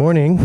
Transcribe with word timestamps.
morning. 0.00 0.38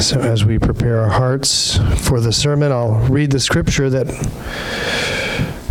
So, 0.00 0.18
as 0.18 0.44
we 0.44 0.58
prepare 0.58 0.98
our 0.98 1.10
hearts 1.10 1.78
for 2.04 2.20
the 2.20 2.32
sermon, 2.32 2.72
I'll 2.72 2.94
read 3.08 3.30
the 3.30 3.38
scripture 3.38 3.88
that 3.88 4.08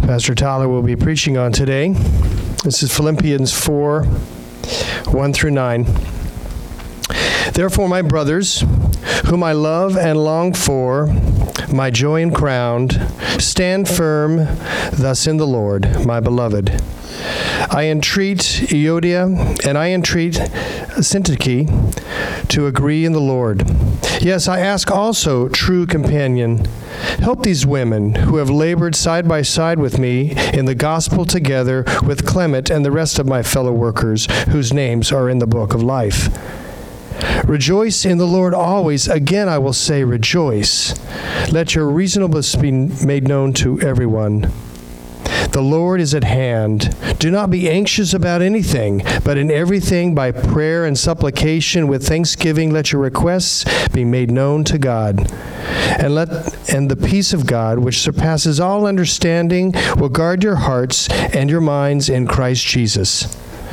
Pastor 0.04 0.34
Tyler 0.34 0.70
will 0.70 0.82
be 0.82 0.96
preaching 0.96 1.36
on 1.36 1.52
today. 1.52 1.90
This 2.64 2.82
is 2.82 2.96
Philippians 2.96 3.52
4 3.52 4.06
1 4.06 5.34
through 5.34 5.52
9. 5.52 5.86
Therefore, 7.52 7.90
my 7.90 8.02
brothers, 8.02 8.64
whom 9.26 9.44
I 9.44 9.52
love 9.52 9.98
and 9.98 10.18
long 10.18 10.54
for, 10.54 11.14
my 11.74 11.92
joy 11.92 12.22
and 12.22 12.34
crown, 12.34 12.88
stand 13.38 13.90
firm 13.90 14.38
thus 14.94 15.28
in 15.28 15.36
the 15.36 15.46
Lord, 15.46 16.06
my 16.06 16.22
beloved. 16.22 16.82
I 17.70 17.88
entreat 17.88 18.38
Euodia 18.70 19.68
and 19.68 19.78
I 19.78 19.92
entreat 19.92 20.36
Syntyche 21.02 21.68
to 22.50 22.68
agree 22.68 23.06
in 23.06 23.14
the 23.14 23.22
Lord. 23.22 23.64
Yes, 24.22 24.48
I 24.48 24.60
ask 24.60 24.92
also, 24.92 25.48
true 25.50 25.86
companion, 25.86 26.66
help 27.20 27.44
these 27.44 27.66
women 27.66 28.16
who 28.16 28.38
have 28.38 28.50
labored 28.50 28.96
side 28.96 29.28
by 29.28 29.42
side 29.42 29.80
with 29.80 29.98
me 29.98 30.34
in 30.54 30.66
the 30.66 30.76
gospel 30.76 31.26
together 31.26 31.86
with 32.04 32.26
Clement 32.26 32.70
and 32.70 32.84
the 32.84 32.92
rest 32.92 33.20
of 33.20 33.28
my 33.28 33.44
fellow 33.44 33.72
workers 33.72 34.28
whose 34.50 34.74
names 34.74 35.12
are 35.12 35.30
in 35.30 35.40
the 35.40 35.48
book 35.48 35.74
of 35.74 35.82
life. 35.82 36.28
Rejoice 37.46 38.06
in 38.06 38.18
the 38.18 38.28
Lord 38.28 38.54
always. 38.54 39.08
Again, 39.08 39.50
I 39.50 39.58
will 39.58 39.74
say, 39.74 40.04
rejoice. 40.04 40.94
Let 41.52 41.76
your 41.76 41.90
reasonableness 41.90 42.56
be 42.56 42.72
made 42.72 43.28
known 43.28 43.54
to 43.54 43.82
everyone. 43.82 44.52
The 45.52 45.62
Lord 45.62 46.00
is 46.02 46.14
at 46.14 46.24
hand. 46.24 46.96
Do 47.20 47.32
not 47.32 47.50
be 47.50 47.70
anxious 47.70 48.14
about 48.14 48.42
anything, 48.42 49.02
but 49.24 49.38
in 49.38 49.52
everything 49.52 50.16
by 50.16 50.32
prayer 50.32 50.86
and 50.86 50.98
supplication 50.98 51.88
with 51.88 52.08
thanksgiving 52.08 52.72
let 52.72 52.92
your 52.92 53.02
requests 53.02 53.66
be 53.90 54.06
made 54.06 54.32
known 54.32 54.64
to 54.66 54.78
God. 54.78 55.32
And 56.00 56.16
let 56.16 56.30
and 56.70 56.90
the 56.90 56.96
peace 56.96 57.34
of 57.34 57.46
God, 57.46 57.80
which 57.80 58.00
surpasses 58.00 58.60
all 58.60 58.86
understanding, 58.86 59.74
will 59.98 60.10
guard 60.10 60.44
your 60.44 60.56
hearts 60.56 61.10
and 61.10 61.50
your 61.50 61.62
minds 61.62 62.10
in 62.10 62.28
Christ 62.28 62.66
Jesus. 62.66 63.36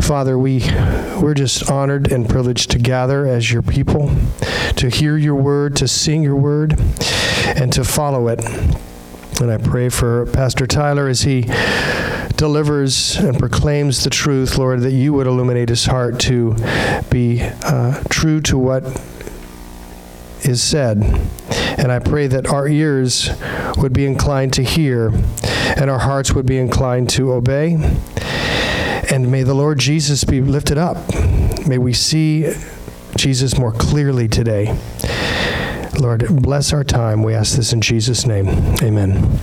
Father, 0.00 0.38
we, 0.38 0.60
we're 1.20 1.34
just 1.34 1.70
honored 1.70 2.12
and 2.12 2.28
privileged 2.28 2.70
to 2.70 2.78
gather 2.78 3.26
as 3.26 3.52
your 3.52 3.62
people, 3.62 4.14
to 4.76 4.88
hear 4.88 5.16
your 5.16 5.34
word, 5.34 5.76
to 5.76 5.88
sing 5.88 6.22
your 6.22 6.36
word, 6.36 6.78
and 7.46 7.72
to 7.72 7.84
follow 7.84 8.28
it. 8.28 8.44
And 9.40 9.50
I 9.50 9.58
pray 9.58 9.88
for 9.88 10.26
Pastor 10.26 10.66
Tyler 10.66 11.08
as 11.08 11.22
he 11.22 11.42
delivers 12.36 13.16
and 13.16 13.38
proclaims 13.38 14.04
the 14.04 14.10
truth, 14.10 14.58
Lord, 14.58 14.80
that 14.80 14.92
you 14.92 15.12
would 15.14 15.26
illuminate 15.26 15.68
his 15.68 15.86
heart 15.86 16.20
to 16.20 16.54
be 17.10 17.42
uh, 17.62 18.02
true 18.08 18.40
to 18.42 18.58
what 18.58 18.84
is 20.42 20.62
said. 20.62 20.98
And 21.78 21.90
I 21.90 21.98
pray 21.98 22.26
that 22.28 22.46
our 22.46 22.68
ears 22.68 23.30
would 23.76 23.92
be 23.92 24.06
inclined 24.06 24.52
to 24.54 24.62
hear 24.62 25.10
and 25.76 25.90
our 25.90 25.98
hearts 25.98 26.32
would 26.32 26.46
be 26.46 26.58
inclined 26.58 27.10
to 27.10 27.32
obey. 27.32 27.76
And 29.16 29.32
may 29.32 29.44
the 29.44 29.54
Lord 29.54 29.78
Jesus 29.78 30.24
be 30.24 30.42
lifted 30.42 30.76
up. 30.76 30.98
May 31.66 31.78
we 31.78 31.94
see 31.94 32.52
Jesus 33.16 33.56
more 33.56 33.72
clearly 33.72 34.28
today. 34.28 34.78
Lord, 35.98 36.26
bless 36.42 36.74
our 36.74 36.84
time. 36.84 37.22
We 37.22 37.32
ask 37.32 37.56
this 37.56 37.72
in 37.72 37.80
Jesus' 37.80 38.26
name. 38.26 38.46
Amen. 38.82 39.38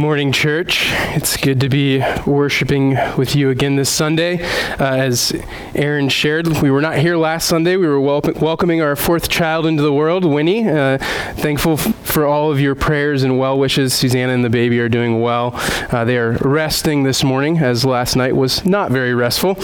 Morning, 0.00 0.32
church. 0.32 0.86
It's 1.14 1.36
good 1.36 1.60
to 1.60 1.68
be 1.68 2.02
worshiping 2.26 2.96
with 3.18 3.36
you 3.36 3.50
again 3.50 3.76
this 3.76 3.90
Sunday. 3.90 4.42
Uh, 4.78 4.96
as 4.96 5.30
Aaron 5.74 6.08
shared, 6.08 6.46
we 6.62 6.70
were 6.70 6.80
not 6.80 6.96
here 6.96 7.18
last 7.18 7.46
Sunday. 7.46 7.76
We 7.76 7.86
were 7.86 8.00
wel- 8.00 8.22
welcoming 8.40 8.80
our 8.80 8.96
fourth 8.96 9.28
child 9.28 9.66
into 9.66 9.82
the 9.82 9.92
world, 9.92 10.24
Winnie. 10.24 10.66
Uh, 10.66 10.96
thankful 11.34 11.74
f- 11.74 11.94
for 11.96 12.24
all 12.24 12.50
of 12.50 12.58
your 12.58 12.74
prayers 12.74 13.22
and 13.24 13.38
well 13.38 13.58
wishes. 13.58 13.92
Susanna 13.92 14.32
and 14.32 14.42
the 14.42 14.48
baby 14.48 14.80
are 14.80 14.88
doing 14.88 15.20
well. 15.20 15.52
Uh, 15.92 16.06
they 16.06 16.16
are 16.16 16.32
resting 16.40 17.02
this 17.02 17.22
morning, 17.22 17.58
as 17.58 17.84
last 17.84 18.16
night 18.16 18.34
was 18.34 18.64
not 18.64 18.90
very 18.90 19.12
restful. 19.12 19.58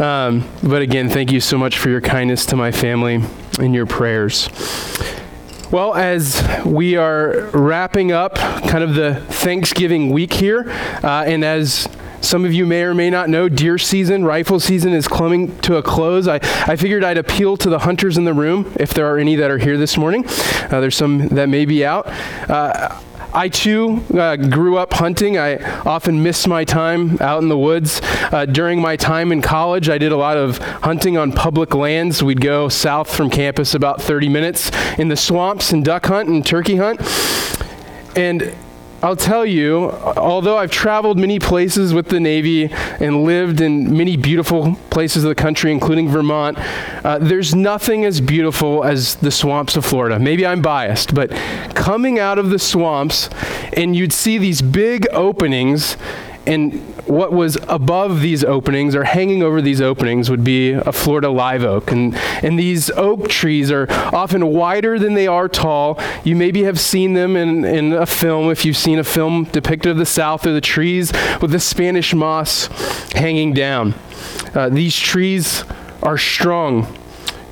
Um, 0.00 0.48
but 0.62 0.82
again, 0.82 1.08
thank 1.08 1.32
you 1.32 1.40
so 1.40 1.58
much 1.58 1.76
for 1.76 1.90
your 1.90 2.00
kindness 2.00 2.46
to 2.46 2.56
my 2.56 2.70
family 2.70 3.20
and 3.58 3.74
your 3.74 3.86
prayers. 3.86 4.48
Well, 5.72 5.94
as 5.94 6.46
we 6.66 6.96
are 6.96 7.48
wrapping 7.54 8.12
up 8.12 8.34
kind 8.34 8.84
of 8.84 8.94
the 8.94 9.14
Thanksgiving 9.14 10.10
week 10.10 10.34
here, 10.34 10.70
uh, 11.02 11.24
and 11.26 11.42
as 11.42 11.88
some 12.20 12.44
of 12.44 12.52
you 12.52 12.66
may 12.66 12.82
or 12.82 12.92
may 12.92 13.08
not 13.08 13.30
know, 13.30 13.48
deer 13.48 13.78
season, 13.78 14.22
rifle 14.22 14.60
season 14.60 14.92
is 14.92 15.08
coming 15.08 15.56
to 15.60 15.76
a 15.76 15.82
close. 15.82 16.28
I, 16.28 16.40
I 16.66 16.76
figured 16.76 17.02
I'd 17.02 17.16
appeal 17.16 17.56
to 17.56 17.70
the 17.70 17.78
hunters 17.78 18.18
in 18.18 18.26
the 18.26 18.34
room, 18.34 18.70
if 18.78 18.92
there 18.92 19.06
are 19.06 19.16
any 19.16 19.34
that 19.36 19.50
are 19.50 19.56
here 19.56 19.78
this 19.78 19.96
morning. 19.96 20.26
Uh, 20.26 20.80
there's 20.80 20.94
some 20.94 21.28
that 21.28 21.48
may 21.48 21.64
be 21.64 21.86
out. 21.86 22.06
Uh, 22.50 23.00
I 23.34 23.48
too 23.48 24.02
uh, 24.12 24.36
grew 24.36 24.76
up 24.76 24.92
hunting. 24.92 25.38
I 25.38 25.56
often 25.82 26.22
missed 26.22 26.46
my 26.46 26.64
time 26.64 27.18
out 27.20 27.42
in 27.42 27.48
the 27.48 27.56
woods. 27.56 28.00
Uh, 28.30 28.44
during 28.44 28.80
my 28.80 28.96
time 28.96 29.32
in 29.32 29.40
college, 29.40 29.88
I 29.88 29.96
did 29.96 30.12
a 30.12 30.16
lot 30.16 30.36
of 30.36 30.58
hunting 30.58 31.16
on 31.16 31.32
public 31.32 31.74
lands. 31.74 32.22
We'd 32.22 32.42
go 32.42 32.68
south 32.68 33.14
from 33.14 33.30
campus 33.30 33.74
about 33.74 34.02
30 34.02 34.28
minutes 34.28 34.70
in 34.98 35.08
the 35.08 35.16
swamps 35.16 35.72
and 35.72 35.82
duck 35.82 36.06
hunt 36.06 36.28
and 36.28 36.44
turkey 36.44 36.76
hunt. 36.76 37.00
And 38.16 38.54
I'll 39.04 39.16
tell 39.16 39.44
you, 39.44 39.90
although 39.90 40.56
I've 40.56 40.70
traveled 40.70 41.18
many 41.18 41.40
places 41.40 41.92
with 41.92 42.06
the 42.06 42.20
Navy 42.20 42.70
and 42.72 43.24
lived 43.24 43.60
in 43.60 43.96
many 43.96 44.16
beautiful 44.16 44.76
places 44.90 45.24
of 45.24 45.28
the 45.28 45.34
country, 45.34 45.72
including 45.72 46.08
Vermont, 46.08 46.56
uh, 47.04 47.18
there's 47.18 47.52
nothing 47.52 48.04
as 48.04 48.20
beautiful 48.20 48.84
as 48.84 49.16
the 49.16 49.32
swamps 49.32 49.74
of 49.76 49.84
Florida. 49.84 50.20
Maybe 50.20 50.46
I'm 50.46 50.62
biased, 50.62 51.16
but 51.16 51.30
coming 51.74 52.20
out 52.20 52.38
of 52.38 52.50
the 52.50 52.60
swamps 52.60 53.28
and 53.72 53.96
you'd 53.96 54.12
see 54.12 54.38
these 54.38 54.62
big 54.62 55.08
openings 55.10 55.96
and 56.46 56.72
what 57.06 57.32
was 57.32 57.56
above 57.68 58.20
these 58.20 58.42
openings 58.42 58.94
or 58.94 59.04
hanging 59.04 59.42
over 59.42 59.62
these 59.62 59.80
openings 59.80 60.28
would 60.30 60.42
be 60.42 60.72
a 60.72 60.92
Florida 60.92 61.28
live 61.28 61.62
oak. 61.62 61.92
And, 61.92 62.14
and 62.42 62.58
these 62.58 62.90
oak 62.90 63.28
trees 63.28 63.70
are 63.70 63.86
often 63.90 64.46
wider 64.48 64.98
than 64.98 65.14
they 65.14 65.26
are 65.26 65.48
tall. 65.48 66.00
You 66.24 66.34
maybe 66.34 66.64
have 66.64 66.80
seen 66.80 67.14
them 67.14 67.36
in, 67.36 67.64
in 67.64 67.92
a 67.92 68.06
film, 68.06 68.50
if 68.50 68.64
you've 68.64 68.76
seen 68.76 68.98
a 68.98 69.04
film 69.04 69.44
depicted 69.44 69.92
of 69.92 69.98
the 69.98 70.06
South, 70.06 70.46
or 70.46 70.52
the 70.52 70.60
trees 70.60 71.12
with 71.40 71.52
the 71.52 71.60
Spanish 71.60 72.14
moss 72.14 72.66
hanging 73.12 73.52
down. 73.52 73.94
Uh, 74.54 74.68
these 74.68 74.96
trees 74.96 75.64
are 76.02 76.18
strong. 76.18 76.86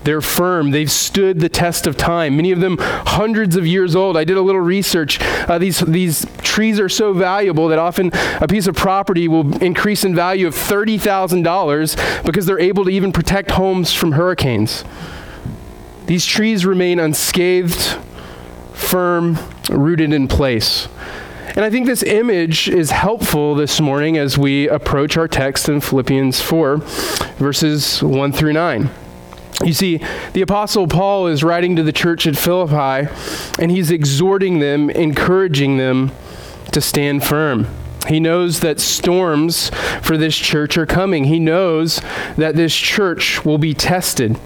They're 0.05 0.21
firm. 0.21 0.71
They've 0.71 0.91
stood 0.91 1.41
the 1.41 1.49
test 1.49 1.87
of 1.87 1.97
time. 1.97 2.37
Many 2.37 2.53
of 2.53 2.61
them 2.61 2.77
hundreds 2.81 3.57
of 3.57 3.67
years 3.67 3.95
old. 3.95 4.17
I 4.17 4.25
did 4.25 4.37
a 4.37 4.43
little 4.43 4.61
research. 4.61 5.21
Uh, 5.21 5.59
these, 5.59 5.81
these 5.81 6.27
trees 6.39 6.81
are 6.81 6.89
so 6.89 7.13
valuable 7.13 7.69
that 7.69 7.79
often 7.79 8.11
a 8.41 8.49
piece 8.49 8.67
of 8.67 8.75
property 8.75 9.29
will 9.29 9.63
increase 9.63 10.05
in 10.05 10.15
value 10.15 10.47
of 10.47 10.55
$30,000 10.55 12.25
because 12.25 12.47
they're 12.47 12.59
able 12.61 12.85
to 12.85 12.91
even 12.91 13.13
protect 13.13 13.51
homes 13.53 13.93
from 13.93 14.13
hurricanes. 14.13 14.85
These 16.07 16.27
trees 16.27 16.65
remain 16.65 16.99
unscathed, 16.99 17.97
firm, 18.73 19.39
rooted 19.69 20.13
in 20.13 20.27
place. 20.29 20.89
And 21.57 21.65
I 21.65 21.71
think 21.71 21.87
this 21.87 22.03
image 22.03 22.69
is 22.69 22.91
helpful 22.91 23.55
this 23.55 23.81
morning 23.81 24.17
as 24.17 24.39
we 24.39 24.69
approach 24.69 25.17
our 25.17 25.29
text 25.29 25.69
in 25.69 25.81
Philippians 25.81 26.41
4, 26.41 26.79
verses 27.39 28.03
1 28.03 28.33
through 28.33 28.53
9. 28.53 28.89
You 29.65 29.75
see, 29.75 30.01
the 30.33 30.41
Apostle 30.41 30.87
Paul 30.87 31.27
is 31.27 31.45
writing 31.45 31.77
to 31.77 31.83
the 31.83 31.93
church 31.93 32.27
at 32.27 32.37
Philippi, 32.37 33.13
and 33.59 33.71
he's 33.71 33.91
exhorting 33.91 34.59
them, 34.59 34.89
encouraging 34.89 35.77
them 35.77 36.13
to 36.73 36.81
stand 36.81 37.25
firm. 37.25 37.67
He 38.09 38.21
knows 38.21 38.61
that 38.61 38.81
storms 38.81 39.71
for 40.01 40.17
this 40.17 40.35
church 40.35 40.79
are 40.79 40.87
coming. 40.87 41.25
He 41.25 41.39
knows 41.39 42.01
that 42.39 42.57
this 42.57 42.75
church 42.75 43.45
will 43.45 43.59
be 43.59 43.75
tested. 43.75 44.39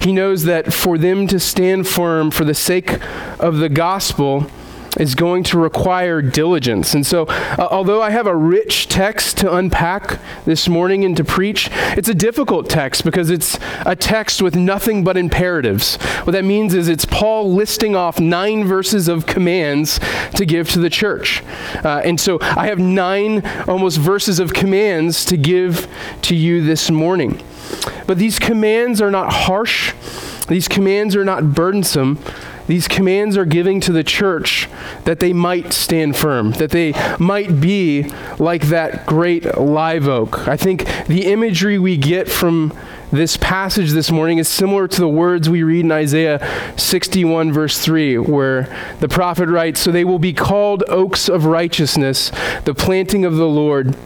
He 0.00 0.12
knows 0.12 0.44
that 0.44 0.72
for 0.72 0.98
them 0.98 1.26
to 1.28 1.40
stand 1.40 1.88
firm 1.88 2.30
for 2.30 2.44
the 2.44 2.54
sake 2.54 2.98
of 3.40 3.56
the 3.56 3.70
gospel, 3.70 4.46
is 4.96 5.14
going 5.14 5.42
to 5.44 5.58
require 5.58 6.22
diligence. 6.22 6.94
And 6.94 7.06
so, 7.06 7.26
uh, 7.26 7.68
although 7.70 8.02
I 8.02 8.10
have 8.10 8.26
a 8.26 8.34
rich 8.34 8.88
text 8.88 9.38
to 9.38 9.54
unpack 9.54 10.18
this 10.44 10.68
morning 10.68 11.04
and 11.04 11.16
to 11.16 11.24
preach, 11.24 11.68
it's 11.96 12.08
a 12.08 12.14
difficult 12.14 12.68
text 12.68 13.04
because 13.04 13.30
it's 13.30 13.58
a 13.84 13.94
text 13.94 14.42
with 14.42 14.56
nothing 14.56 15.04
but 15.04 15.16
imperatives. 15.16 15.96
What 16.24 16.32
that 16.32 16.44
means 16.44 16.74
is 16.74 16.88
it's 16.88 17.04
Paul 17.04 17.52
listing 17.52 17.94
off 17.94 18.18
nine 18.18 18.64
verses 18.64 19.08
of 19.08 19.26
commands 19.26 20.00
to 20.34 20.46
give 20.46 20.70
to 20.70 20.78
the 20.78 20.90
church. 20.90 21.42
Uh, 21.84 22.00
and 22.04 22.18
so, 22.20 22.38
I 22.40 22.66
have 22.68 22.78
nine 22.78 23.46
almost 23.68 23.98
verses 23.98 24.40
of 24.40 24.52
commands 24.52 25.24
to 25.26 25.36
give 25.36 25.86
to 26.22 26.34
you 26.34 26.62
this 26.64 26.90
morning. 26.90 27.42
But 28.06 28.18
these 28.18 28.38
commands 28.38 29.00
are 29.02 29.10
not 29.10 29.32
harsh. 29.32 29.92
These 30.48 30.68
commands 30.68 31.14
are 31.14 31.24
not 31.24 31.52
burdensome. 31.54 32.18
These 32.68 32.86
commands 32.86 33.36
are 33.36 33.46
giving 33.46 33.80
to 33.80 33.92
the 33.92 34.04
church 34.04 34.68
that 35.04 35.20
they 35.20 35.32
might 35.32 35.72
stand 35.72 36.16
firm, 36.16 36.52
that 36.52 36.70
they 36.70 36.92
might 37.18 37.60
be 37.60 38.12
like 38.38 38.68
that 38.68 39.06
great 39.06 39.56
live 39.56 40.06
oak. 40.06 40.46
I 40.46 40.56
think 40.56 40.84
the 41.06 41.24
imagery 41.24 41.78
we 41.78 41.96
get 41.96 42.30
from 42.30 42.76
this 43.10 43.38
passage 43.38 43.92
this 43.92 44.10
morning 44.10 44.36
is 44.36 44.48
similar 44.48 44.86
to 44.86 45.00
the 45.00 45.08
words 45.08 45.48
we 45.48 45.62
read 45.62 45.86
in 45.86 45.92
Isaiah 45.92 46.74
61, 46.76 47.52
verse 47.52 47.78
3, 47.82 48.18
where 48.18 48.68
the 49.00 49.08
prophet 49.08 49.48
writes, 49.48 49.80
So 49.80 49.90
they 49.90 50.04
will 50.04 50.18
be 50.18 50.34
called 50.34 50.84
oaks 50.88 51.26
of 51.26 51.46
righteousness, 51.46 52.30
the 52.66 52.74
planting 52.74 53.24
of 53.24 53.36
the 53.36 53.48
Lord 53.48 53.96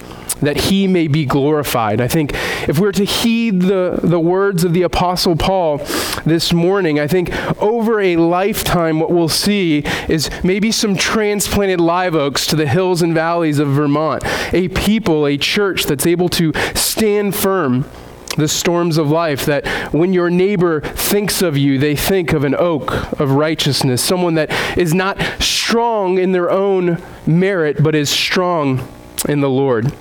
that 0.43 0.56
he 0.62 0.87
may 0.87 1.09
be 1.09 1.25
glorified. 1.25 2.00
I 2.00 2.09
think 2.09 2.33
if 2.69 2.79
we're 2.79 2.93
to 2.93 3.05
heed 3.05 3.62
the, 3.62 3.99
the 4.03 4.21
words 4.21 4.65
of 4.65 4.75
the 4.75 4.83
Apostle 4.83 5.37
Paul 5.37 5.79
this 6.27 6.53
morning, 6.53 7.00
I 7.00 7.06
think 7.06 7.31
over 7.62 8.00
a 8.00 8.17
lifetime, 8.17 9.00
what 9.00 9.11
we'll 9.11 9.29
see 9.29 9.85
is 10.09 10.31
maybe 10.44 10.71
some 10.71 10.97
transplanted 10.97 11.81
live 11.81 12.15
oaks 12.15 12.47
to 12.49 12.56
the 12.56 12.67
hills 12.67 13.03
and 13.03 13.15
valleys 13.15 13.59
of 13.59 13.69
Vermont, 13.69 14.23
a 14.53 14.69
people, 14.69 15.27
a 15.27 15.39
church 15.39 15.85
that's 15.85 16.06
able 16.06 16.29
to 16.31 16.53
stand 16.75 17.35
firm 17.35 17.88
the 18.37 18.49
storms 18.49 18.97
of 18.97 19.11
life, 19.11 19.45
that 19.45 19.67
when 19.93 20.12
your 20.12 20.31
neighbor 20.31 20.81
thinks 20.81 21.43
of 21.43 21.56
you, 21.56 21.79
they 21.79 21.95
think 21.95 22.33
of 22.33 22.45
an 22.45 22.55
oak 22.55 23.21
of 23.21 23.33
righteousness, 23.33 24.03
someone 24.03 24.35
that 24.35 24.50
is 24.79 24.95
not 24.95 25.21
strong 25.38 26.19
in 26.19 26.33
their 26.33 26.50
own 26.50 27.00
merit, 27.27 27.83
but 27.83 27.95
is 27.95 28.09
strong 28.09 28.88
in 29.29 29.41
the 29.41 29.50
Lord. 29.50 29.93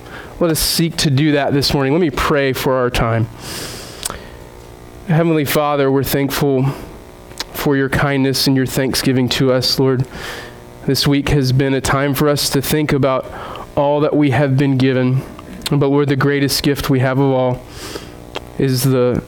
Let 0.41 0.49
us 0.49 0.59
seek 0.59 0.97
to 0.97 1.11
do 1.11 1.33
that 1.33 1.53
this 1.53 1.71
morning. 1.71 1.93
Let 1.93 2.01
me 2.01 2.09
pray 2.09 2.51
for 2.51 2.73
our 2.73 2.89
time. 2.89 3.25
Heavenly 5.05 5.45
Father, 5.45 5.91
we're 5.91 6.03
thankful 6.03 6.65
for 7.53 7.77
your 7.77 7.89
kindness 7.89 8.47
and 8.47 8.57
your 8.57 8.65
thanksgiving 8.65 9.29
to 9.29 9.51
us, 9.51 9.77
Lord. 9.77 10.03
This 10.87 11.05
week 11.05 11.29
has 11.29 11.51
been 11.51 11.75
a 11.75 11.79
time 11.79 12.15
for 12.15 12.27
us 12.27 12.49
to 12.49 12.59
think 12.59 12.91
about 12.91 13.23
all 13.77 13.99
that 13.99 14.15
we 14.15 14.31
have 14.31 14.57
been 14.57 14.79
given. 14.79 15.21
But 15.69 15.89
Lord, 15.89 16.09
the 16.09 16.15
greatest 16.15 16.63
gift 16.63 16.89
we 16.89 17.01
have 17.01 17.19
of 17.19 17.29
all 17.29 17.63
is 18.57 18.81
the 18.81 19.23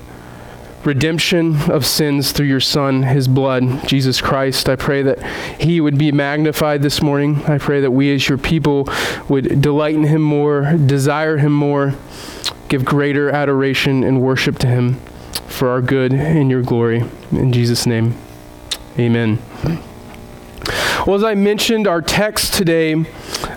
redemption 0.86 1.72
of 1.72 1.86
sins 1.86 2.32
through 2.32 2.48
your 2.48 2.60
Son, 2.60 3.04
his 3.04 3.28
blood, 3.28 3.88
Jesus 3.88 4.22
Christ. 4.22 4.68
I 4.68 4.76
pray 4.76 5.02
that 5.04 5.24
he 5.60 5.80
would 5.82 5.98
be 5.98 6.12
magnified 6.12 6.82
this 6.82 7.02
morning. 7.02 7.44
I 7.46 7.58
pray 7.58 7.82
that 7.82 7.92
we 7.92 8.14
as 8.14 8.28
your 8.28 8.38
people 8.38 8.88
would 9.30 9.62
delight 9.62 9.96
in 9.96 10.04
him 10.04 10.22
more, 10.22 10.74
desire 10.74 11.38
him 11.38 11.54
more, 11.54 11.96
give 12.70 12.86
greater 12.86 13.30
adoration 13.30 14.04
and 14.04 14.22
worship 14.22 14.58
to 14.60 14.68
him 14.68 14.96
for 15.48 15.70
our 15.70 15.82
good 15.82 16.14
and 16.14 16.50
your 16.50 16.62
glory. 16.62 17.04
In 17.32 17.54
Jesus' 17.54 17.86
name, 17.86 18.16
amen. 18.98 19.40
Well, 21.06 21.18
as 21.18 21.24
I 21.26 21.36
mentioned, 21.36 21.86
our 21.86 22.02
text 22.02 22.54
today, 22.54 22.96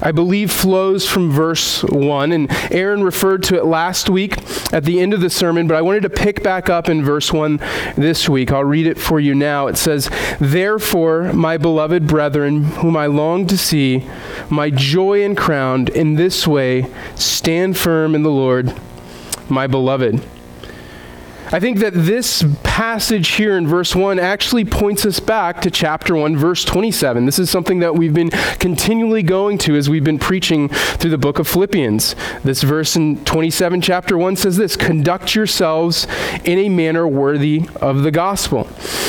I 0.02 0.10
believe, 0.10 0.50
flows 0.50 1.08
from 1.08 1.30
verse 1.30 1.84
1. 1.84 2.32
And 2.32 2.50
Aaron 2.72 3.04
referred 3.04 3.44
to 3.44 3.56
it 3.56 3.64
last 3.64 4.10
week 4.10 4.38
at 4.72 4.82
the 4.82 4.98
end 4.98 5.14
of 5.14 5.20
the 5.20 5.30
sermon, 5.30 5.68
but 5.68 5.76
I 5.76 5.82
wanted 5.82 6.02
to 6.02 6.10
pick 6.10 6.42
back 6.42 6.68
up 6.68 6.88
in 6.88 7.04
verse 7.04 7.32
1 7.32 7.58
this 7.96 8.28
week. 8.28 8.50
I'll 8.50 8.64
read 8.64 8.88
it 8.88 8.98
for 8.98 9.20
you 9.20 9.32
now. 9.32 9.68
It 9.68 9.76
says, 9.76 10.10
Therefore, 10.40 11.32
my 11.32 11.56
beloved 11.56 12.08
brethren, 12.08 12.64
whom 12.64 12.96
I 12.96 13.06
long 13.06 13.46
to 13.46 13.56
see, 13.56 14.08
my 14.50 14.70
joy 14.70 15.24
and 15.24 15.36
crown, 15.36 15.86
in 15.94 16.16
this 16.16 16.48
way 16.48 16.92
stand 17.14 17.76
firm 17.76 18.16
in 18.16 18.24
the 18.24 18.30
Lord, 18.30 18.74
my 19.48 19.68
beloved. 19.68 20.20
I 21.52 21.60
think 21.60 21.78
that 21.78 21.92
this 21.94 22.44
passage 22.64 23.28
here 23.28 23.56
in 23.56 23.68
verse 23.68 23.94
1 23.94 24.18
actually 24.18 24.64
points 24.64 25.06
us 25.06 25.20
back 25.20 25.60
to 25.60 25.70
chapter 25.70 26.16
1, 26.16 26.36
verse 26.36 26.64
27. 26.64 27.24
This 27.24 27.38
is 27.38 27.48
something 27.50 27.78
that 27.78 27.94
we've 27.94 28.12
been 28.12 28.30
continually 28.58 29.22
going 29.22 29.56
to 29.58 29.76
as 29.76 29.88
we've 29.88 30.02
been 30.02 30.18
preaching 30.18 30.68
through 30.68 31.10
the 31.10 31.18
book 31.18 31.38
of 31.38 31.46
Philippians. 31.46 32.16
This 32.42 32.64
verse 32.64 32.96
in 32.96 33.24
27, 33.24 33.80
chapter 33.80 34.18
1 34.18 34.34
says 34.34 34.56
this 34.56 34.74
Conduct 34.74 35.36
yourselves 35.36 36.08
in 36.44 36.58
a 36.58 36.68
manner 36.68 37.06
worthy 37.06 37.68
of 37.76 38.02
the 38.02 38.10
gospel. 38.10 38.68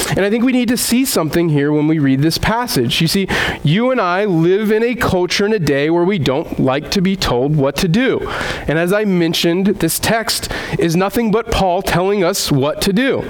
And 0.10 0.20
I 0.20 0.30
think 0.30 0.46
we 0.46 0.52
need 0.52 0.70
to 0.70 0.78
see 0.78 1.06
something 1.06 1.50
here 1.50 1.72
when 1.72 1.88
we 1.88 1.98
read 1.98 2.22
this 2.22 2.38
passage. 2.38 3.02
You 3.02 3.08
see, 3.08 3.28
you 3.64 3.90
and 3.90 4.00
I 4.00 4.26
live 4.26 4.72
in 4.72 4.84
a 4.84 4.94
culture 4.94 5.46
in 5.48 5.54
a 5.54 5.60
day 5.60 5.90
where 5.90 6.06
we 6.06 6.20
don't 6.20 6.60
like 6.60 6.92
to 6.92 7.02
be 7.02 7.16
told 7.16 7.56
what 7.56 7.76
to 7.78 7.88
do. 7.88 8.20
And 8.68 8.78
as 8.78 8.94
I 8.94 9.06
mentioned, 9.06 9.68
this 9.68 9.98
text 9.98 10.52
is 10.78 10.96
nothing 10.96 11.32
but 11.32 11.52
Paul 11.52 11.82
telling 11.82 12.24
us 12.24 12.27
us 12.28 12.52
what 12.52 12.82
to 12.84 12.94
do. 12.94 13.22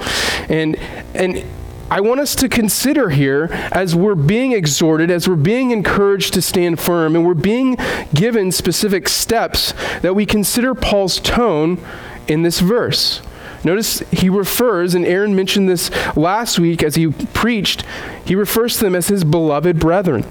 And, 0.48 0.76
and 1.14 1.44
I 1.90 2.02
want 2.02 2.20
us 2.20 2.34
to 2.36 2.50
consider 2.50 3.08
here 3.08 3.48
as 3.72 3.94
we're 3.94 4.14
being 4.14 4.52
exhorted, 4.52 5.10
as 5.10 5.26
we're 5.26 5.36
being 5.36 5.70
encouraged 5.70 6.34
to 6.34 6.42
stand 6.42 6.78
firm, 6.78 7.16
and 7.16 7.26
we're 7.26 7.32
being 7.32 7.78
given 8.12 8.52
specific 8.52 9.08
steps 9.08 9.72
that 10.02 10.14
we 10.14 10.26
consider 10.26 10.74
Paul's 10.74 11.18
tone 11.18 11.82
in 12.26 12.42
this 12.42 12.60
verse. 12.60 13.22
Notice 13.64 14.00
he 14.10 14.28
refers, 14.28 14.94
and 14.94 15.06
Aaron 15.06 15.34
mentioned 15.34 15.68
this 15.68 15.90
last 16.14 16.58
week 16.58 16.82
as 16.82 16.94
he 16.94 17.08
preached, 17.08 17.84
he 18.24 18.34
refers 18.34 18.76
to 18.76 18.84
them 18.84 18.94
as 18.94 19.08
his 19.08 19.24
beloved 19.24 19.80
brethren. 19.80 20.24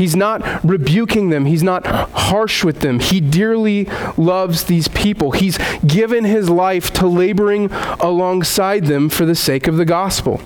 He's 0.00 0.16
not 0.16 0.64
rebuking 0.64 1.28
them. 1.28 1.44
He's 1.44 1.62
not 1.62 1.84
harsh 1.86 2.64
with 2.64 2.80
them. 2.80 3.00
He 3.00 3.20
dearly 3.20 3.84
loves 4.16 4.64
these 4.64 4.88
people. 4.88 5.32
He's 5.32 5.58
given 5.86 6.24
his 6.24 6.48
life 6.48 6.90
to 6.94 7.06
laboring 7.06 7.70
alongside 8.00 8.86
them 8.86 9.10
for 9.10 9.26
the 9.26 9.34
sake 9.34 9.68
of 9.68 9.76
the 9.76 9.84
gospel. 9.84 10.40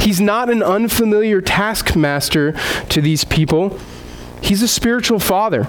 He's 0.00 0.20
not 0.20 0.50
an 0.50 0.60
unfamiliar 0.60 1.40
taskmaster 1.40 2.50
to 2.88 3.00
these 3.00 3.22
people. 3.22 3.78
He's 4.42 4.60
a 4.60 4.66
spiritual 4.66 5.20
father. 5.20 5.68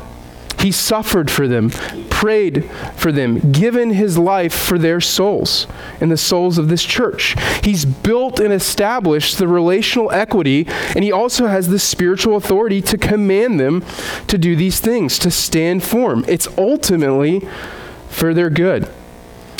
He 0.57 0.71
suffered 0.71 1.29
for 1.29 1.47
them, 1.47 1.69
prayed 2.17 2.65
for 2.95 3.11
them, 3.11 3.51
given 3.51 3.91
his 3.91 4.17
life 4.17 4.51
for 4.51 4.79
their 4.79 4.99
souls 4.99 5.67
and 6.01 6.11
the 6.11 6.17
souls 6.17 6.57
of 6.57 6.67
this 6.67 6.83
church. 6.83 7.35
He's 7.63 7.85
built 7.85 8.39
and 8.39 8.51
established 8.51 9.37
the 9.37 9.47
relational 9.47 10.11
equity, 10.11 10.65
and 10.95 11.03
he 11.03 11.11
also 11.11 11.45
has 11.45 11.67
the 11.67 11.77
spiritual 11.77 12.35
authority 12.35 12.81
to 12.81 12.97
command 12.97 13.59
them 13.59 13.85
to 14.25 14.37
do 14.39 14.55
these 14.55 14.79
things, 14.79 15.19
to 15.19 15.29
stand 15.29 15.83
firm. 15.83 16.25
It's 16.27 16.47
ultimately 16.57 17.47
for 18.09 18.33
their 18.33 18.49
good. 18.49 18.91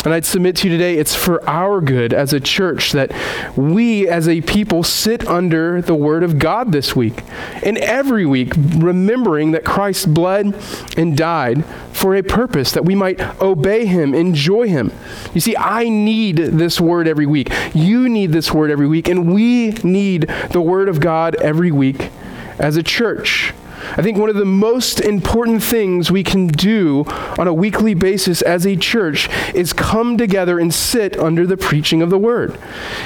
And 0.06 0.14
I'd 0.14 0.26
submit 0.26 0.56
to 0.58 0.70
you 0.70 0.78
today, 0.78 0.98
it's 0.98 1.16
for 1.16 1.44
our 1.50 1.82
good 1.82 2.14
as 2.14 2.32
a 2.32 2.40
church 2.40 2.92
that 2.92 3.12
we 3.58 4.08
as 4.08 4.28
a 4.28 4.42
people 4.42 4.84
sit 4.84 5.28
under 5.28 5.82
the 5.82 5.96
Word 5.96 6.24
of 6.24 6.40
God 6.40 6.72
this 6.72 6.96
week 6.96 7.24
and 7.64 7.78
every 7.80 8.26
week, 8.26 8.54
remembering 8.56 9.52
that 9.52 9.66
Christ 9.66 10.14
bled 10.14 10.56
and 10.96 11.18
died 11.18 11.66
for 11.92 12.16
a 12.16 12.22
purpose, 12.22 12.72
that 12.72 12.86
we 12.86 12.96
might 12.96 13.20
obey 13.42 13.86
Him, 13.86 14.14
enjoy 14.14 14.68
Him. 14.68 14.94
You 15.34 15.42
see, 15.42 15.58
I 15.58 15.90
need 15.90 16.38
this 16.38 16.80
Word 16.80 17.08
every 17.08 17.26
week. 17.26 17.52
You 17.74 18.08
need 18.08 18.32
this 18.32 18.54
Word 18.54 18.70
every 18.70 18.88
week, 18.88 19.08
and 19.08 19.34
we 19.34 19.72
need 19.84 20.28
the 20.52 20.62
Word 20.62 20.90
of 20.90 21.00
God 21.00 21.36
every 21.36 21.72
week 21.72 22.12
as 22.60 22.78
a 22.78 22.84
church. 22.84 23.54
I 23.98 24.04
think 24.04 24.20
one 24.20 24.30
of 24.30 24.36
the 24.36 24.46
most 24.46 25.00
important 25.00 25.64
things 25.64 26.12
we 26.12 26.24
can 26.24 26.46
do 26.46 27.04
on 27.40 27.48
a 27.48 27.54
weekly 27.54 27.96
basis 27.96 28.44
as 28.44 28.64
a 28.64 28.76
church 28.76 29.28
is 29.56 29.74
come 29.74 30.20
together 30.20 30.60
and 30.60 30.72
sit 30.72 31.18
under 31.18 31.48
the 31.48 31.58
preaching 31.58 32.04
of 32.04 32.12
the 32.12 32.20
word. 32.20 32.60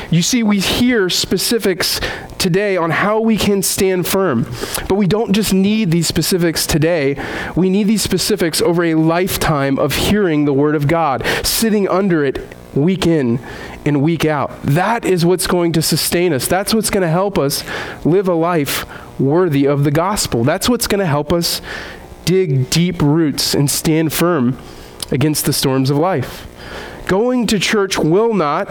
You 0.10 0.21
see, 0.21 0.43
we 0.43 0.60
hear 0.60 1.10
specifics 1.10 2.01
today 2.38 2.75
on 2.75 2.89
how 2.89 3.21
we 3.21 3.38
can 3.38 3.62
stand 3.62 4.05
firm, 4.05 4.43
but 4.89 4.95
we 4.95 5.07
don't 5.07 5.31
just 5.31 5.53
need 5.53 5.91
these 5.91 6.07
specifics 6.07 6.67
today. 6.67 7.15
We 7.55 7.69
need 7.69 7.83
these 7.83 8.01
specifics 8.01 8.62
over 8.62 8.83
a 8.83 8.95
lifetime 8.95 9.79
of 9.79 9.95
hearing 9.95 10.43
the 10.43 10.53
word 10.53 10.75
of 10.75 10.89
God, 10.89 11.25
sitting 11.45 11.88
under 11.88 12.25
it 12.25 12.53
week 12.75 13.07
in 13.07 13.39
and 13.86 14.01
week 14.01 14.25
out. 14.25 14.62
That 14.63 15.05
is 15.05 15.25
what's 15.25 15.48
going 15.48 15.71
to 15.74 15.81
sustain 15.81 16.33
us. 16.33 16.48
That's 16.48 16.74
what's 16.74 16.89
going 16.89 17.01
to 17.01 17.10
help 17.10 17.38
us 17.38 17.63
live 18.05 18.27
a 18.27 18.33
life 18.33 18.86
worthy 19.22 19.66
of 19.66 19.84
the 19.84 19.92
gospel. 19.92 20.44
That's 20.44 20.68
what's 20.68 20.88
going 20.88 21.00
to 21.00 21.06
help 21.06 21.32
us 21.32 21.62
dig 22.25 22.70
deep 22.70 23.01
roots 23.01 23.54
and 23.54 23.70
stand 23.70 24.13
firm 24.13 24.58
against 25.12 25.46
the 25.46 25.54
storms 25.54 25.90
of 25.90 25.98
life. 25.98 26.48
Going 27.08 27.48
to 27.48 27.60
church 27.60 27.98
will 27.98 28.34
not 28.34 28.70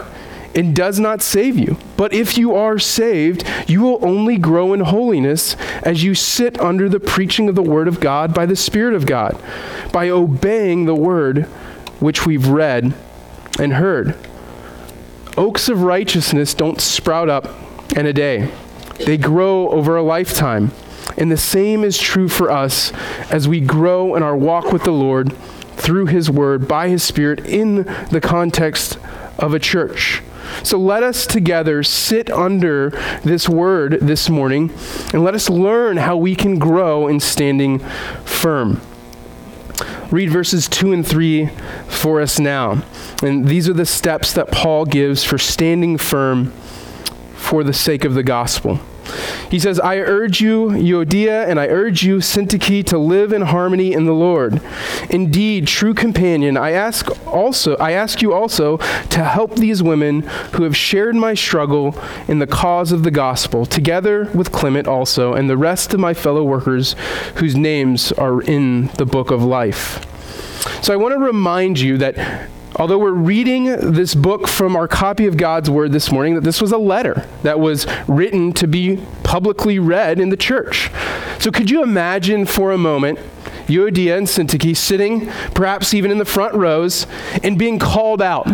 and 0.55 0.75
does 0.75 0.99
not 0.99 1.23
save 1.23 1.57
you. 1.57 1.77
But 1.97 2.13
if 2.13 2.37
you 2.37 2.55
are 2.55 2.79
saved, 2.79 3.45
you 3.69 3.83
will 3.83 4.05
only 4.05 4.37
grow 4.37 4.73
in 4.73 4.81
holiness 4.81 5.55
as 5.83 6.03
you 6.03 6.15
sit 6.15 6.59
under 6.61 6.89
the 6.89 7.01
preaching 7.01 7.49
of 7.49 7.55
the 7.55 7.63
Word 7.63 7.87
of 7.87 8.01
God 8.01 8.35
by 8.35 8.47
the 8.47 8.57
Spirit 8.57 8.95
of 8.95 9.07
God, 9.07 9.41
by 9.93 10.09
obeying 10.09 10.87
the 10.87 10.95
Word 10.95 11.45
which 12.01 12.27
we've 12.27 12.49
read 12.49 12.95
and 13.59 13.75
heard. 13.75 14.17
Oaks 15.37 15.69
of 15.69 15.83
righteousness 15.83 16.55
don't 16.55 16.81
sprout 16.81 17.29
up 17.29 17.49
in 17.97 18.07
a 18.07 18.13
day, 18.13 18.51
they 19.07 19.17
grow 19.17 19.69
over 19.71 19.97
a 19.97 20.03
lifetime. 20.03 20.73
And 21.17 21.31
the 21.31 21.37
same 21.37 21.85
is 21.85 21.99
true 21.99 22.29
for 22.29 22.51
us 22.51 22.93
as 23.31 23.49
we 23.49 23.61
grow 23.61 24.15
in 24.15 24.23
our 24.23 24.37
walk 24.37 24.73
with 24.73 24.85
the 24.85 24.93
Lord 24.93 25.33
through 25.77 26.07
His 26.07 26.31
Word, 26.31 26.69
by 26.69 26.89
His 26.89 27.03
Spirit, 27.03 27.41
in 27.47 27.85
the 28.11 28.21
context 28.23 28.99
of 29.39 29.55
a 29.55 29.59
church. 29.59 30.23
So 30.63 30.79
let 30.79 31.03
us 31.03 31.27
together 31.27 31.83
sit 31.83 32.31
under 32.31 32.91
this 33.23 33.49
word 33.49 33.99
this 34.01 34.29
morning 34.29 34.71
and 35.13 35.23
let 35.23 35.35
us 35.35 35.49
learn 35.49 35.97
how 35.97 36.17
we 36.17 36.35
can 36.35 36.59
grow 36.59 37.09
in 37.09 37.21
standing 37.21 37.79
firm. 38.25 38.81
Read 40.11 40.31
verses 40.31 40.69
2 40.69 40.93
and 40.93 41.07
3 41.07 41.51
for 41.89 42.21
us 42.21 42.41
now. 42.41 42.83
And 43.23 43.47
these 43.47 43.69
are 43.69 43.73
the 43.73 43.87
steps 43.87 44.33
that 44.33 44.51
Paul 44.51 44.85
gives 44.85 45.25
for 45.25 45.39
standing 45.39 45.97
firm 45.99 46.53
for 47.41 47.65
the 47.65 47.73
sake 47.73 48.05
of 48.05 48.15
the 48.15 48.23
gospel. 48.23 48.79
He 49.51 49.59
says, 49.59 49.81
I 49.81 49.97
urge 49.99 50.41
you, 50.41 50.69
Euodia, 50.69 51.49
and 51.49 51.59
I 51.59 51.67
urge 51.67 52.05
you, 52.05 52.19
Syntyche, 52.19 52.87
to 52.87 52.99
live 52.99 53.33
in 53.33 53.43
harmony 53.43 53.93
in 53.93 54.07
the 54.07 54.13
Lord. 54.13 54.63
Indeed, 55.09 55.67
true 55.67 55.95
companion, 55.95 56.57
I 56.57 56.71
ask 56.73 57.09
also, 57.27 57.77
I 57.77 57.93
ask 57.93 58.23
you 58.23 58.33
also 58.33 58.77
to 58.77 59.25
help 59.25 59.57
these 59.57 59.83
women 59.83 60.23
who 60.53 60.63
have 60.63 60.77
shared 60.77 61.17
my 61.17 61.35
struggle 61.35 61.99
in 62.29 62.39
the 62.39 62.47
cause 62.47 62.93
of 62.93 63.03
the 63.03 63.11
gospel, 63.11 63.67
together 63.67 64.31
with 64.33 64.53
Clement 64.53 64.87
also, 64.87 65.33
and 65.33 65.51
the 65.51 65.57
rest 65.57 65.93
of 65.93 65.99
my 65.99 66.15
fellow 66.15 66.45
workers 66.45 66.95
whose 67.37 67.57
names 67.57 68.13
are 68.13 68.41
in 68.43 68.89
the 68.99 69.07
book 69.07 69.33
of 69.33 69.43
life. 69.43 70.07
So 70.85 70.93
I 70.93 70.97
want 70.97 71.15
to 71.15 71.19
remind 71.19 71.81
you 71.81 71.99
that 71.99 72.49
although 72.77 72.99
we're 72.99 73.13
reading 73.13 73.65
this 73.65 74.15
book 74.15 74.47
from 74.49 74.77
our 74.77 74.89
copy 74.89 75.27
of 75.27 75.37
God's 75.37 75.69
Word 75.69 75.93
this 75.93 76.11
morning, 76.11 76.35
that 76.35 76.45
this 76.45 76.61
was 76.61 76.73
a 76.73 76.79
letter 76.79 77.27
that 77.43 77.61
was 77.61 77.87
written 78.09 78.53
to 78.55 78.67
be 78.67 79.05
publicly 79.23 79.79
read 79.79 80.19
in 80.19 80.31
the 80.31 80.37
church. 80.37 80.91
So 81.39 81.51
could 81.51 81.71
you 81.71 81.83
imagine 81.83 82.47
for 82.47 82.73
a 82.73 82.79
moment 82.79 83.19
Euodia 83.67 84.19
and 84.19 84.27
Syntyche 84.27 84.77
sitting, 84.77 85.27
perhaps 85.55 85.95
even 85.95 86.11
in 86.11 86.19
the 86.19 86.25
front 86.25 86.55
rows, 86.55 87.07
and 87.43 87.59
being 87.59 87.79
called 87.79 88.23
out? 88.23 88.49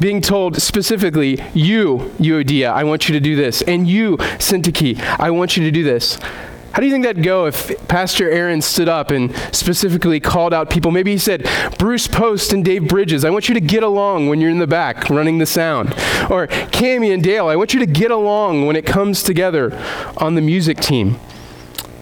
being 0.00 0.20
told 0.20 0.60
specifically, 0.60 1.38
you, 1.54 2.12
Euodia, 2.18 2.72
I 2.72 2.82
want 2.82 3.08
you 3.08 3.12
to 3.12 3.20
do 3.20 3.36
this, 3.36 3.62
and 3.62 3.86
you, 3.86 4.16
Syntyche, 4.16 4.98
I 5.20 5.30
want 5.30 5.56
you 5.56 5.62
to 5.62 5.70
do 5.70 5.84
this. 5.84 6.18
How 6.72 6.80
do 6.80 6.86
you 6.86 6.92
think 6.92 7.04
that'd 7.04 7.22
go 7.22 7.46
if 7.46 7.86
Pastor 7.86 8.30
Aaron 8.30 8.62
stood 8.62 8.88
up 8.88 9.10
and 9.10 9.34
specifically 9.54 10.20
called 10.20 10.54
out 10.54 10.70
people? 10.70 10.90
Maybe 10.90 11.12
he 11.12 11.18
said, 11.18 11.46
Bruce 11.78 12.08
Post 12.08 12.54
and 12.54 12.64
Dave 12.64 12.88
Bridges, 12.88 13.26
I 13.26 13.30
want 13.30 13.48
you 13.48 13.54
to 13.54 13.60
get 13.60 13.82
along 13.82 14.28
when 14.28 14.40
you're 14.40 14.50
in 14.50 14.58
the 14.58 14.66
back 14.66 15.10
running 15.10 15.36
the 15.36 15.44
sound. 15.44 15.90
Or 16.30 16.46
Cami 16.46 17.12
and 17.12 17.22
Dale, 17.22 17.48
I 17.48 17.56
want 17.56 17.74
you 17.74 17.80
to 17.80 17.86
get 17.86 18.10
along 18.10 18.66
when 18.66 18.74
it 18.74 18.86
comes 18.86 19.22
together 19.22 19.78
on 20.16 20.34
the 20.34 20.40
music 20.40 20.78
team. 20.78 21.18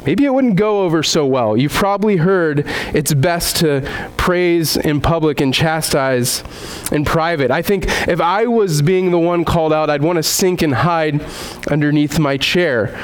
Maybe 0.07 0.25
it 0.25 0.33
wouldn't 0.33 0.57
go 0.57 0.83
over 0.83 1.03
so 1.03 1.27
well. 1.27 1.57
You've 1.57 1.73
probably 1.73 2.17
heard 2.17 2.65
it's 2.95 3.13
best 3.13 3.57
to 3.57 3.83
praise 4.17 4.77
in 4.77 5.01
public 5.01 5.41
and 5.41 5.53
chastise 5.53 6.43
in 6.91 7.05
private. 7.05 7.51
I 7.51 7.61
think 7.61 7.87
if 8.09 8.21
I 8.21 8.47
was 8.47 8.83
being 8.83 9.11
the 9.11 9.19
one 9.19 9.45
called 9.45 9.73
out, 9.73 9.91
I'd 9.91 10.03
want 10.03 10.17
to 10.17 10.23
sink 10.23 10.63
and 10.63 10.75
hide 10.75 11.21
underneath 11.69 12.19
my 12.19 12.37
chair. 12.37 12.97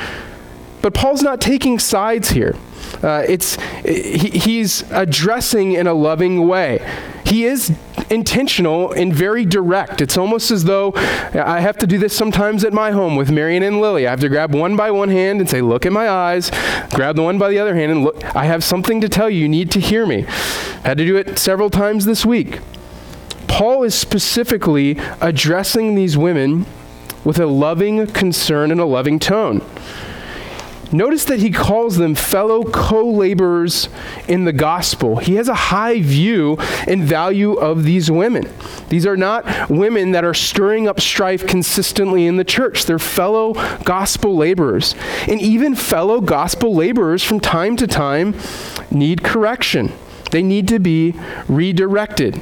But 0.87 0.95
Paul's 0.95 1.21
not 1.21 1.41
taking 1.41 1.81
sides 1.81 2.29
here. 2.29 2.55
Uh, 3.03 3.25
it's, 3.29 3.57
he, 3.85 4.31
he's 4.31 4.89
addressing 4.93 5.73
in 5.73 5.89
a 5.89 5.93
loving 5.93 6.47
way. 6.47 6.79
He 7.27 7.45
is 7.45 7.77
intentional 8.09 8.93
and 8.93 9.13
very 9.13 9.45
direct. 9.45 10.01
It's 10.01 10.17
almost 10.17 10.53
as 10.53 10.63
though 10.63 10.93
I 10.95 11.59
have 11.59 11.77
to 11.79 11.89
do 11.89 11.99
this 11.99 12.17
sometimes 12.17 12.63
at 12.63 12.73
my 12.73 12.93
home 12.93 13.17
with 13.17 13.33
Marion 13.33 13.65
and 13.65 13.81
Lily. 13.81 14.07
I 14.07 14.11
have 14.11 14.21
to 14.21 14.29
grab 14.29 14.55
one 14.55 14.77
by 14.77 14.93
one 14.93 15.09
hand 15.09 15.41
and 15.41 15.51
say, 15.51 15.61
Look 15.61 15.87
at 15.87 15.93
my 15.93 16.09
eyes, 16.09 16.53
grab 16.95 17.17
the 17.17 17.23
one 17.25 17.37
by 17.37 17.51
the 17.51 17.59
other 17.59 17.75
hand, 17.75 17.91
and 17.91 18.05
look, 18.05 18.25
I 18.37 18.45
have 18.45 18.63
something 18.63 19.01
to 19.01 19.09
tell 19.09 19.29
you. 19.29 19.41
You 19.41 19.49
need 19.49 19.73
to 19.73 19.81
hear 19.81 20.07
me. 20.07 20.25
I 20.25 20.91
had 20.91 20.99
to 20.99 21.05
do 21.05 21.17
it 21.17 21.37
several 21.37 21.69
times 21.69 22.05
this 22.05 22.25
week. 22.25 22.61
Paul 23.49 23.83
is 23.83 23.97
specifically 23.97 25.01
addressing 25.21 25.97
these 25.97 26.17
women 26.17 26.65
with 27.25 27.41
a 27.41 27.47
loving 27.47 28.07
concern 28.07 28.71
and 28.71 28.81
a 28.81 28.85
loving 28.85 29.19
tone. 29.19 29.63
Notice 30.93 31.25
that 31.25 31.41
he 31.41 31.51
calls 31.51 31.97
them 31.97 32.15
fellow 32.15 32.63
co 32.63 33.05
laborers 33.05 33.89
in 34.29 34.45
the 34.45 34.53
gospel. 34.53 35.17
He 35.17 35.35
has 35.35 35.49
a 35.49 35.55
high 35.55 36.01
view 36.01 36.57
and 36.87 37.03
value 37.03 37.55
of 37.55 37.83
these 37.83 38.11
women. 38.11 38.49
These 38.89 39.07
are 39.07 39.17
not 39.17 39.69
women 39.69 40.13
that 40.13 40.25
are 40.25 40.35
stirring 40.35 40.87
up 40.87 41.01
strife 41.01 41.47
consistently 41.47 42.27
in 42.27 42.37
the 42.37 42.45
church, 42.45 42.85
they're 42.85 42.99
fellow 42.99 43.55
gospel 43.83 44.37
laborers. 44.37 44.95
And 45.27 45.41
even 45.41 45.75
fellow 45.75 46.21
gospel 46.21 46.75
laborers 46.75 47.25
from 47.25 47.41
time 47.41 47.77
to 47.77 47.87
time 47.87 48.35
need 48.91 49.25
correction, 49.25 49.93
they 50.31 50.43
need 50.43 50.69
to 50.69 50.79
be 50.79 51.15
redirected. 51.49 52.41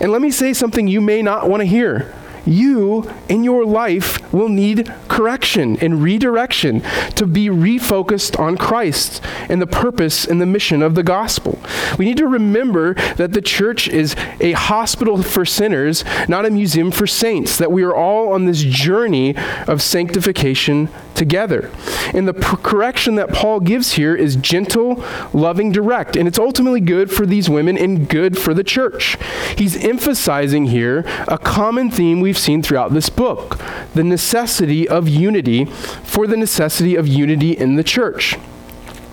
And 0.00 0.12
let 0.12 0.22
me 0.22 0.30
say 0.30 0.52
something 0.52 0.86
you 0.86 1.00
may 1.00 1.22
not 1.22 1.48
want 1.48 1.62
to 1.62 1.66
hear 1.66 2.14
you 2.44 3.10
in 3.28 3.44
your 3.44 3.64
life 3.64 4.32
will 4.32 4.48
need 4.48 4.92
correction 5.12 5.76
and 5.82 6.02
redirection 6.02 6.80
to 7.16 7.26
be 7.26 7.48
refocused 7.48 8.38
on 8.38 8.56
Christ 8.56 9.22
and 9.50 9.60
the 9.60 9.66
purpose 9.66 10.24
and 10.24 10.40
the 10.40 10.46
mission 10.46 10.82
of 10.82 10.94
the 10.94 11.02
gospel. 11.02 11.60
We 11.98 12.06
need 12.06 12.16
to 12.16 12.26
remember 12.26 12.94
that 13.16 13.32
the 13.32 13.42
church 13.42 13.88
is 13.88 14.16
a 14.40 14.52
hospital 14.52 15.22
for 15.22 15.44
sinners, 15.44 16.02
not 16.28 16.46
a 16.46 16.50
museum 16.50 16.90
for 16.90 17.06
saints, 17.06 17.58
that 17.58 17.70
we 17.70 17.82
are 17.82 17.94
all 17.94 18.32
on 18.32 18.46
this 18.46 18.62
journey 18.62 19.36
of 19.68 19.82
sanctification 19.82 20.88
together. 21.14 21.70
And 22.14 22.26
the 22.28 22.34
correction 22.34 23.14
that 23.16 23.32
Paul 23.32 23.60
gives 23.60 23.92
here 23.92 24.14
is 24.14 24.36
gentle, 24.36 25.04
loving, 25.32 25.72
direct, 25.72 26.16
and 26.16 26.28
it's 26.28 26.38
ultimately 26.38 26.80
good 26.80 27.10
for 27.10 27.26
these 27.26 27.48
women 27.48 27.78
and 27.78 28.08
good 28.08 28.38
for 28.38 28.54
the 28.54 28.64
church. 28.64 29.16
He's 29.56 29.76
emphasizing 29.84 30.66
here 30.66 31.04
a 31.28 31.38
common 31.38 31.90
theme 31.90 32.20
we've 32.20 32.38
seen 32.38 32.62
throughout 32.62 32.92
this 32.92 33.10
book 33.10 33.58
the 33.94 34.04
necessity 34.04 34.88
of 34.88 35.08
unity 35.08 35.64
for 35.64 36.26
the 36.26 36.36
necessity 36.36 36.96
of 36.96 37.06
unity 37.06 37.52
in 37.52 37.76
the 37.76 37.84
church. 37.84 38.36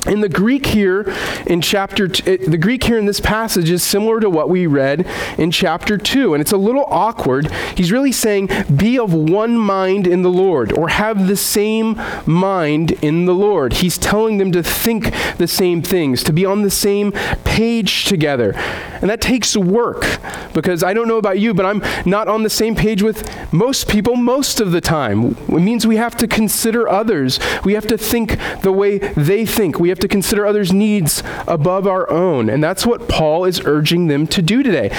In 0.08 0.22
the 0.22 0.30
Greek 0.30 0.68
here 0.68 1.14
in 1.46 1.60
chapter 1.60 2.08
t- 2.08 2.38
the 2.38 2.58
Greek 2.58 2.86
here 2.86 2.98
in 2.98 3.06
this 3.06 3.20
passage 3.20 3.70
is 3.70 3.84
similar 3.84 4.22
to 4.22 4.30
what 4.30 4.50
we 4.50 4.66
read 4.66 5.06
in 5.38 5.52
chapter 5.52 5.98
2 5.98 6.34
and 6.34 6.40
it's 6.40 6.54
a 6.54 6.58
little 6.58 6.86
awkward. 6.88 7.52
He's 7.76 7.92
really 7.92 8.14
saying 8.14 8.50
be 8.74 8.98
of 8.98 9.14
one 9.14 9.58
mind 9.58 10.08
in 10.08 10.22
the 10.22 10.30
Lord 10.30 10.72
or 10.72 10.88
have 10.88 11.28
the 11.28 11.36
same 11.36 12.02
mind 12.26 12.92
in 13.04 13.26
the 13.26 13.34
Lord. 13.34 13.74
He's 13.74 13.98
telling 13.98 14.38
them 14.38 14.54
to 14.54 14.64
think 14.64 15.14
the 15.38 15.48
same 15.48 15.82
things, 15.82 16.24
to 16.24 16.34
be 16.34 16.46
on 16.46 16.62
the 16.62 16.72
same 16.72 17.12
page 17.44 18.06
together. 18.06 18.54
And 19.02 19.10
that 19.10 19.22
takes 19.22 19.56
work 19.56 20.20
because 20.54 20.82
I 20.82 20.94
don't 20.94 21.08
know 21.08 21.18
about 21.18 21.40
you, 21.40 21.54
but 21.54 21.66
I'm 21.66 21.84
not 22.06 22.28
on 22.30 22.44
the 22.44 22.50
same 22.50 22.74
page 22.74 23.02
with 23.02 23.30
most 23.54 23.90
people 23.90 24.16
most 24.16 24.62
of 24.62 24.72
the 24.72 24.82
time. 24.82 25.36
It 25.50 25.60
means 25.60 25.86
we 25.86 25.98
have 25.98 26.16
to 26.18 26.28
consider 26.28 26.88
others. 26.88 27.40
We 27.66 27.74
have 27.74 27.88
to 27.88 27.98
think 27.98 28.38
the 28.62 28.72
way 28.72 28.98
they 28.98 29.46
think. 29.46 29.80
We 29.80 29.90
we 29.90 29.92
have 30.00 30.10
to 30.10 30.14
consider 30.14 30.46
others' 30.46 30.72
needs 30.72 31.22
above 31.46 31.86
our 31.86 32.10
own. 32.10 32.50
And 32.50 32.64
that's 32.64 32.86
what 32.86 33.10
Paul 33.10 33.44
is 33.44 33.62
urging 33.66 34.08
them 34.08 34.28
to 34.28 34.42
do 34.42 34.64
today. 34.64 34.96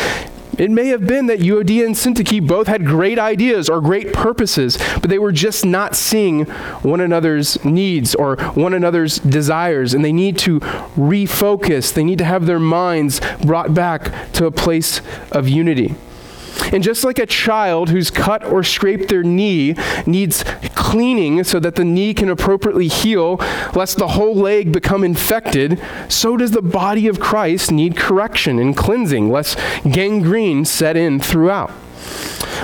It 0.59 0.71
may 0.71 0.89
have 0.89 1.07
been 1.07 1.25
that 1.27 1.39
Euodia 1.39 1.87
and 1.87 1.95
Syntyche 1.95 2.47
both 2.47 2.67
had 2.67 2.85
great 2.85 3.19
ideas 3.19 3.71
or 3.71 3.81
great 3.81 4.13
purposes, 4.13 4.77
but 5.01 5.09
they 5.09 5.19
were 5.19 5.33
just 5.33 5.65
not 5.65 5.97
seeing 5.97 6.45
one 6.83 7.01
another's 7.01 7.65
needs 7.65 8.15
or 8.15 8.37
one 8.53 8.75
another's 8.75 9.21
desires, 9.21 9.95
and 9.95 10.05
they 10.05 10.13
need 10.13 10.37
to 10.41 10.61
refocus. 10.61 11.95
They 11.95 12.05
need 12.05 12.19
to 12.19 12.27
have 12.27 12.45
their 12.45 12.61
minds 12.61 13.23
brought 13.43 13.73
back 13.73 14.33
to 14.33 14.45
a 14.45 14.51
place 14.51 15.01
of 15.33 15.49
unity. 15.49 15.95
And 16.73 16.83
just 16.83 17.05
like 17.05 17.19
a 17.19 17.27
child 17.27 17.91
who's 17.91 18.11
cut 18.11 18.45
or 18.45 18.63
scraped 18.63 19.09
their 19.09 19.23
knee 19.23 19.75
needs 20.07 20.45
cleaning 20.75 21.45
so 21.45 21.61
that 21.61 21.77
the 21.77 21.85
knee 21.85 22.15
can 22.15 22.29
appropriately 22.29 22.89
heal, 22.89 23.37
lest 23.75 23.99
the 23.99 24.09
whole 24.09 24.35
leg 24.35 24.73
become 24.73 25.05
infected, 25.05 25.81
so 26.09 26.37
does 26.37 26.53
the 26.53 26.63
body 26.63 27.07
of 27.07 27.21
Christ 27.21 27.71
need 27.71 27.97
correction 27.97 28.59
and 28.59 28.77
cleansing, 28.77 29.31
lest 29.31 29.59
gangrene 29.91 30.65
set 30.65 30.97
in 30.97 31.21
throughout. 31.21 31.71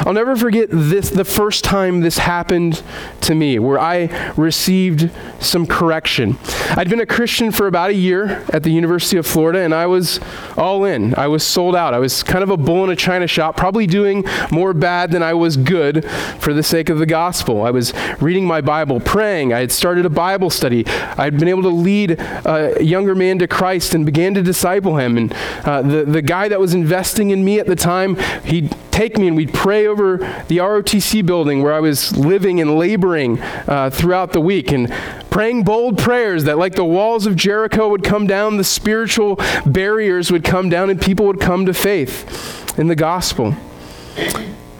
I'll 0.00 0.12
never 0.12 0.36
forget 0.36 0.68
this 0.70 1.10
the 1.10 1.24
first 1.24 1.64
time 1.64 2.00
this 2.00 2.18
happened 2.18 2.82
to 3.22 3.34
me, 3.34 3.58
where 3.58 3.78
I 3.78 4.32
received 4.36 5.10
some 5.40 5.66
correction. 5.66 6.38
I'd 6.70 6.88
been 6.88 7.00
a 7.00 7.06
Christian 7.06 7.50
for 7.50 7.66
about 7.66 7.90
a 7.90 7.94
year 7.94 8.44
at 8.52 8.62
the 8.62 8.70
University 8.70 9.16
of 9.16 9.26
Florida, 9.26 9.60
and 9.60 9.74
I 9.74 9.86
was 9.86 10.20
all 10.56 10.84
in. 10.84 11.14
I 11.14 11.28
was 11.28 11.44
sold 11.44 11.74
out. 11.74 11.94
I 11.94 11.98
was 11.98 12.22
kind 12.22 12.42
of 12.42 12.50
a 12.50 12.56
bull 12.56 12.84
in 12.84 12.90
a 12.90 12.96
china 12.96 13.26
shop, 13.26 13.56
probably 13.56 13.86
doing 13.86 14.24
more 14.50 14.74
bad 14.74 15.10
than 15.10 15.22
I 15.22 15.34
was 15.34 15.56
good 15.56 16.04
for 16.38 16.52
the 16.52 16.62
sake 16.62 16.88
of 16.88 16.98
the 16.98 17.06
gospel. 17.06 17.62
I 17.62 17.70
was 17.70 17.92
reading 18.20 18.46
my 18.46 18.60
Bible, 18.60 19.00
praying. 19.00 19.52
I 19.52 19.60
had 19.60 19.72
started 19.72 20.04
a 20.04 20.10
Bible 20.10 20.50
study. 20.50 20.86
I 20.86 21.24
had 21.24 21.38
been 21.38 21.48
able 21.48 21.62
to 21.62 21.68
lead 21.68 22.12
a 22.18 22.82
younger 22.82 23.14
man 23.14 23.38
to 23.38 23.48
Christ 23.48 23.94
and 23.94 24.04
began 24.04 24.34
to 24.34 24.42
disciple 24.42 24.98
him. 24.98 25.16
And 25.16 25.32
uh, 25.64 25.82
the, 25.82 26.04
the 26.04 26.22
guy 26.22 26.48
that 26.48 26.60
was 26.60 26.74
investing 26.74 27.30
in 27.30 27.44
me 27.44 27.58
at 27.58 27.66
the 27.66 27.76
time, 27.76 28.16
he'd 28.44 28.74
take 28.90 29.18
me 29.18 29.28
and 29.28 29.36
we'd 29.36 29.52
pray 29.52 29.85
over 29.86 30.18
the 30.48 30.58
ROTC 30.58 31.24
building 31.24 31.62
where 31.62 31.72
I 31.72 31.80
was 31.80 32.16
living 32.16 32.60
and 32.60 32.78
laboring 32.78 33.40
uh, 33.40 33.90
throughout 33.90 34.32
the 34.32 34.40
week 34.40 34.72
and 34.72 34.92
praying 35.30 35.64
bold 35.64 35.98
prayers 35.98 36.44
that, 36.44 36.58
like 36.58 36.74
the 36.74 36.84
walls 36.84 37.26
of 37.26 37.36
Jericho 37.36 37.88
would 37.88 38.02
come 38.02 38.26
down, 38.26 38.56
the 38.56 38.64
spiritual 38.64 39.38
barriers 39.66 40.32
would 40.32 40.44
come 40.44 40.68
down, 40.68 40.90
and 40.90 41.00
people 41.00 41.26
would 41.26 41.40
come 41.40 41.66
to 41.66 41.74
faith 41.74 42.78
in 42.78 42.88
the 42.88 42.96
gospel. 42.96 43.54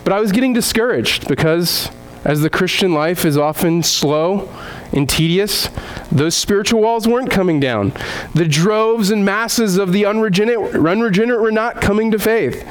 But 0.04 0.12
I 0.12 0.20
was 0.20 0.32
getting 0.32 0.52
discouraged 0.52 1.28
because, 1.28 1.90
as 2.24 2.40
the 2.40 2.50
Christian 2.50 2.94
life 2.94 3.24
is 3.24 3.36
often 3.36 3.82
slow 3.82 4.48
and 4.92 5.08
tedious, 5.08 5.68
those 6.10 6.34
spiritual 6.34 6.80
walls 6.80 7.06
weren't 7.06 7.30
coming 7.30 7.60
down. 7.60 7.92
The 8.34 8.46
droves 8.46 9.10
and 9.10 9.24
masses 9.24 9.76
of 9.76 9.92
the 9.92 10.06
unregenerate, 10.06 10.74
unregenerate 10.74 11.40
were 11.40 11.52
not 11.52 11.80
coming 11.80 12.10
to 12.12 12.18
faith. 12.18 12.64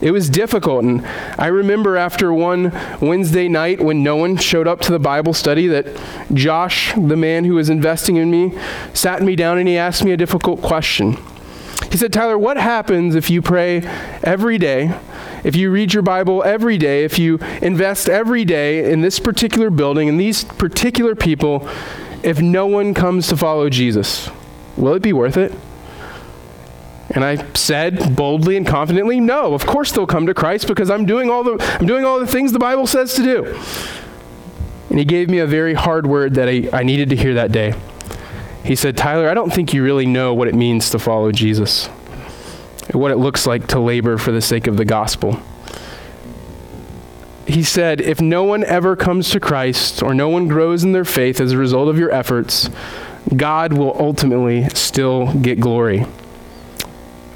It 0.00 0.12
was 0.12 0.30
difficult. 0.30 0.84
And 0.84 1.04
I 1.36 1.48
remember 1.48 1.96
after 1.96 2.32
one 2.32 2.72
Wednesday 3.00 3.48
night 3.48 3.80
when 3.80 4.02
no 4.02 4.16
one 4.16 4.36
showed 4.36 4.68
up 4.68 4.80
to 4.82 4.92
the 4.92 4.98
Bible 4.98 5.34
study 5.34 5.66
that 5.68 5.86
Josh, 6.32 6.94
the 6.94 7.16
man 7.16 7.44
who 7.44 7.54
was 7.54 7.68
investing 7.68 8.16
in 8.16 8.30
me, 8.30 8.56
sat 8.94 9.22
me 9.22 9.34
down 9.34 9.58
and 9.58 9.66
he 9.66 9.76
asked 9.76 10.04
me 10.04 10.12
a 10.12 10.16
difficult 10.16 10.62
question. 10.62 11.16
He 11.90 11.96
said, 11.96 12.12
Tyler, 12.12 12.38
what 12.38 12.58
happens 12.58 13.14
if 13.14 13.30
you 13.30 13.40
pray 13.40 13.78
every 14.22 14.58
day, 14.58 14.96
if 15.42 15.56
you 15.56 15.70
read 15.70 15.94
your 15.94 16.02
Bible 16.02 16.44
every 16.44 16.76
day, 16.76 17.04
if 17.04 17.18
you 17.18 17.38
invest 17.62 18.08
every 18.08 18.44
day 18.44 18.92
in 18.92 19.00
this 19.00 19.18
particular 19.18 19.70
building 19.70 20.08
and 20.08 20.20
these 20.20 20.44
particular 20.44 21.14
people, 21.14 21.68
if 22.22 22.40
no 22.40 22.66
one 22.66 22.94
comes 22.94 23.26
to 23.28 23.36
follow 23.36 23.70
Jesus? 23.70 24.28
Will 24.76 24.94
it 24.94 25.02
be 25.02 25.12
worth 25.12 25.36
it? 25.36 25.52
And 27.10 27.24
I 27.24 27.50
said 27.54 28.14
boldly 28.14 28.56
and 28.56 28.66
confidently, 28.66 29.18
no, 29.18 29.54
of 29.54 29.64
course 29.64 29.92
they'll 29.92 30.06
come 30.06 30.26
to 30.26 30.34
Christ 30.34 30.68
because 30.68 30.90
I'm 30.90 31.06
doing 31.06 31.30
all 31.30 31.42
the, 31.42 31.56
I'm 31.80 31.86
doing 31.86 32.04
all 32.04 32.20
the 32.20 32.26
things 32.26 32.52
the 32.52 32.58
Bible 32.58 32.86
says 32.86 33.14
to 33.14 33.22
do. 33.22 33.44
And 34.90 34.98
he 34.98 35.04
gave 35.04 35.30
me 35.30 35.38
a 35.38 35.46
very 35.46 35.74
hard 35.74 36.06
word 36.06 36.34
that 36.34 36.48
I, 36.48 36.68
I 36.72 36.82
needed 36.82 37.10
to 37.10 37.16
hear 37.16 37.34
that 37.34 37.52
day. 37.52 37.74
He 38.62 38.76
said, 38.76 38.96
Tyler, 38.96 39.28
I 39.28 39.34
don't 39.34 39.52
think 39.52 39.72
you 39.72 39.82
really 39.82 40.06
know 40.06 40.34
what 40.34 40.48
it 40.48 40.54
means 40.54 40.90
to 40.90 40.98
follow 40.98 41.32
Jesus, 41.32 41.86
what 42.92 43.10
it 43.10 43.16
looks 43.16 43.46
like 43.46 43.66
to 43.68 43.80
labor 43.80 44.18
for 44.18 44.30
the 44.30 44.42
sake 44.42 44.66
of 44.66 44.76
the 44.76 44.84
gospel. 44.84 45.40
He 47.46 47.62
said, 47.62 48.02
if 48.02 48.20
no 48.20 48.44
one 48.44 48.62
ever 48.64 48.94
comes 48.94 49.30
to 49.30 49.40
Christ 49.40 50.02
or 50.02 50.12
no 50.12 50.28
one 50.28 50.48
grows 50.48 50.84
in 50.84 50.92
their 50.92 51.06
faith 51.06 51.40
as 51.40 51.52
a 51.52 51.56
result 51.56 51.88
of 51.88 51.98
your 51.98 52.10
efforts, 52.10 52.68
God 53.34 53.72
will 53.72 53.96
ultimately 53.98 54.68
still 54.70 55.32
get 55.32 55.58
glory. 55.58 56.04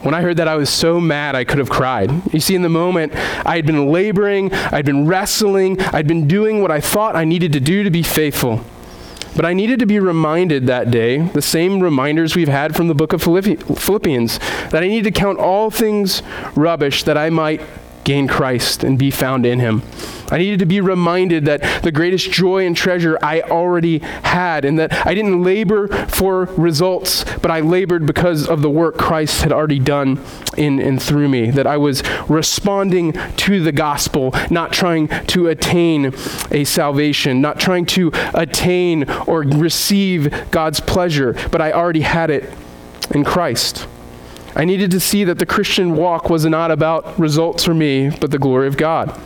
When 0.02 0.14
I 0.14 0.21
heard 0.21 0.38
that, 0.38 0.49
I 0.49 0.56
was 0.56 0.68
so 0.68 1.00
mad 1.00 1.37
I 1.37 1.44
could 1.44 1.59
have 1.59 1.71
cried. 1.71 2.11
You 2.32 2.40
see, 2.40 2.56
in 2.56 2.62
the 2.62 2.68
moment, 2.68 3.14
I 3.47 3.54
had 3.56 3.66
been 3.66 3.87
laboring, 3.87 4.52
I'd 4.52 4.85
been 4.85 5.06
wrestling, 5.06 5.80
I'd 5.80 6.09
been 6.09 6.26
doing 6.26 6.61
what 6.61 6.73
I 6.73 6.80
thought 6.80 7.14
I 7.14 7.25
needed 7.25 7.52
to 7.52 7.61
do 7.61 7.85
to 7.85 7.90
be 7.90 8.02
faithful. 8.02 8.64
But 9.37 9.47
I 9.47 9.54
needed 9.54 9.78
to 9.78 9.87
be 9.87 9.99
reminded 10.00 10.66
that 10.66 10.90
day, 10.90 11.18
the 11.18 11.40
same 11.40 11.80
reminders 11.80 12.37
we've 12.37 12.49
had 12.49 12.76
from 12.76 12.88
the 12.88 12.94
book 12.94 13.12
of 13.12 13.23
Philippians, 13.23 14.38
that 14.38 14.82
I 14.82 14.88
need 14.88 15.04
to 15.04 15.11
count 15.11 15.38
all 15.38 15.71
things 15.71 16.23
rubbish 16.54 17.04
that 17.04 17.17
I 17.17 17.30
might 17.30 17.62
gain 18.04 18.26
Christ 18.26 18.82
and 18.84 18.99
be 18.99 19.10
found 19.10 19.47
in 19.47 19.60
him. 19.60 19.82
I 20.30 20.38
needed 20.38 20.60
to 20.60 20.67
be 20.67 20.80
reminded 20.80 21.45
that 21.45 21.82
the 21.82 21.93
greatest 21.93 22.32
joy 22.32 22.67
and 22.67 22.75
treasure 22.75 23.19
I 23.23 23.43
already 23.43 23.99
had, 23.99 24.65
and 24.65 24.78
that 24.78 25.06
I 25.06 25.15
didn't 25.15 25.43
labor 25.43 25.88
for 26.06 26.47
results, 26.56 27.25
but 27.43 27.50
I 27.50 27.60
labored 27.60 28.06
because 28.06 28.49
of 28.49 28.62
the 28.62 28.71
work 28.71 28.97
Christ 28.97 29.43
had 29.43 29.52
already 29.52 29.78
done 29.78 30.25
in 30.56 30.80
and 30.80 31.02
through 31.02 31.28
me. 31.28 31.50
That 31.50 31.67
I 31.67 31.76
was 31.76 32.02
responding 32.30 33.12
to 33.12 33.62
the 33.62 33.73
gospel, 33.73 34.34
not 34.50 34.73
trying 34.73 35.08
to 35.08 35.49
attain 35.49 36.15
a 36.50 36.65
salvation, 36.65 37.43
not 37.43 37.60
trying 37.60 37.84
to 37.86 38.10
attain 38.32 39.08
or 39.26 39.41
receive 39.41 40.50
God's 40.50 40.80
pleasure, 40.80 41.34
but 41.50 41.60
I 41.60 41.73
already 41.73 42.00
had 42.00 42.30
it 42.30 42.50
in 43.10 43.25
Christ. 43.25 43.86
I 44.54 44.65
needed 44.65 44.91
to 44.91 45.00
see 45.00 45.25
that 45.25 45.38
the 45.38 45.47
Christian 45.47 45.97
walk 45.97 46.28
was 46.28 46.45
not 46.45 46.71
about 46.71 47.19
results 47.19 47.65
for 47.65 47.75
me, 47.75 48.10
but 48.10 48.30
the 48.30 48.38
glory 48.38 48.67
of 48.67 48.76
God. 48.76 49.19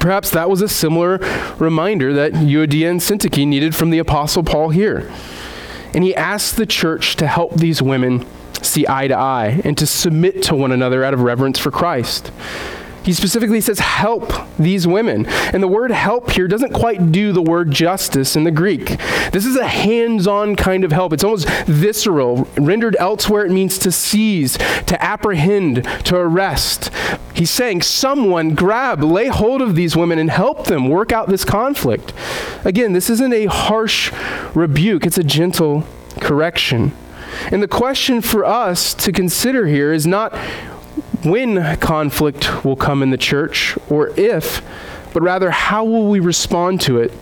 Perhaps 0.00 0.30
that 0.30 0.48
was 0.48 0.62
a 0.62 0.68
similar 0.68 1.18
reminder 1.58 2.12
that 2.12 2.32
Euodia 2.32 2.90
and 2.90 3.00
Syntyche 3.00 3.46
needed 3.46 3.74
from 3.74 3.90
the 3.90 3.98
Apostle 3.98 4.42
Paul 4.42 4.70
here. 4.70 5.10
And 5.94 6.04
he 6.04 6.14
asked 6.14 6.56
the 6.56 6.66
church 6.66 7.16
to 7.16 7.26
help 7.26 7.54
these 7.54 7.80
women 7.80 8.26
see 8.62 8.86
eye 8.88 9.08
to 9.08 9.16
eye 9.16 9.60
and 9.64 9.76
to 9.78 9.86
submit 9.86 10.42
to 10.44 10.54
one 10.54 10.72
another 10.72 11.04
out 11.04 11.14
of 11.14 11.20
reverence 11.20 11.58
for 11.58 11.70
Christ. 11.70 12.30
He 13.08 13.14
specifically 13.14 13.62
says, 13.62 13.78
help 13.78 14.34
these 14.58 14.86
women. 14.86 15.24
And 15.24 15.62
the 15.62 15.66
word 15.66 15.90
help 15.90 16.30
here 16.32 16.46
doesn't 16.46 16.74
quite 16.74 17.10
do 17.10 17.32
the 17.32 17.40
word 17.40 17.70
justice 17.70 18.36
in 18.36 18.44
the 18.44 18.50
Greek. 18.50 18.98
This 19.32 19.46
is 19.46 19.56
a 19.56 19.66
hands 19.66 20.26
on 20.26 20.56
kind 20.56 20.84
of 20.84 20.92
help. 20.92 21.14
It's 21.14 21.24
almost 21.24 21.48
visceral. 21.64 22.46
Rendered 22.58 22.96
elsewhere, 23.00 23.46
it 23.46 23.50
means 23.50 23.78
to 23.78 23.90
seize, 23.90 24.58
to 24.58 25.02
apprehend, 25.02 25.84
to 26.04 26.16
arrest. 26.16 26.90
He's 27.32 27.50
saying, 27.50 27.80
someone 27.80 28.54
grab, 28.54 29.02
lay 29.02 29.28
hold 29.28 29.62
of 29.62 29.74
these 29.74 29.96
women 29.96 30.18
and 30.18 30.30
help 30.30 30.66
them 30.66 30.90
work 30.90 31.10
out 31.10 31.30
this 31.30 31.46
conflict. 31.46 32.12
Again, 32.62 32.92
this 32.92 33.08
isn't 33.08 33.32
a 33.32 33.46
harsh 33.46 34.12
rebuke, 34.54 35.06
it's 35.06 35.16
a 35.16 35.24
gentle 35.24 35.84
correction. 36.20 36.92
And 37.50 37.62
the 37.62 37.68
question 37.68 38.20
for 38.20 38.44
us 38.44 38.92
to 38.92 39.12
consider 39.12 39.66
here 39.66 39.94
is 39.94 40.06
not 40.06 40.34
when 41.30 41.76
conflict 41.78 42.64
will 42.64 42.76
come 42.76 43.02
in 43.02 43.10
the 43.10 43.16
church 43.16 43.76
or 43.88 44.08
if, 44.18 44.62
but 45.12 45.22
rather 45.22 45.50
how 45.50 45.84
will 45.84 46.08
we 46.08 46.20
respond 46.20 46.80
to 46.82 46.98
it 46.98 47.12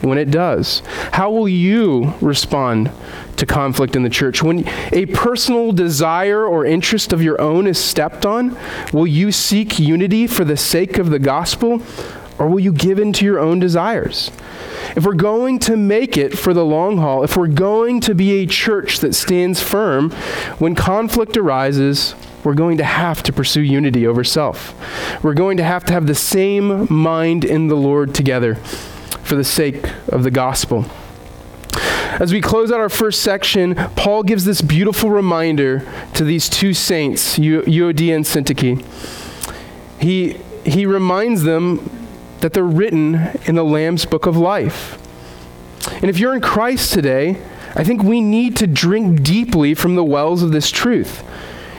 when 0.00 0.18
it 0.18 0.30
does? 0.30 0.82
How 1.12 1.30
will 1.30 1.48
you 1.48 2.14
respond 2.20 2.90
to 3.36 3.46
conflict 3.46 3.96
in 3.96 4.02
the 4.02 4.10
church? 4.10 4.42
When 4.42 4.66
a 4.92 5.06
personal 5.06 5.72
desire 5.72 6.46
or 6.46 6.64
interest 6.64 7.12
of 7.12 7.22
your 7.22 7.40
own 7.40 7.66
is 7.66 7.78
stepped 7.78 8.26
on, 8.26 8.56
will 8.92 9.06
you 9.06 9.32
seek 9.32 9.78
unity 9.78 10.26
for 10.26 10.44
the 10.44 10.56
sake 10.56 10.98
of 10.98 11.10
the 11.10 11.18
gospel 11.18 11.82
or 12.38 12.48
will 12.48 12.60
you 12.60 12.72
give 12.72 12.98
in 12.98 13.12
to 13.14 13.24
your 13.24 13.38
own 13.38 13.58
desires? 13.58 14.30
If 14.96 15.04
we're 15.04 15.14
going 15.14 15.58
to 15.60 15.76
make 15.76 16.16
it 16.16 16.36
for 16.38 16.52
the 16.52 16.64
long 16.64 16.98
haul, 16.98 17.24
if 17.24 17.36
we're 17.36 17.46
going 17.46 18.00
to 18.02 18.14
be 18.14 18.42
a 18.42 18.46
church 18.46 19.00
that 19.00 19.14
stands 19.14 19.62
firm, 19.62 20.10
when 20.58 20.74
conflict 20.74 21.36
arises, 21.36 22.14
we're 22.44 22.54
going 22.54 22.78
to 22.78 22.84
have 22.84 23.22
to 23.24 23.32
pursue 23.32 23.62
unity 23.62 24.06
over 24.06 24.22
self. 24.22 24.74
We're 25.24 25.34
going 25.34 25.56
to 25.56 25.64
have 25.64 25.84
to 25.84 25.92
have 25.92 26.06
the 26.06 26.14
same 26.14 26.92
mind 26.92 27.44
in 27.44 27.68
the 27.68 27.74
Lord 27.74 28.14
together 28.14 28.56
for 29.24 29.34
the 29.34 29.44
sake 29.44 29.84
of 30.08 30.22
the 30.22 30.30
gospel. 30.30 30.84
As 32.20 32.32
we 32.32 32.40
close 32.40 32.70
out 32.70 32.78
our 32.78 32.88
first 32.88 33.22
section, 33.22 33.74
Paul 33.74 34.22
gives 34.22 34.44
this 34.44 34.62
beautiful 34.62 35.10
reminder 35.10 35.84
to 36.14 36.22
these 36.22 36.48
two 36.48 36.72
saints, 36.72 37.38
Euodia 37.38 38.14
and 38.14 38.24
Syntyche. 38.24 38.84
He, 40.00 40.34
he 40.64 40.86
reminds 40.86 41.42
them 41.42 41.90
that 42.40 42.52
they're 42.52 42.62
written 42.62 43.16
in 43.46 43.54
the 43.54 43.64
Lamb's 43.64 44.04
book 44.04 44.26
of 44.26 44.36
life. 44.36 44.98
And 45.94 46.04
if 46.04 46.18
you're 46.18 46.34
in 46.34 46.40
Christ 46.40 46.92
today, 46.92 47.42
I 47.74 47.82
think 47.82 48.02
we 48.02 48.20
need 48.20 48.56
to 48.58 48.66
drink 48.66 49.22
deeply 49.22 49.74
from 49.74 49.96
the 49.96 50.04
wells 50.04 50.42
of 50.42 50.52
this 50.52 50.70
truth. 50.70 51.24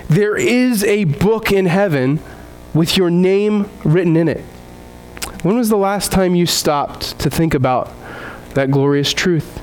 There 0.10 0.38
is 0.38 0.84
a 0.84 1.06
book 1.06 1.52
in 1.52 1.66
heaven 1.66 2.20
with 2.74 2.96
your 2.96 3.10
name 3.10 3.70
written 3.84 4.16
in 4.16 4.28
it. 4.28 4.42
When 5.42 5.58
was 5.58 5.70
the 5.70 5.78
last 5.78 6.12
time 6.12 6.36
you 6.36 6.46
stopped 6.46 7.18
to 7.20 7.30
think 7.30 7.54
about 7.54 7.92
that 8.54 8.70
glorious 8.70 9.14
truth? 9.14 9.62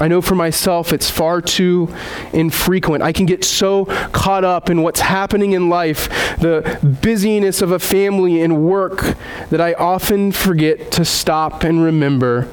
I 0.00 0.08
know 0.08 0.20
for 0.20 0.34
myself 0.34 0.92
it's 0.92 1.08
far 1.08 1.40
too 1.40 1.94
infrequent. 2.32 3.04
I 3.04 3.12
can 3.12 3.26
get 3.26 3.44
so 3.44 3.84
caught 4.10 4.42
up 4.42 4.68
in 4.68 4.82
what's 4.82 5.00
happening 5.00 5.52
in 5.52 5.68
life, 5.68 6.08
the 6.38 6.78
busyness 7.00 7.62
of 7.62 7.70
a 7.70 7.78
family 7.78 8.40
and 8.42 8.64
work, 8.64 9.16
that 9.50 9.60
I 9.60 9.74
often 9.74 10.32
forget 10.32 10.90
to 10.92 11.04
stop 11.04 11.62
and 11.62 11.82
remember 11.82 12.48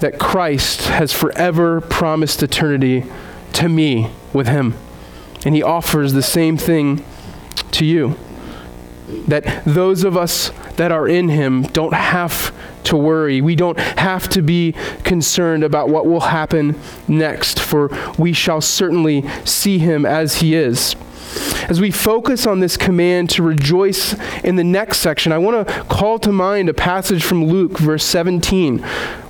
that 0.00 0.18
Christ 0.18 0.88
has 0.88 1.12
forever 1.12 1.80
promised 1.80 2.42
eternity 2.42 3.04
to 3.52 3.68
me 3.68 4.10
with 4.32 4.48
Him. 4.48 4.74
And 5.46 5.54
he 5.54 5.62
offers 5.62 6.12
the 6.12 6.22
same 6.22 6.58
thing 6.58 7.02
to 7.70 7.86
you. 7.86 8.16
That 9.28 9.62
those 9.64 10.02
of 10.02 10.16
us 10.16 10.50
that 10.74 10.90
are 10.92 11.06
in 11.06 11.28
him 11.28 11.62
don't 11.62 11.94
have 11.94 12.52
to 12.84 12.96
worry. 12.96 13.40
We 13.40 13.54
don't 13.54 13.78
have 13.78 14.28
to 14.30 14.42
be 14.42 14.74
concerned 15.04 15.62
about 15.64 15.88
what 15.88 16.04
will 16.06 16.20
happen 16.20 16.78
next, 17.06 17.60
for 17.60 17.90
we 18.18 18.32
shall 18.32 18.60
certainly 18.60 19.24
see 19.44 19.78
him 19.78 20.04
as 20.04 20.36
he 20.36 20.54
is. 20.54 20.96
As 21.68 21.80
we 21.80 21.90
focus 21.90 22.46
on 22.46 22.60
this 22.60 22.76
command 22.76 23.30
to 23.30 23.42
rejoice 23.42 24.14
in 24.42 24.56
the 24.56 24.64
next 24.64 24.98
section, 24.98 25.32
I 25.32 25.38
want 25.38 25.66
to 25.66 25.84
call 25.84 26.18
to 26.20 26.32
mind 26.32 26.68
a 26.68 26.74
passage 26.74 27.22
from 27.22 27.44
Luke, 27.44 27.78
verse 27.78 28.04
17, 28.04 28.78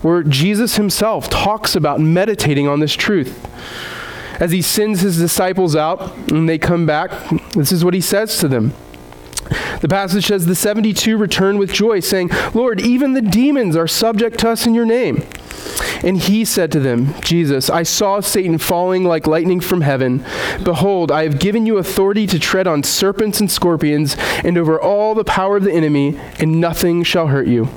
where 0.02 0.22
Jesus 0.22 0.76
himself 0.76 1.29
talks 1.31 1.74
about 1.74 2.00
meditating 2.00 2.68
on 2.68 2.81
this 2.81 2.94
truth. 2.94 3.46
As 4.38 4.53
he 4.53 4.62
sends 4.62 5.01
his 5.01 5.18
disciples 5.18 5.75
out 5.75 6.14
and 6.31 6.49
they 6.49 6.59
come 6.59 6.87
back, 6.87 7.11
this 7.53 7.72
is 7.72 7.85
what 7.85 7.94
he 7.94 8.01
says 8.01 8.38
to 8.38 8.49
them. 8.49 8.72
The 9.81 9.88
passage 9.88 10.27
says, 10.27 10.46
The 10.46 10.55
72 10.55 11.16
returned 11.16 11.59
with 11.59 11.72
joy, 11.72 12.01
saying, 12.01 12.31
Lord, 12.55 12.81
even 12.81 13.12
the 13.12 13.22
demons 13.22 13.77
are 13.77 13.87
subject 13.87 14.38
to 14.40 14.51
us 14.51 14.66
in 14.66 14.75
your 14.75 14.87
name. 14.87 15.22
And 16.03 16.18
he 16.18 16.44
said 16.44 16.72
to 16.72 16.81
them, 16.81 17.14
Jesus, 17.20 17.70
I 17.70 17.83
saw 17.83 18.20
Satan 18.20 18.59
falling 18.59 19.05
like 19.05 19.27
lightning 19.27 19.61
from 19.61 19.81
heaven. 19.81 20.25
Behold, 20.62 21.11
I 21.11 21.22
have 21.22 21.38
given 21.38 21.66
you 21.66 21.79
authority 21.79 22.27
to 22.29 22.38
tread 22.38 22.66
on 22.66 22.83
serpents 22.83 23.40
and 23.40 23.51
scorpions, 23.51 24.16
and 24.44 24.59
over 24.59 24.81
all 24.81 25.14
the 25.14 25.25
power 25.25 25.57
of 25.57 25.64
the 25.64 25.72
enemy, 25.72 26.18
and 26.38 26.61
nothing 26.61 27.03
shall 27.03 27.29
hurt 27.29 27.46
you. 27.46 27.68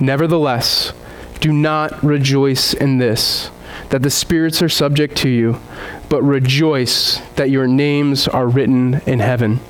Nevertheless, 0.00 0.92
do 1.40 1.52
not 1.52 2.02
rejoice 2.02 2.74
in 2.74 2.98
this, 2.98 3.50
that 3.90 4.02
the 4.02 4.10
spirits 4.10 4.60
are 4.62 4.68
subject 4.68 5.16
to 5.18 5.28
you, 5.28 5.60
but 6.08 6.22
rejoice 6.22 7.18
that 7.36 7.50
your 7.50 7.66
names 7.66 8.28
are 8.28 8.48
written 8.48 9.00
in 9.06 9.20
heaven. 9.20 9.60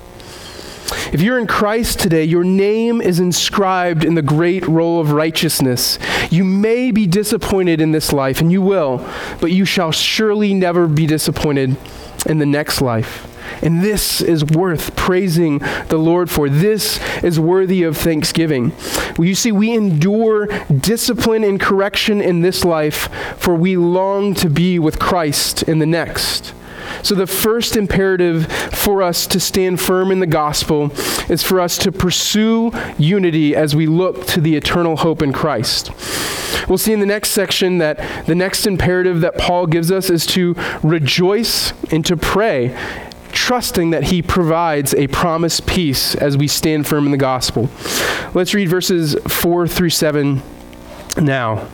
If 1.12 1.20
you're 1.20 1.38
in 1.38 1.46
Christ 1.46 2.00
today, 2.00 2.24
your 2.24 2.44
name 2.44 3.00
is 3.00 3.20
inscribed 3.20 4.04
in 4.04 4.14
the 4.14 4.22
great 4.22 4.66
roll 4.66 5.00
of 5.00 5.12
righteousness. 5.12 5.98
You 6.30 6.44
may 6.44 6.90
be 6.90 7.06
disappointed 7.06 7.80
in 7.80 7.92
this 7.92 8.12
life, 8.12 8.40
and 8.40 8.50
you 8.50 8.62
will, 8.62 9.06
but 9.40 9.52
you 9.52 9.64
shall 9.64 9.92
surely 9.92 10.54
never 10.54 10.86
be 10.86 11.06
disappointed 11.06 11.76
in 12.26 12.38
the 12.38 12.46
next 12.46 12.80
life. 12.80 13.27
And 13.62 13.82
this 13.82 14.20
is 14.20 14.44
worth 14.44 14.96
praising 14.96 15.58
the 15.88 15.98
Lord 15.98 16.30
for. 16.30 16.48
This 16.48 17.00
is 17.22 17.38
worthy 17.40 17.82
of 17.82 17.96
thanksgiving. 17.96 18.72
Well, 19.16 19.26
you 19.26 19.34
see, 19.34 19.52
we 19.52 19.74
endure 19.74 20.46
discipline 20.68 21.44
and 21.44 21.60
correction 21.60 22.20
in 22.20 22.40
this 22.40 22.64
life, 22.64 23.08
for 23.36 23.54
we 23.54 23.76
long 23.76 24.34
to 24.34 24.48
be 24.48 24.78
with 24.78 24.98
Christ 24.98 25.62
in 25.64 25.78
the 25.78 25.86
next. 25.86 26.54
So, 27.02 27.14
the 27.14 27.26
first 27.26 27.76
imperative 27.76 28.50
for 28.50 29.02
us 29.02 29.26
to 29.28 29.40
stand 29.40 29.80
firm 29.80 30.10
in 30.10 30.20
the 30.20 30.26
gospel 30.26 30.92
is 31.28 31.42
for 31.42 31.60
us 31.60 31.78
to 31.78 31.92
pursue 31.92 32.72
unity 32.98 33.54
as 33.54 33.76
we 33.76 33.86
look 33.86 34.26
to 34.28 34.40
the 34.40 34.56
eternal 34.56 34.96
hope 34.96 35.22
in 35.22 35.32
Christ. 35.32 35.90
We'll 36.68 36.78
see 36.78 36.92
in 36.92 37.00
the 37.00 37.06
next 37.06 37.30
section 37.30 37.78
that 37.78 38.26
the 38.26 38.34
next 38.34 38.66
imperative 38.66 39.20
that 39.20 39.38
Paul 39.38 39.66
gives 39.66 39.90
us 39.90 40.10
is 40.10 40.26
to 40.26 40.54
rejoice 40.82 41.72
and 41.92 42.04
to 42.06 42.16
pray, 42.16 42.76
trusting 43.48 43.88
that 43.88 44.04
he 44.04 44.20
provides 44.20 44.92
a 44.92 45.06
promised 45.06 45.66
peace 45.66 46.14
as 46.14 46.36
we 46.36 46.46
stand 46.46 46.86
firm 46.86 47.06
in 47.06 47.12
the 47.12 47.16
gospel. 47.16 47.70
Let's 48.34 48.52
read 48.52 48.68
verses 48.68 49.16
4 49.26 49.66
through 49.66 49.88
7 49.88 50.42
now. 51.16 51.66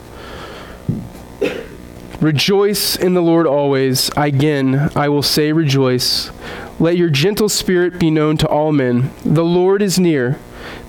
Rejoice 2.20 2.94
in 2.94 3.14
the 3.14 3.20
Lord 3.20 3.48
always. 3.48 4.08
Again, 4.16 4.88
I 4.94 5.08
will 5.08 5.24
say 5.24 5.50
rejoice. 5.50 6.30
Let 6.78 6.96
your 6.96 7.10
gentle 7.10 7.48
spirit 7.48 7.98
be 7.98 8.08
known 8.08 8.36
to 8.36 8.46
all 8.46 8.70
men. 8.70 9.10
The 9.24 9.44
Lord 9.44 9.82
is 9.82 9.98
near. 9.98 10.38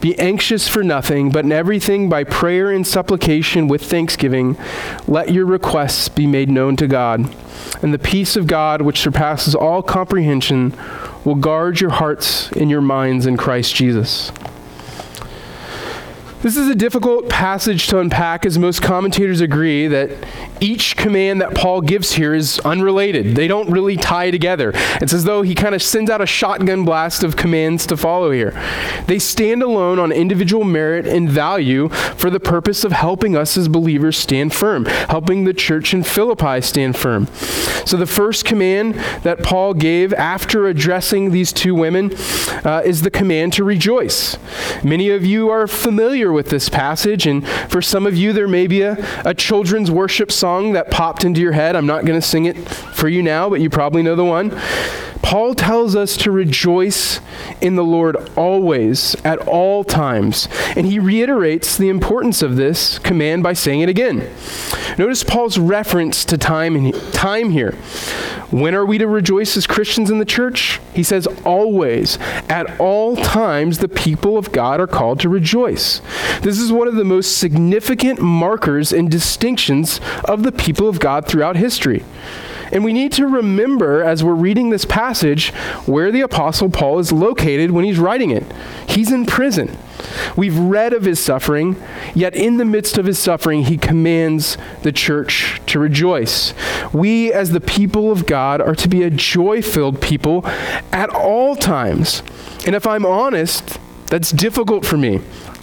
Be 0.01 0.17
anxious 0.19 0.67
for 0.67 0.83
nothing, 0.83 1.31
but 1.31 1.45
in 1.45 1.51
everything 1.51 2.09
by 2.09 2.23
prayer 2.23 2.71
and 2.71 2.85
supplication 2.85 3.67
with 3.67 3.83
thanksgiving, 3.83 4.57
let 5.07 5.31
your 5.31 5.45
requests 5.45 6.09
be 6.09 6.27
made 6.27 6.49
known 6.49 6.75
to 6.77 6.87
God. 6.87 7.33
And 7.81 7.93
the 7.93 7.99
peace 7.99 8.35
of 8.35 8.47
God, 8.47 8.81
which 8.81 8.99
surpasses 8.99 9.55
all 9.55 9.81
comprehension, 9.81 10.75
will 11.23 11.35
guard 11.35 11.81
your 11.81 11.91
hearts 11.91 12.51
and 12.51 12.69
your 12.69 12.81
minds 12.81 13.25
in 13.25 13.37
Christ 13.37 13.75
Jesus. 13.75 14.31
This 16.41 16.57
is 16.57 16.67
a 16.67 16.75
difficult 16.75 17.27
passage 17.27 17.87
to 17.87 17.97
unpack, 17.97 18.45
as 18.45 18.59
most 18.59 18.83
commentators 18.83 19.41
agree 19.41 19.87
that 19.87 20.11
each 20.61 20.95
command 20.95 21.41
that 21.41 21.55
Paul 21.55 21.81
gives 21.81 22.13
here 22.13 22.33
is 22.33 22.59
unrelated. 22.59 23.35
They 23.35 23.47
don't 23.47 23.69
really 23.69 23.97
tie 23.97 24.31
together. 24.31 24.71
It's 25.01 25.13
as 25.13 25.23
though 25.23 25.41
he 25.41 25.55
kind 25.55 25.75
of 25.75 25.81
sends 25.81 26.09
out 26.09 26.21
a 26.21 26.25
shotgun 26.25 26.85
blast 26.85 27.23
of 27.23 27.35
commands 27.35 27.85
to 27.87 27.97
follow 27.97 28.31
here. 28.31 28.51
They 29.07 29.19
stand 29.19 29.61
alone 29.61 29.99
on 29.99 30.11
individual 30.11 30.63
merit 30.63 31.05
and 31.05 31.29
value 31.29 31.89
for 31.89 32.29
the 32.29 32.39
purpose 32.39 32.83
of 32.83 32.91
helping 32.91 33.35
us 33.35 33.57
as 33.57 33.67
believers 33.67 34.17
stand 34.17 34.53
firm, 34.53 34.85
helping 34.85 35.43
the 35.43 35.53
church 35.53 35.93
in 35.93 36.03
Philippi 36.03 36.61
stand 36.61 36.95
firm. 36.97 37.27
So, 37.85 37.97
the 37.97 38.07
first 38.07 38.45
command 38.45 38.95
that 39.23 39.43
Paul 39.43 39.73
gave 39.73 40.13
after 40.13 40.67
addressing 40.67 41.31
these 41.31 41.53
two 41.53 41.75
women 41.75 42.13
uh, 42.63 42.81
is 42.83 43.01
the 43.01 43.11
command 43.11 43.53
to 43.53 43.63
rejoice. 43.63 44.37
Many 44.83 45.09
of 45.09 45.25
you 45.25 45.49
are 45.49 45.67
familiar 45.67 46.31
with 46.31 46.49
this 46.49 46.69
passage, 46.69 47.27
and 47.27 47.47
for 47.69 47.81
some 47.81 48.07
of 48.07 48.15
you, 48.15 48.33
there 48.33 48.47
may 48.47 48.67
be 48.67 48.81
a, 48.81 48.97
a 49.23 49.33
children's 49.33 49.91
worship 49.91 50.31
song 50.31 50.44
that 50.73 50.91
popped 50.91 51.25
into 51.25 51.41
your 51.41 51.51
head. 51.51 51.75
I'm 51.75 51.85
not 51.85 52.05
going 52.05 52.19
to 52.19 52.25
sing 52.25 52.45
it 52.45 52.55
for 52.57 53.07
you 53.07 53.23
now, 53.23 53.49
but 53.49 53.61
you 53.61 53.69
probably 53.69 54.03
know 54.03 54.15
the 54.15 54.25
one. 54.25 54.51
Paul 55.25 55.55
tells 55.55 55.95
us 55.95 56.17
to 56.17 56.29
rejoice 56.29 57.19
in 57.59 57.75
the 57.75 57.83
Lord 57.83 58.15
always, 58.37 59.15
at 59.25 59.39
all 59.47 59.83
times. 59.83 60.47
And 60.75 60.85
he 60.85 60.99
reiterates 60.99 61.75
the 61.75 61.89
importance 61.89 62.43
of 62.43 62.57
this 62.57 62.99
command 62.99 63.41
by 63.41 63.53
saying 63.53 63.81
it 63.81 63.89
again. 63.89 64.29
Notice 64.99 65.23
Paul's 65.23 65.57
reference 65.57 66.25
to 66.25 66.37
time, 66.37 66.75
and 66.75 66.93
time 67.11 67.49
here. 67.49 67.71
When 68.51 68.75
are 68.75 68.85
we 68.85 68.99
to 68.99 69.07
rejoice 69.07 69.57
as 69.57 69.65
Christians 69.65 70.11
in 70.11 70.19
the 70.19 70.25
church? 70.25 70.79
He 70.93 71.01
says, 71.01 71.25
always. 71.43 72.19
At 72.47 72.79
all 72.79 73.15
times, 73.15 73.79
the 73.79 73.89
people 73.89 74.37
of 74.37 74.51
God 74.51 74.79
are 74.79 74.85
called 74.85 75.19
to 75.21 75.29
rejoice. 75.29 76.01
This 76.41 76.59
is 76.59 76.71
one 76.71 76.87
of 76.87 76.93
the 76.93 77.03
most 77.03 77.39
significant 77.39 78.21
markers 78.21 78.93
and 78.93 79.09
distinctions 79.09 79.99
of 80.25 80.43
the 80.43 80.51
people 80.51 80.87
of 80.87 80.99
God 80.99 81.25
throughout 81.25 81.55
history. 81.55 82.05
And 82.71 82.83
we 82.83 82.93
need 82.93 83.11
to 83.13 83.27
remember 83.27 84.03
as 84.03 84.23
we're 84.23 84.33
reading 84.33 84.69
this 84.69 84.85
passage 84.85 85.51
where 85.85 86.11
the 86.11 86.21
Apostle 86.21 86.69
Paul 86.69 86.99
is 86.99 87.11
located 87.11 87.71
when 87.71 87.85
he's 87.85 87.99
writing 87.99 88.31
it. 88.31 88.43
He's 88.87 89.11
in 89.11 89.25
prison. 89.25 89.77
We've 90.35 90.57
read 90.57 90.93
of 90.93 91.03
his 91.03 91.19
suffering, 91.19 91.81
yet 92.13 92.35
in 92.35 92.57
the 92.57 92.65
midst 92.65 92.97
of 92.97 93.05
his 93.05 93.17
suffering, 93.17 93.63
he 93.63 93.77
commands 93.77 94.57
the 94.81 94.91
church 94.91 95.61
to 95.67 95.79
rejoice. 95.79 96.53
We, 96.93 97.31
as 97.31 97.51
the 97.51 97.61
people 97.61 98.11
of 98.11 98.25
God, 98.25 98.61
are 98.61 98.75
to 98.75 98.87
be 98.87 99.03
a 99.03 99.09
joy 99.09 99.61
filled 99.61 100.01
people 100.01 100.45
at 100.91 101.09
all 101.09 101.55
times. 101.55 102.23
And 102.65 102.75
if 102.75 102.85
I'm 102.85 103.05
honest, 103.05 103.79
that's 104.07 104.31
difficult 104.31 104.85
for 104.85 104.97
me. 104.97 105.21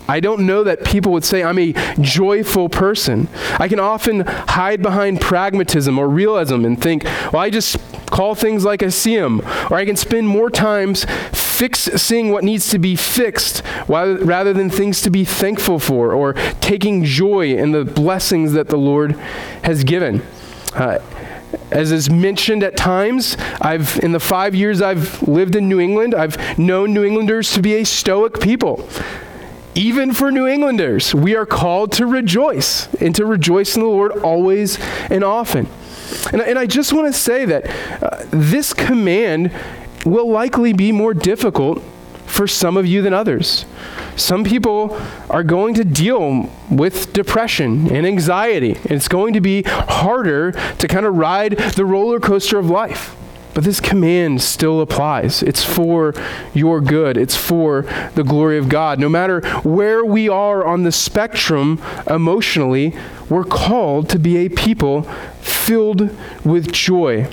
I 0.09 0.21
don't 0.21 0.47
know 0.47 0.65
that 0.65 0.85
people 0.85 1.13
would 1.13 1.25
say 1.25 1.43
I'm 1.43 1.59
a 1.59 1.73
joyful 2.01 2.69
person. 2.69 3.29
I 3.59 3.69
can 3.69 3.79
often 3.79 4.21
hide 4.27 4.83
behind 4.83 5.21
pragmatism 5.21 5.99
or 5.99 6.09
realism 6.09 6.65
and 6.65 6.81
think, 6.81 7.05
well, 7.05 7.39
I 7.39 7.51
just 7.51 7.77
call 8.11 8.35
things 8.35 8.65
like 8.65 8.83
I 8.83 8.89
see 8.89 9.17
them. 9.17 9.41
Or 9.71 9.75
I 9.75 9.85
can 9.85 9.97
spend 9.97 10.29
more 10.29 10.51
times 10.51 11.07
fix, 11.33 11.81
seeing 11.81 12.31
what 12.31 12.45
needs 12.45 12.69
to 12.71 12.79
be 12.79 12.97
fixed 12.97 13.63
rather 13.87 14.53
than 14.53 14.71
things 14.71 15.01
to 15.03 15.11
be 15.11 15.25
thankful 15.25 15.79
for 15.79 16.13
or 16.13 16.35
taking 16.61 17.05
joy 17.05 17.55
in 17.55 17.73
the 17.73 17.85
blessings 17.85 18.53
that 18.53 18.69
the 18.69 18.77
Lord 18.77 19.13
has 19.63 19.85
given. 19.85 20.23
Uh, 20.75 20.99
as 21.71 21.93
is 21.93 22.11
mentioned 22.11 22.63
at 22.63 22.77
times, 22.77 23.37
I've 23.61 23.99
in 24.01 24.13
the 24.13 24.21
five 24.21 24.55
years 24.55 24.81
I've 24.83 25.23
lived 25.29 25.55
in 25.55 25.69
New 25.69 25.81
England, 25.81 26.15
I've 26.15 26.59
known 26.59 26.93
New 26.93 27.05
Englanders 27.05 27.53
to 27.53 27.63
be 27.63 27.75
a 27.75 27.85
stoic 27.85 28.41
people 28.41 28.89
even 29.75 30.13
for 30.13 30.31
New 30.31 30.47
Englanders, 30.47 31.15
we 31.15 31.35
are 31.35 31.47
called 31.47 31.93
to 31.93 32.07
rejoice 32.07 32.93
and 32.95 33.15
to 33.15 33.25
rejoice 33.25 33.75
in 33.75 33.83
the 33.83 33.89
Lord 33.89 34.13
always 34.19 34.79
and 35.11 35.25
often. 35.25 35.67
And, 36.33 36.43
and 36.43 36.59
I 36.59 36.67
just 36.67 36.93
want 36.93 37.13
to 37.13 37.19
say 37.19 37.45
that 37.47 38.03
uh, 38.03 38.25
this 38.31 38.75
command 38.75 39.51
will 40.05 40.31
likely 40.31 40.73
be 40.73 40.93
more 40.93 41.15
difficult 41.15 41.83
for 42.27 42.47
some 42.47 42.77
of 42.77 42.87
you 42.87 43.03
than 43.03 43.13
others. 43.15 43.67
Some 44.17 44.45
people 44.45 45.01
are 45.31 45.43
going 45.43 45.75
to 45.75 45.85
deal 45.85 46.51
with 46.71 47.13
depression 47.13 47.95
and 47.95 48.07
anxiety, 48.07 48.75
and 48.75 48.93
it's 48.93 49.09
going 49.09 49.35
to 49.35 49.41
be 49.41 49.63
harder 49.63 50.53
to 50.53 50.89
kind 50.89 51.07
of 51.07 51.17
ride 51.17 51.59
the 51.77 51.85
roller 51.85 52.21
coaster 52.21 52.59
of 52.59 52.69
life. 52.69 53.17
But 53.55 53.65
this 53.65 53.81
command 53.81 54.41
still 54.41 54.81
applies. 54.81 55.43
It's 55.43 55.63
for 55.63 56.15
your 56.55 56.81
good, 56.81 57.17
it's 57.17 57.37
for 57.37 57.83
the 58.15 58.25
glory 58.25 58.59
of 58.59 58.69
God. 58.69 58.99
No 58.99 59.09
matter 59.09 59.41
where 59.61 60.05
we 60.05 60.29
are 60.29 60.65
on 60.65 60.85
the 60.85 60.93
spectrum 60.93 61.83
emotionally, 62.09 62.97
we're 63.29 63.45
called 63.45 64.09
to 64.11 64.19
be 64.19 64.39
a 64.39 64.49
people 64.49 65.03
filled 65.41 66.17
with 66.45 66.73
joy 66.73 67.29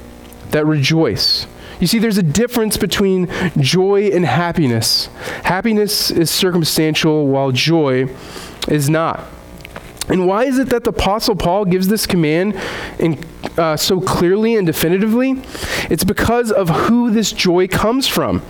that 0.52 0.66
rejoice. 0.66 1.48
You 1.80 1.88
see, 1.88 2.00
there's 2.00 2.18
a 2.18 2.24
difference 2.24 2.76
between 2.76 3.30
joy 3.58 4.10
and 4.10 4.26
happiness. 4.26 5.08
Happiness 5.44 6.12
is 6.12 6.30
circumstantial, 6.30 7.28
while 7.28 7.54
joy 7.54 8.14
is 8.68 8.90
not. 8.90 9.26
And 10.10 10.28
why 10.28 10.46
is 10.46 10.58
it 10.58 10.70
that 10.70 10.84
the 10.84 10.90
Apostle 10.90 11.36
Paul 11.36 11.66
gives 11.66 11.88
this 11.88 12.08
command 12.08 12.60
in, 13.00 13.24
uh, 13.58 13.78
so 13.78 14.02
clearly 14.02 14.56
and 14.56 14.66
definitively? 14.66 15.42
It's 15.90 16.04
because 16.04 16.52
of 16.52 16.70
who 16.70 17.12
this 17.12 17.32
joy 17.32 17.68
comes 17.68 18.08
from. 18.08 18.42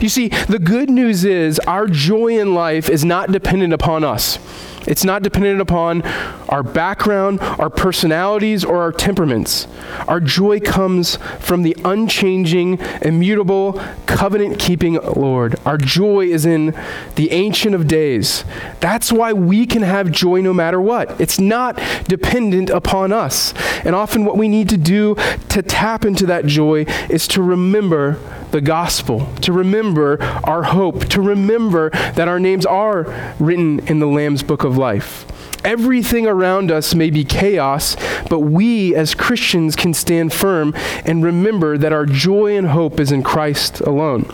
You 0.00 0.08
see, 0.08 0.28
the 0.28 0.58
good 0.58 0.90
news 0.90 1.24
is 1.24 1.58
our 1.60 1.86
joy 1.86 2.38
in 2.38 2.54
life 2.54 2.88
is 2.88 3.04
not 3.04 3.30
dependent 3.30 3.72
upon 3.72 4.04
us. 4.04 4.38
It's 4.86 5.04
not 5.04 5.22
dependent 5.22 5.60
upon 5.60 6.02
our 6.48 6.62
background, 6.62 7.40
our 7.40 7.70
personalities, 7.70 8.64
or 8.64 8.80
our 8.82 8.92
temperaments. 8.92 9.66
Our 10.06 10.20
joy 10.20 10.60
comes 10.60 11.16
from 11.40 11.62
the 11.62 11.76
unchanging, 11.84 12.78
immutable, 13.02 13.80
covenant 14.06 14.58
keeping 14.58 14.94
Lord. 14.94 15.56
Our 15.64 15.78
joy 15.78 16.26
is 16.26 16.46
in 16.46 16.74
the 17.16 17.30
Ancient 17.32 17.74
of 17.74 17.86
Days. 17.86 18.44
That's 18.80 19.10
why 19.10 19.32
we 19.32 19.66
can 19.66 19.82
have 19.82 20.10
joy 20.10 20.40
no 20.40 20.52
matter 20.52 20.80
what. 20.80 21.20
It's 21.20 21.40
not 21.40 21.80
dependent 22.04 22.70
upon 22.70 23.12
us. 23.12 23.54
And 23.84 23.94
often, 23.94 24.24
what 24.24 24.36
we 24.36 24.48
need 24.48 24.68
to 24.68 24.76
do 24.76 25.16
to 25.48 25.62
tap 25.62 26.04
into 26.04 26.26
that 26.26 26.46
joy 26.46 26.84
is 27.08 27.26
to 27.28 27.42
remember 27.42 28.18
the 28.54 28.60
gospel, 28.60 29.26
to 29.40 29.52
remember 29.52 30.22
our 30.44 30.62
hope, 30.62 31.06
to 31.06 31.20
remember 31.20 31.90
that 31.90 32.28
our 32.28 32.38
names 32.38 32.64
are 32.64 33.34
written 33.40 33.80
in 33.88 33.98
the 33.98 34.06
Lamb's 34.06 34.44
book 34.44 34.62
of 34.62 34.78
life. 34.78 35.26
Everything 35.64 36.26
around 36.26 36.70
us 36.70 36.94
may 36.94 37.10
be 37.10 37.24
chaos, 37.24 37.96
but 38.28 38.40
we 38.40 38.94
as 38.94 39.14
Christians 39.14 39.74
can 39.76 39.94
stand 39.94 40.32
firm 40.32 40.74
and 41.06 41.24
remember 41.24 41.78
that 41.78 41.92
our 41.92 42.04
joy 42.04 42.56
and 42.56 42.68
hope 42.68 43.00
is 43.00 43.10
in 43.10 43.22
Christ 43.22 43.80
alone. 43.80 44.30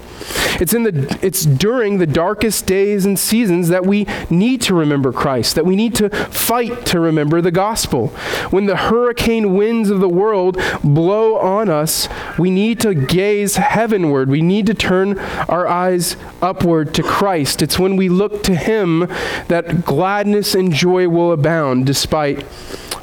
It's, 0.60 0.74
in 0.74 0.82
the, 0.82 1.18
it's 1.22 1.44
during 1.44 1.98
the 1.98 2.06
darkest 2.06 2.66
days 2.66 3.06
and 3.06 3.18
seasons 3.18 3.68
that 3.68 3.86
we 3.86 4.06
need 4.28 4.60
to 4.62 4.74
remember 4.74 5.12
Christ, 5.12 5.54
that 5.54 5.64
we 5.64 5.76
need 5.76 5.94
to 5.96 6.10
fight 6.10 6.84
to 6.86 7.00
remember 7.00 7.40
the 7.40 7.50
gospel. 7.50 8.08
When 8.50 8.66
the 8.66 8.76
hurricane 8.76 9.54
winds 9.54 9.88
of 9.88 10.00
the 10.00 10.08
world 10.08 10.60
blow 10.84 11.36
on 11.36 11.68
us, 11.68 12.08
we 12.38 12.50
need 12.50 12.80
to 12.80 12.94
gaze 12.94 13.56
heavenward. 13.56 14.28
We 14.28 14.42
need 14.42 14.66
to 14.66 14.74
turn 14.74 15.18
our 15.48 15.66
eyes 15.66 16.16
upward 16.42 16.92
to 16.94 17.02
Christ. 17.02 17.62
It's 17.62 17.78
when 17.78 17.96
we 17.96 18.08
look 18.08 18.42
to 18.44 18.54
Him 18.54 19.08
that 19.48 19.84
gladness 19.84 20.54
and 20.54 20.72
joy 20.72 21.08
will 21.08 21.19
abound 21.32 21.86
despite 21.86 22.44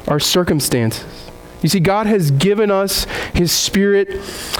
our 0.08 0.18
circumstances. 0.20 1.27
You 1.62 1.68
see, 1.68 1.80
God 1.80 2.06
has 2.06 2.30
given 2.30 2.70
us 2.70 3.04
His 3.34 3.50
Spirit, 3.50 4.08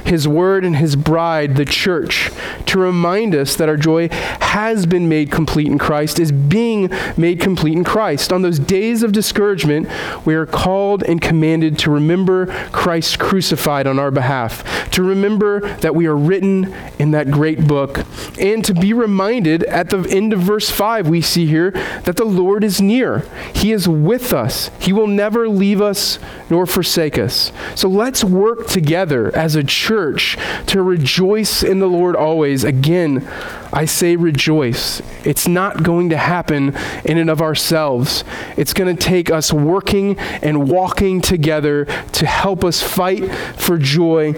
His 0.04 0.26
Word, 0.26 0.64
and 0.64 0.76
His 0.76 0.96
bride, 0.96 1.54
the 1.54 1.64
church, 1.64 2.30
to 2.66 2.78
remind 2.78 3.34
us 3.34 3.54
that 3.56 3.68
our 3.68 3.76
joy 3.76 4.08
has 4.10 4.84
been 4.84 5.08
made 5.08 5.30
complete 5.30 5.68
in 5.68 5.78
Christ, 5.78 6.18
is 6.18 6.32
being 6.32 6.90
made 7.16 7.40
complete 7.40 7.74
in 7.74 7.84
Christ. 7.84 8.32
On 8.32 8.42
those 8.42 8.58
days 8.58 9.02
of 9.02 9.12
discouragement, 9.12 9.88
we 10.24 10.34
are 10.34 10.46
called 10.46 11.04
and 11.04 11.20
commanded 11.20 11.78
to 11.80 11.90
remember 11.90 12.46
Christ 12.72 13.20
crucified 13.20 13.86
on 13.86 13.98
our 13.98 14.10
behalf, 14.10 14.90
to 14.90 15.02
remember 15.02 15.60
that 15.76 15.94
we 15.94 16.06
are 16.06 16.16
written 16.16 16.74
in 16.98 17.12
that 17.12 17.30
great 17.30 17.66
book, 17.68 18.04
and 18.40 18.64
to 18.64 18.74
be 18.74 18.92
reminded 18.92 19.62
at 19.64 19.90
the 19.90 20.04
end 20.10 20.32
of 20.32 20.40
verse 20.40 20.68
5, 20.68 21.08
we 21.08 21.20
see 21.20 21.46
here 21.46 21.70
that 22.04 22.16
the 22.16 22.24
Lord 22.24 22.64
is 22.64 22.80
near. 22.80 23.24
He 23.54 23.70
is 23.70 23.88
with 23.88 24.32
us, 24.32 24.72
He 24.80 24.92
will 24.92 25.06
never 25.06 25.48
leave 25.48 25.80
us 25.80 26.18
nor 26.50 26.66
forsake 26.66 26.87
forsake 26.88 27.18
us. 27.18 27.52
So 27.74 27.86
let's 27.86 28.24
work 28.24 28.66
together 28.66 29.30
as 29.36 29.54
a 29.54 29.62
church 29.62 30.38
to 30.68 30.82
rejoice 30.82 31.62
in 31.62 31.80
the 31.80 31.86
Lord 31.86 32.16
always. 32.16 32.64
Again, 32.64 33.28
I 33.74 33.84
say 33.84 34.16
rejoice. 34.16 35.02
It's 35.22 35.46
not 35.46 35.82
going 35.82 36.08
to 36.08 36.16
happen 36.16 36.74
in 37.04 37.18
and 37.18 37.28
of 37.28 37.42
ourselves. 37.42 38.24
It's 38.56 38.72
going 38.72 38.96
to 38.96 39.00
take 39.00 39.30
us 39.30 39.52
working 39.52 40.18
and 40.18 40.70
walking 40.70 41.20
together 41.20 41.84
to 41.84 42.26
help 42.26 42.64
us 42.64 42.82
fight 42.82 43.30
for 43.56 43.76
joy 43.76 44.34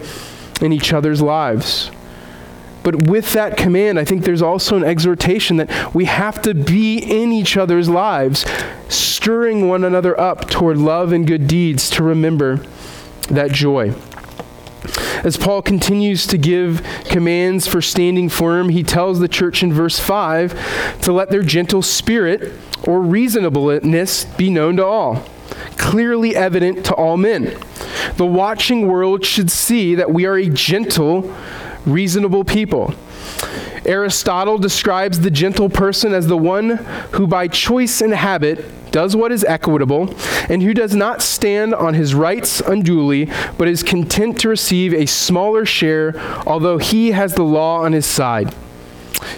in 0.60 0.72
each 0.72 0.92
other's 0.92 1.22
lives. 1.22 1.92
But 2.82 3.06
with 3.06 3.32
that 3.34 3.56
command, 3.56 3.96
I 3.96 4.04
think 4.04 4.24
there's 4.24 4.42
also 4.42 4.76
an 4.76 4.84
exhortation 4.84 5.58
that 5.58 5.94
we 5.94 6.06
have 6.06 6.42
to 6.42 6.54
be 6.54 6.98
in 6.98 7.30
each 7.30 7.56
other's 7.56 7.88
lives, 7.88 8.44
stirring 9.20 9.68
one 9.68 9.85
another 9.85 10.18
up 10.18 10.48
toward 10.48 10.78
love 10.78 11.12
and 11.12 11.26
good 11.26 11.46
deeds 11.46 11.90
to 11.90 12.02
remember 12.02 12.56
that 13.28 13.52
joy. 13.52 13.92
As 15.22 15.37
Paul 15.37 15.61
continues 15.61 16.26
to 16.28 16.38
give 16.38 16.83
commands 17.04 17.66
for 17.66 17.83
standing 17.83 18.30
firm, 18.30 18.70
he 18.70 18.83
tells 18.83 19.20
the 19.20 19.28
church 19.28 19.62
in 19.62 19.74
verse 19.74 19.98
5 19.98 21.02
to 21.02 21.12
let 21.12 21.28
their 21.28 21.42
gentle 21.42 21.83
spirit 21.83 22.54
or 22.85 23.02
reasonableness 23.02 24.24
be 24.24 24.48
known 24.48 24.78
to 24.78 24.87
all, 24.87 25.26
clearly 25.76 26.35
evident 26.35 26.87
to 26.87 26.94
all 26.94 27.18
men. 27.18 27.59
The 28.16 28.24
watching 28.24 28.88
world 28.88 29.26
should 29.26 29.50
see 29.50 29.96
that 29.96 30.11
we 30.11 30.24
are 30.24 30.38
a 30.38 30.48
gentle, 30.48 31.37
reasonable 31.85 32.44
people. 32.44 32.94
Aristotle 33.85 34.56
describes 34.56 35.20
the 35.20 35.30
gentle 35.30 35.68
person 35.68 36.14
as 36.14 36.26
the 36.26 36.38
one 36.38 36.70
who, 37.12 37.26
by 37.26 37.48
choice 37.48 38.00
and 38.00 38.14
habit, 38.14 38.64
does 38.90 39.14
what 39.16 39.33
is 39.33 39.44
equitable, 39.44 40.14
and 40.48 40.62
who 40.62 40.74
does 40.74 40.94
not 40.94 41.22
stand 41.22 41.74
on 41.74 41.94
his 41.94 42.14
rights 42.14 42.61
unduly, 42.61 43.31
but 43.57 43.68
is 43.68 43.83
content 43.83 44.40
to 44.40 44.48
receive 44.48 44.92
a 44.92 45.07
smaller 45.07 45.64
share, 45.64 46.18
although 46.46 46.79
he 46.79 47.12
has 47.12 47.35
the 47.35 47.42
law 47.42 47.81
on 47.81 47.92
his 47.92 48.07
side. 48.07 48.55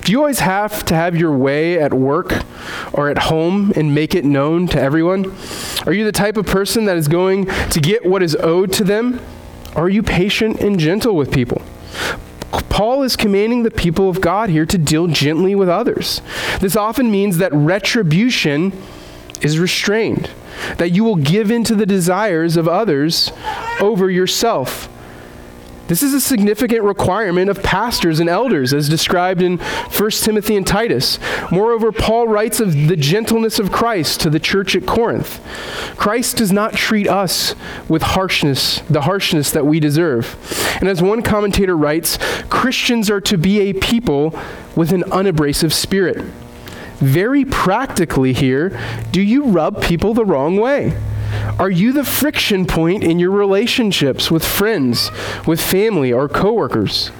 Do 0.05 0.13
you 0.13 0.19
always 0.19 0.41
have 0.41 0.85
to 0.87 0.95
have 0.95 1.17
your 1.17 1.37
way 1.37 1.81
at 1.81 1.93
work 1.93 2.45
or 2.93 3.09
at 3.09 3.19
home 3.19 3.73
and 3.75 3.95
make 3.95 4.15
it 4.15 4.25
known 4.25 4.69
to 4.69 4.81
everyone? 4.81 5.35
Are 5.87 5.93
you 5.93 6.05
the 6.05 6.13
type 6.13 6.37
of 6.37 6.47
person 6.47 6.85
that 6.85 6.97
is 6.97 7.09
going 7.09 7.47
to 7.47 7.81
get 7.81 8.07
what 8.07 8.23
is 8.23 8.37
owed 8.37 8.73
to 8.75 8.85
them? 8.85 9.21
Are 9.75 9.89
you 9.89 10.03
patient 10.03 10.61
and 10.61 10.79
gentle 10.79 11.17
with 11.17 11.33
people? 11.33 11.63
Paul 12.69 13.03
is 13.03 13.17
commanding 13.17 13.63
the 13.63 13.71
people 13.71 14.09
of 14.09 14.21
God 14.21 14.51
here 14.51 14.67
to 14.67 14.79
deal 14.79 15.07
gently 15.07 15.55
with 15.55 15.69
others. 15.69 16.21
This 16.61 16.77
often 16.77 17.11
means 17.11 17.39
that 17.39 17.53
retribution 17.53 18.73
is 19.43 19.59
restrained, 19.59 20.31
that 20.79 20.91
you 20.91 21.05
will 21.05 21.17
give 21.17 21.51
in 21.51 21.65
to 21.65 21.75
the 21.75 21.87
desires 21.87 22.57
of 22.57 22.69
others 22.69 23.33
over 23.81 24.11
yourself. 24.11 24.89
This 25.89 26.03
is 26.03 26.15
a 26.15 26.21
significant 26.21 26.85
requirement 26.85 27.51
of 27.51 27.63
pastors 27.63 28.19
and 28.19 28.31
elders, 28.31 28.73
as 28.73 28.89
described 28.89 29.43
in 29.43 29.59
1 29.59 30.11
Timothy 30.11 30.57
and 30.57 30.67
Titus. 30.67 31.19
Moreover, 31.51 31.93
Paul 31.93 32.29
writes 32.29 32.61
of 32.61 32.87
the 32.87 32.97
gentleness 32.97 33.59
of 33.59 33.73
Christ 33.73 34.21
to 34.21 34.31
the 34.31 34.41
church 34.41 34.75
at 34.75 34.87
Corinth. 34.87 35.39
Christ 35.97 36.37
does 36.37 36.51
not 36.51 36.73
treat 36.75 37.09
us 37.09 37.55
with 37.89 38.01
harshness, 38.01 38.79
the 38.89 39.03
harshness 39.03 39.51
that 39.51 39.67
we 39.67 39.81
deserve. 39.81 40.37
And 40.81 40.89
as 40.89 41.03
one 41.03 41.21
commentator 41.21 41.77
writes, 41.77 42.19
Christians 42.49 43.11
are 43.11 43.21
to 43.21 43.37
be 43.37 43.61
a 43.61 43.75
people 43.75 44.39
with 44.75 44.93
an 44.93 45.05
unabrasive 45.13 45.75
spirit. 45.75 46.25
Very 47.03 47.45
practically 47.45 48.33
here, 48.33 48.79
do 49.11 49.21
you 49.21 49.47
rub 49.47 49.83
people 49.83 50.15
the 50.15 50.25
wrong 50.25 50.57
way? 50.57 50.97
Are 51.59 51.69
you 51.69 51.93
the 51.93 52.05
friction 52.05 52.65
point 52.65 53.03
in 53.03 53.19
your 53.19 53.33
relationships 53.33 54.31
with 54.31 54.45
friends, 54.45 55.11
with 55.45 55.61
family, 55.61 56.13
or 56.13 56.29
coworkers? 56.29 57.11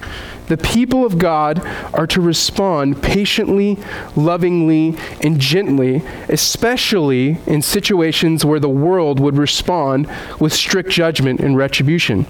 The 0.47 0.57
people 0.57 1.05
of 1.05 1.17
God 1.17 1.65
are 1.93 2.07
to 2.07 2.21
respond 2.21 3.01
patiently, 3.01 3.77
lovingly, 4.15 4.97
and 5.21 5.39
gently, 5.39 6.03
especially 6.29 7.37
in 7.47 7.61
situations 7.61 8.43
where 8.43 8.59
the 8.59 8.69
world 8.69 9.19
would 9.19 9.37
respond 9.37 10.09
with 10.39 10.53
strict 10.53 10.89
judgment 10.89 11.39
and 11.39 11.55
retribution. 11.55 12.25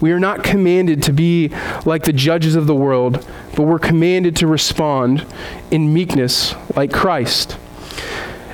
We 0.00 0.12
are 0.12 0.20
not 0.20 0.44
commanded 0.44 1.02
to 1.04 1.12
be 1.12 1.50
like 1.84 2.04
the 2.04 2.12
judges 2.12 2.54
of 2.54 2.66
the 2.66 2.74
world, 2.74 3.26
but 3.56 3.64
we're 3.64 3.78
commanded 3.78 4.36
to 4.36 4.46
respond 4.46 5.26
in 5.70 5.92
meekness 5.92 6.54
like 6.76 6.92
Christ. 6.92 7.56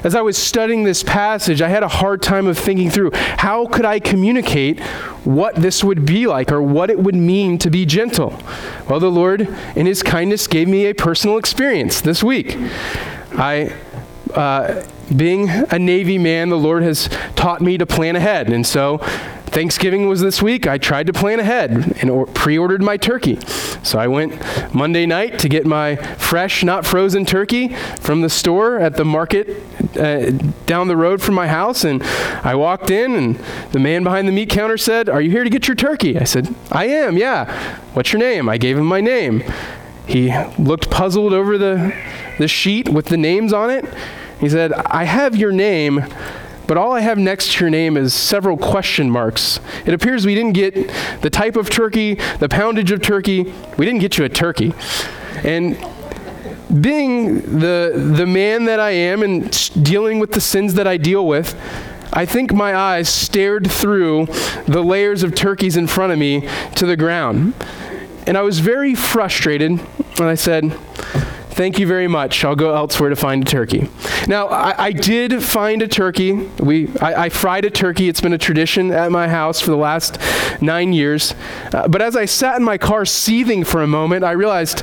As 0.05 0.17
I 0.17 0.21
was 0.21 0.37
studying 0.37 0.83
this 0.83 1.03
passage, 1.03 1.63
I 1.63 1.69
had 1.69 1.85
a 1.85 1.89
hard 1.89 2.23
time 2.23 2.49
of 2.49 2.59
thinking 2.59 2.91
through 2.91 3.13
how 3.15 3.67
could 3.67 3.85
I 3.85 4.01
communicate 4.01 4.81
what 5.25 5.55
this 5.55 5.85
would 5.85 6.05
be 6.05 6.27
like 6.27 6.51
or 6.51 6.61
what 6.61 6.91
it 6.91 6.99
would 6.99 7.15
mean 7.15 7.57
to 7.59 7.71
be 7.71 7.87
gentle. 7.87 8.41
Well, 8.89 8.99
the 8.99 9.11
Lord, 9.11 9.43
in 9.77 9.87
His 9.87 10.03
kindness, 10.03 10.49
gave 10.49 10.67
me 10.67 10.87
a 10.87 10.95
personal 10.95 11.39
experience 11.39 12.01
this 12.01 12.23
week. 12.23 12.57
I, 13.33 13.73
uh, 14.35 14.85
being 15.15 15.49
a 15.49 15.79
Navy 15.79 16.19
man, 16.19 16.49
the 16.49 16.59
Lord 16.59 16.83
has 16.83 17.09
taught 17.37 17.61
me 17.61 17.79
to 17.79 17.87
plan 17.87 18.17
ahead. 18.17 18.49
And 18.53 18.67
so 18.67 18.99
Thanksgiving 19.53 20.09
was 20.09 20.23
this 20.23 20.41
week. 20.43 20.67
I 20.67 20.79
tried 20.79 21.07
to 21.09 21.13
plan 21.13 21.39
ahead 21.39 21.71
and 22.01 22.09
or- 22.09 22.27
pre 22.27 22.57
ordered 22.57 22.83
my 22.83 22.97
turkey. 22.97 23.39
So 23.83 23.99
I 23.99 24.07
went 24.07 24.35
Monday 24.75 25.05
night 25.05 25.39
to 25.41 25.49
get 25.49 25.67
my 25.67 25.97
fresh, 25.97 26.65
not 26.65 26.87
frozen 26.87 27.27
turkey 27.27 27.69
from 28.01 28.23
the 28.23 28.31
store 28.31 28.79
at 28.79 28.97
the 28.97 29.05
market 29.05 29.63
uh, 29.99 30.31
down 30.65 30.89
the 30.89 30.97
road 30.97 31.21
from 31.21 31.35
my 31.35 31.49
house, 31.49 31.85
and 31.85 32.03
I 32.43 32.55
walked 32.55 32.91
in, 32.91 33.15
and 33.15 33.37
the 33.73 33.79
man 33.79 34.05
behind 34.05 34.27
the 34.27 34.33
meat 34.33 34.49
counter 34.49 34.79
said, 34.79 35.11
Are 35.11 35.21
you 35.21 35.31
here 35.31 35.45
to 35.45 35.51
get 35.51 35.69
your 35.69 35.75
turkey? 35.75 36.19
I 36.19 36.25
said, 36.25 36.55
I 36.71 36.87
am, 36.87 37.19
yeah. 37.19 37.79
What's 37.93 38.13
your 38.13 38.21
name? 38.21 38.49
I 38.49 38.57
gave 38.57 38.79
him 38.79 38.87
my 38.87 39.03
name. 39.03 39.43
He 40.07 40.33
looked 40.59 40.91
puzzled 40.91 41.35
over 41.35 41.59
the, 41.59 41.95
the 42.39 42.49
sheet 42.49 42.89
with 42.89 43.07
the 43.07 43.19
names 43.19 43.53
on 43.53 43.71
it. 43.71 43.85
He 44.41 44.49
said, 44.49 44.73
I 44.73 45.05
have 45.05 45.37
your 45.37 45.53
name, 45.53 46.05
but 46.67 46.77
all 46.77 46.93
I 46.93 47.01
have 47.01 47.19
next 47.19 47.53
to 47.53 47.65
your 47.65 47.71
name 47.71 47.97
is 47.97 48.15
several 48.15 48.57
question 48.57 49.11
marks. 49.11 49.61
It 49.85 49.95
appears 49.95 50.25
we 50.25 50.35
didn't 50.35 50.53
get 50.53 50.75
the 51.21 51.31
type 51.31 51.57
of 51.57 51.71
turkey, 51.71 52.15
the 52.39 52.49
poundage 52.49 52.91
of 52.91 53.03
turkey. 53.03 53.53
We 53.77 53.87
didn't 53.87 54.01
get 54.01 54.19
you 54.19 54.25
a 54.25 54.29
turkey. 54.29 54.73
And 55.45 55.77
being 56.81 57.59
the, 57.59 58.13
the 58.17 58.27
man 58.27 58.65
that 58.65 58.81
I 58.81 58.91
am 58.91 59.23
and 59.23 59.51
dealing 59.85 60.19
with 60.19 60.33
the 60.33 60.41
sins 60.41 60.75
that 60.75 60.87
I 60.87 60.97
deal 60.97 61.27
with, 61.27 61.55
I 62.13 62.27
think 62.27 62.53
my 62.53 62.75
eyes 62.75 63.09
stared 63.09 63.71
through 63.71 64.27
the 64.67 64.83
layers 64.83 65.23
of 65.23 65.35
turkeys 65.35 65.77
in 65.77 65.87
front 65.87 66.13
of 66.13 66.19
me 66.19 66.49
to 66.77 66.87
the 66.87 66.97
ground. 66.97 67.55
And 68.27 68.39
I 68.39 68.43
was 68.43 68.61
very 68.61 68.95
frustrated, 68.95 69.79
when 70.19 70.29
I 70.29 70.35
said, 70.35 70.79
Thank 71.53 71.79
you 71.79 71.87
very 71.87 72.09
much. 72.09 72.47
I'll 72.47 72.57
go 72.57 72.75
elsewhere 72.75 73.11
to 73.11 73.17
find 73.17 73.43
a 73.43 73.45
turkey. 73.45 73.87
Now, 74.27 74.47
I, 74.47 74.87
I 74.87 74.93
did 74.93 75.43
find 75.43 75.83
a 75.83 75.89
turkey. 75.89 76.33
We, 76.33 76.89
I, 76.99 77.25
I, 77.25 77.29
fried 77.29 77.67
a 77.67 77.71
turkey. 77.71 78.09
It's 78.09 78.23
been 78.23 78.33
a 78.33 78.39
tradition 78.39 78.91
at 78.91 79.13
my 79.13 79.29
house 79.29 79.61
for 79.61 79.71
the 79.71 79.77
last 79.77 80.19
nine 80.63 80.95
years. 80.95 81.35
Uh, 81.71 81.89
but 81.89 82.01
as 82.01 82.17
I 82.17 82.25
sat 82.25 82.57
in 82.57 82.65
my 82.65 82.79
car 82.79 83.05
seething 83.05 83.65
for 83.65 83.83
a 83.83 83.87
moment, 83.87 84.25
I 84.25 84.31
realized, 84.31 84.83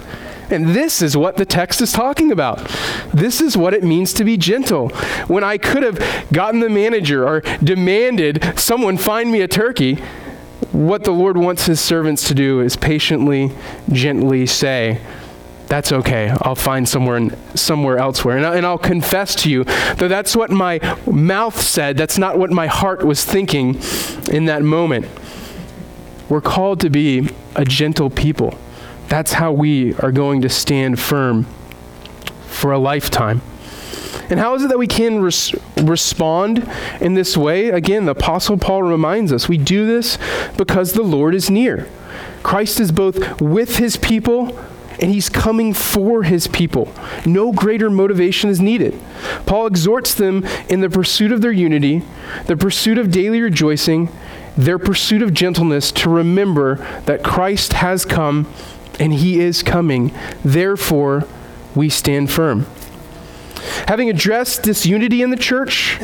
and 0.51 0.67
this 0.67 1.01
is 1.01 1.17
what 1.17 1.37
the 1.37 1.45
text 1.45 1.81
is 1.81 1.91
talking 1.91 2.31
about. 2.31 2.59
This 3.15 3.41
is 3.41 3.57
what 3.57 3.73
it 3.73 3.83
means 3.83 4.13
to 4.13 4.23
be 4.23 4.37
gentle. 4.37 4.89
When 5.27 5.43
I 5.43 5.57
could 5.57 5.81
have 5.81 6.27
gotten 6.31 6.59
the 6.59 6.69
manager 6.69 7.27
or 7.27 7.41
demanded 7.63 8.59
someone 8.59 8.97
find 8.97 9.31
me 9.31 9.41
a 9.41 9.47
turkey, 9.47 9.95
what 10.71 11.03
the 11.03 11.11
Lord 11.11 11.35
wants 11.35 11.65
his 11.65 11.79
servants 11.79 12.27
to 12.27 12.35
do 12.35 12.61
is 12.61 12.75
patiently, 12.75 13.51
gently 13.91 14.45
say, 14.45 15.01
that's 15.69 15.91
okay. 15.91 16.33
I'll 16.41 16.55
find 16.55 16.89
somewhere 16.89 17.29
somewhere 17.55 17.99
elsewhere. 17.99 18.37
And, 18.37 18.45
I, 18.45 18.55
and 18.57 18.65
I'll 18.65 18.79
confess 18.79 19.35
to 19.43 19.51
you 19.51 19.63
that 19.63 20.07
that's 20.09 20.35
what 20.35 20.49
my 20.49 20.79
mouth 21.05 21.61
said. 21.61 21.95
That's 21.95 22.17
not 22.17 22.39
what 22.39 22.49
my 22.49 22.65
heart 22.65 23.05
was 23.05 23.23
thinking 23.23 23.79
in 24.31 24.45
that 24.45 24.63
moment. 24.63 25.05
We're 26.27 26.41
called 26.41 26.79
to 26.81 26.89
be 26.89 27.29
a 27.55 27.65
gentle 27.65 28.09
people. 28.09 28.57
That's 29.09 29.33
how 29.33 29.51
we 29.51 29.93
are 29.95 30.11
going 30.11 30.41
to 30.41 30.49
stand 30.49 30.99
firm 30.99 31.45
for 32.47 32.71
a 32.71 32.79
lifetime. 32.79 33.41
And 34.31 34.39
how 34.39 34.55
is 34.55 34.63
it 34.63 34.69
that 34.69 34.77
we 34.77 34.87
can 34.87 35.21
res- 35.21 35.53
respond 35.77 36.67
in 36.99 37.13
this 37.13 37.37
way? 37.37 37.69
Again, 37.69 38.05
the 38.05 38.11
Apostle 38.11 38.57
Paul 38.57 38.83
reminds 38.83 39.31
us 39.31 39.47
we 39.47 39.57
do 39.57 39.85
this 39.85 40.17
because 40.57 40.93
the 40.93 41.03
Lord 41.03 41.35
is 41.35 41.49
near. 41.49 41.87
Christ 42.41 42.79
is 42.79 42.91
both 42.91 43.39
with 43.41 43.77
his 43.77 43.97
people 43.97 44.57
and 45.01 45.11
he's 45.11 45.29
coming 45.29 45.73
for 45.73 46.23
his 46.23 46.47
people. 46.47 46.93
No 47.25 47.51
greater 47.51 47.89
motivation 47.89 48.49
is 48.49 48.59
needed. 48.59 48.99
Paul 49.45 49.67
exhorts 49.67 50.13
them 50.13 50.45
in 50.67 50.81
the 50.81 50.89
pursuit 50.89 51.31
of 51.31 51.41
their 51.41 51.51
unity, 51.51 52.03
the 52.47 52.57
pursuit 52.57 52.97
of 52.97 53.11
daily 53.11 53.41
rejoicing, 53.41 54.09
their 54.57 54.79
pursuit 54.79 55.21
of 55.21 55.33
gentleness 55.33 55.91
to 55.93 56.09
remember 56.09 56.75
that 57.05 57.23
Christ 57.23 57.73
has 57.73 58.05
come 58.05 58.51
and 58.99 59.13
he 59.13 59.39
is 59.39 59.63
coming. 59.63 60.13
Therefore, 60.43 61.25
we 61.75 61.89
stand 61.89 62.29
firm. 62.29 62.65
Having 63.87 64.09
addressed 64.09 64.63
disunity 64.63 65.21
in 65.21 65.29
the 65.29 65.37
church, 65.37 65.99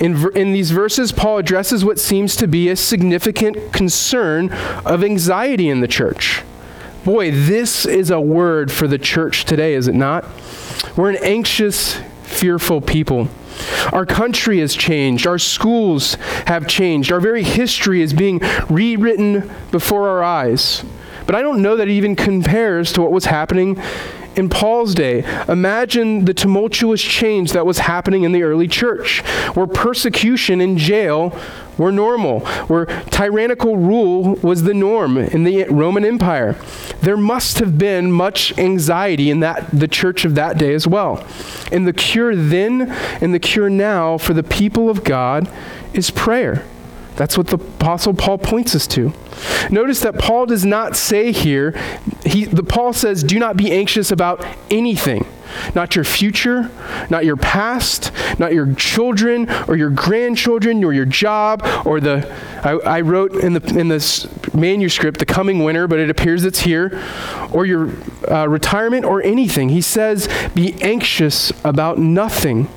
in, 0.00 0.30
in 0.36 0.52
these 0.52 0.70
verses, 0.70 1.12
Paul 1.12 1.38
addresses 1.38 1.84
what 1.84 1.98
seems 1.98 2.36
to 2.36 2.46
be 2.46 2.68
a 2.68 2.76
significant 2.76 3.72
concern 3.72 4.52
of 4.84 5.02
anxiety 5.02 5.68
in 5.68 5.80
the 5.80 5.88
church. 5.88 6.42
Boy, 7.06 7.30
this 7.30 7.86
is 7.86 8.10
a 8.10 8.20
word 8.20 8.72
for 8.72 8.88
the 8.88 8.98
church 8.98 9.44
today, 9.44 9.74
is 9.74 9.86
it 9.86 9.94
not? 9.94 10.24
We're 10.96 11.10
an 11.10 11.18
anxious, 11.22 12.00
fearful 12.24 12.80
people. 12.80 13.28
Our 13.92 14.04
country 14.04 14.58
has 14.58 14.74
changed. 14.74 15.24
Our 15.24 15.38
schools 15.38 16.14
have 16.46 16.66
changed. 16.66 17.12
Our 17.12 17.20
very 17.20 17.44
history 17.44 18.02
is 18.02 18.12
being 18.12 18.40
rewritten 18.68 19.48
before 19.70 20.08
our 20.08 20.24
eyes. 20.24 20.84
But 21.26 21.36
I 21.36 21.42
don't 21.42 21.62
know 21.62 21.76
that 21.76 21.86
it 21.86 21.92
even 21.92 22.16
compares 22.16 22.92
to 22.94 23.02
what 23.02 23.12
was 23.12 23.26
happening 23.26 23.80
in 24.36 24.48
Paul's 24.48 24.94
day. 24.94 25.24
Imagine 25.48 26.24
the 26.24 26.34
tumultuous 26.34 27.00
change 27.00 27.52
that 27.52 27.66
was 27.66 27.78
happening 27.80 28.24
in 28.24 28.32
the 28.32 28.42
early 28.42 28.68
church, 28.68 29.20
where 29.54 29.66
persecution 29.66 30.60
and 30.60 30.78
jail 30.78 31.36
were 31.78 31.92
normal, 31.92 32.40
where 32.68 32.86
tyrannical 33.10 33.76
rule 33.76 34.34
was 34.36 34.62
the 34.62 34.74
norm 34.74 35.18
in 35.18 35.44
the 35.44 35.64
Roman 35.64 36.04
Empire. 36.04 36.56
There 37.00 37.16
must 37.16 37.58
have 37.58 37.76
been 37.78 38.12
much 38.12 38.56
anxiety 38.58 39.30
in 39.30 39.40
that 39.40 39.68
the 39.70 39.88
church 39.88 40.24
of 40.24 40.34
that 40.36 40.58
day 40.58 40.74
as 40.74 40.86
well. 40.86 41.26
And 41.70 41.86
the 41.86 41.92
cure 41.92 42.34
then 42.34 42.90
and 43.20 43.34
the 43.34 43.38
cure 43.38 43.70
now 43.70 44.18
for 44.18 44.32
the 44.32 44.42
people 44.42 44.88
of 44.88 45.04
God 45.04 45.50
is 45.92 46.10
prayer. 46.10 46.64
That's 47.16 47.38
what 47.38 47.46
the 47.48 47.56
Apostle 47.56 48.14
Paul 48.14 48.38
points 48.38 48.74
us 48.74 48.86
to. 48.88 49.12
Notice 49.70 50.00
that 50.00 50.18
Paul 50.18 50.46
does 50.46 50.64
not 50.64 50.96
say 50.96 51.32
here, 51.32 51.72
he, 52.24 52.44
the 52.44 52.62
Paul 52.62 52.92
says, 52.92 53.22
do 53.22 53.38
not 53.38 53.56
be 53.56 53.72
anxious 53.72 54.10
about 54.10 54.44
anything. 54.70 55.26
Not 55.74 55.94
your 55.94 56.04
future, 56.04 56.70
not 57.08 57.24
your 57.24 57.36
past, 57.36 58.12
not 58.38 58.52
your 58.52 58.74
children 58.74 59.48
or 59.66 59.76
your 59.76 59.90
grandchildren 59.90 60.84
or 60.84 60.92
your 60.92 61.04
job 61.06 61.66
or 61.86 62.00
the, 62.00 62.30
I, 62.62 62.72
I 62.96 63.00
wrote 63.00 63.34
in, 63.34 63.54
the, 63.54 63.78
in 63.78 63.88
this 63.88 64.26
manuscript, 64.54 65.18
the 65.18 65.26
coming 65.26 65.64
winter, 65.64 65.86
but 65.86 65.98
it 65.98 66.10
appears 66.10 66.44
it's 66.44 66.60
here, 66.60 67.02
or 67.52 67.64
your 67.64 67.90
uh, 68.28 68.46
retirement 68.48 69.04
or 69.04 69.22
anything. 69.22 69.70
He 69.70 69.80
says, 69.80 70.28
be 70.54 70.74
anxious 70.82 71.52
about 71.64 71.98
nothing. 71.98 72.68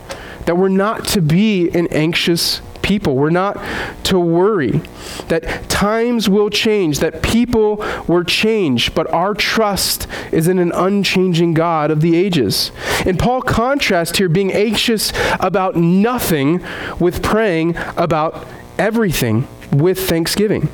That 0.45 0.58
we're 0.58 0.69
not 0.69 1.06
to 1.10 1.21
be 1.21 1.69
an 1.71 1.88
anxious 1.88 2.62
people. 2.89 3.15
We're 3.15 3.30
not 3.30 3.63
to 4.06 4.19
worry 4.19 4.82
that 5.28 5.69
times 5.69 6.28
will 6.28 6.49
change, 6.49 6.97
that 6.99 7.21
people 7.21 7.86
will 8.08 8.23
change, 8.23 8.95
but 8.95 9.08
our 9.13 9.36
trust 9.36 10.08
is 10.32 10.47
in 10.47 10.58
an 10.58 10.71
unchanging 10.73 11.54
God 11.54 11.91
of 11.91 12.02
the 12.02 12.15
ages. 12.15 12.71
And 13.06 13.19
Paul 13.19 13.43
contrasts 13.43 14.17
here 14.17 14.28
being 14.28 14.52
anxious 14.52 15.13
about 15.39 15.75
nothing 15.75 16.65
with 16.99 17.21
praying 17.21 17.78
about 17.95 18.47
everything 18.80 19.47
with 19.71 19.99
thanksgiving. 20.10 20.67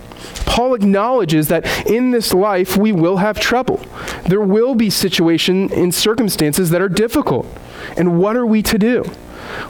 Paul 0.46 0.74
acknowledges 0.74 1.50
that 1.50 1.86
in 1.86 2.12
this 2.12 2.34
life 2.34 2.78
we 2.78 2.94
will 2.94 3.18
have 3.18 3.38
trouble. 3.38 3.86
There 4.30 4.40
will 4.40 4.74
be 4.74 4.90
situations 4.90 5.74
and 5.74 5.94
circumstances 5.94 6.70
that 6.70 6.82
are 6.82 6.88
difficult. 6.88 7.46
And 7.98 8.18
what 8.18 8.38
are 8.38 8.46
we 8.46 8.62
to 8.64 8.78
do? 8.78 9.04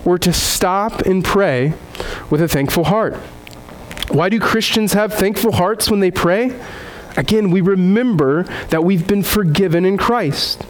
We're 0.04 0.18
to 0.20 0.34
stop 0.34 1.02
and 1.02 1.24
pray 1.24 1.74
with 2.30 2.42
a 2.42 2.48
thankful 2.48 2.86
heart. 2.86 3.16
Why 4.10 4.30
do 4.30 4.40
Christians 4.40 4.94
have 4.94 5.14
thankful 5.14 5.54
hearts 5.54 5.90
when 5.90 6.00
they 6.00 6.12
pray? 6.12 6.60
Again, 7.18 7.52
we 7.52 7.62
remember 7.62 8.44
that 8.70 8.84
we've 8.84 9.08
been 9.08 9.24
forgiven 9.24 9.86
in 9.86 9.98
Christ. 9.98 10.66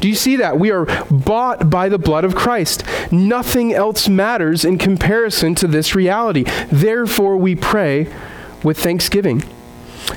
Do 0.00 0.08
you 0.08 0.14
see 0.16 0.36
that? 0.36 0.58
We 0.58 0.72
are 0.72 0.86
bought 1.10 1.70
by 1.70 1.88
the 1.88 1.98
blood 1.98 2.24
of 2.24 2.34
Christ. 2.34 2.82
Nothing 3.12 3.72
else 3.72 4.08
matters 4.08 4.64
in 4.64 4.76
comparison 4.78 5.54
to 5.56 5.68
this 5.68 5.94
reality. 5.94 6.44
Therefore, 6.72 7.36
we 7.36 7.54
pray 7.54 8.12
with 8.64 8.78
thanksgiving. 8.78 9.44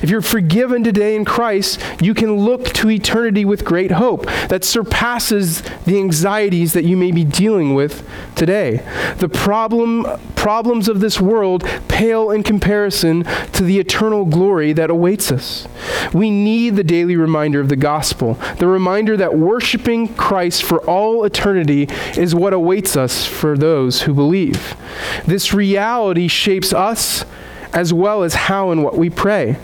If 0.02 0.10
you're 0.10 0.22
forgiven 0.22 0.84
today 0.84 1.16
in 1.16 1.24
Christ, 1.24 1.80
you 2.00 2.14
can 2.14 2.36
look 2.36 2.66
to 2.74 2.90
eternity 2.90 3.44
with 3.44 3.64
great 3.64 3.92
hope 3.92 4.26
that 4.48 4.64
surpasses 4.64 5.62
the 5.84 5.98
anxieties 5.98 6.72
that 6.74 6.84
you 6.84 6.96
may 6.96 7.12
be 7.12 7.24
dealing 7.24 7.74
with 7.74 8.06
today. 8.34 8.82
The 9.18 9.28
problem, 9.28 10.06
problems 10.34 10.88
of 10.88 11.00
this 11.00 11.20
world 11.20 11.64
pale 11.88 12.30
in 12.30 12.42
comparison 12.42 13.24
to 13.52 13.62
the 13.62 13.78
eternal 13.78 14.24
glory 14.24 14.72
that 14.74 14.90
awaits 14.90 15.32
us. 15.32 15.66
We 16.12 16.30
need 16.30 16.76
the 16.76 16.84
daily 16.84 17.16
reminder 17.16 17.60
of 17.60 17.68
the 17.68 17.76
gospel, 17.76 18.34
the 18.58 18.66
reminder 18.66 19.16
that 19.16 19.36
worshiping 19.36 20.14
Christ 20.14 20.62
for 20.62 20.80
all 20.82 21.24
eternity 21.24 21.88
is 22.16 22.34
what 22.34 22.52
awaits 22.52 22.96
us 22.96 23.24
for 23.24 23.56
those 23.56 24.02
who 24.02 24.14
believe. 24.14 24.76
This 25.24 25.54
reality 25.54 26.28
shapes 26.28 26.72
us 26.72 27.24
as 27.72 27.92
well 27.92 28.22
as 28.22 28.34
how 28.34 28.70
and 28.70 28.84
what 28.84 28.96
we 28.96 29.10
pray. 29.10 29.56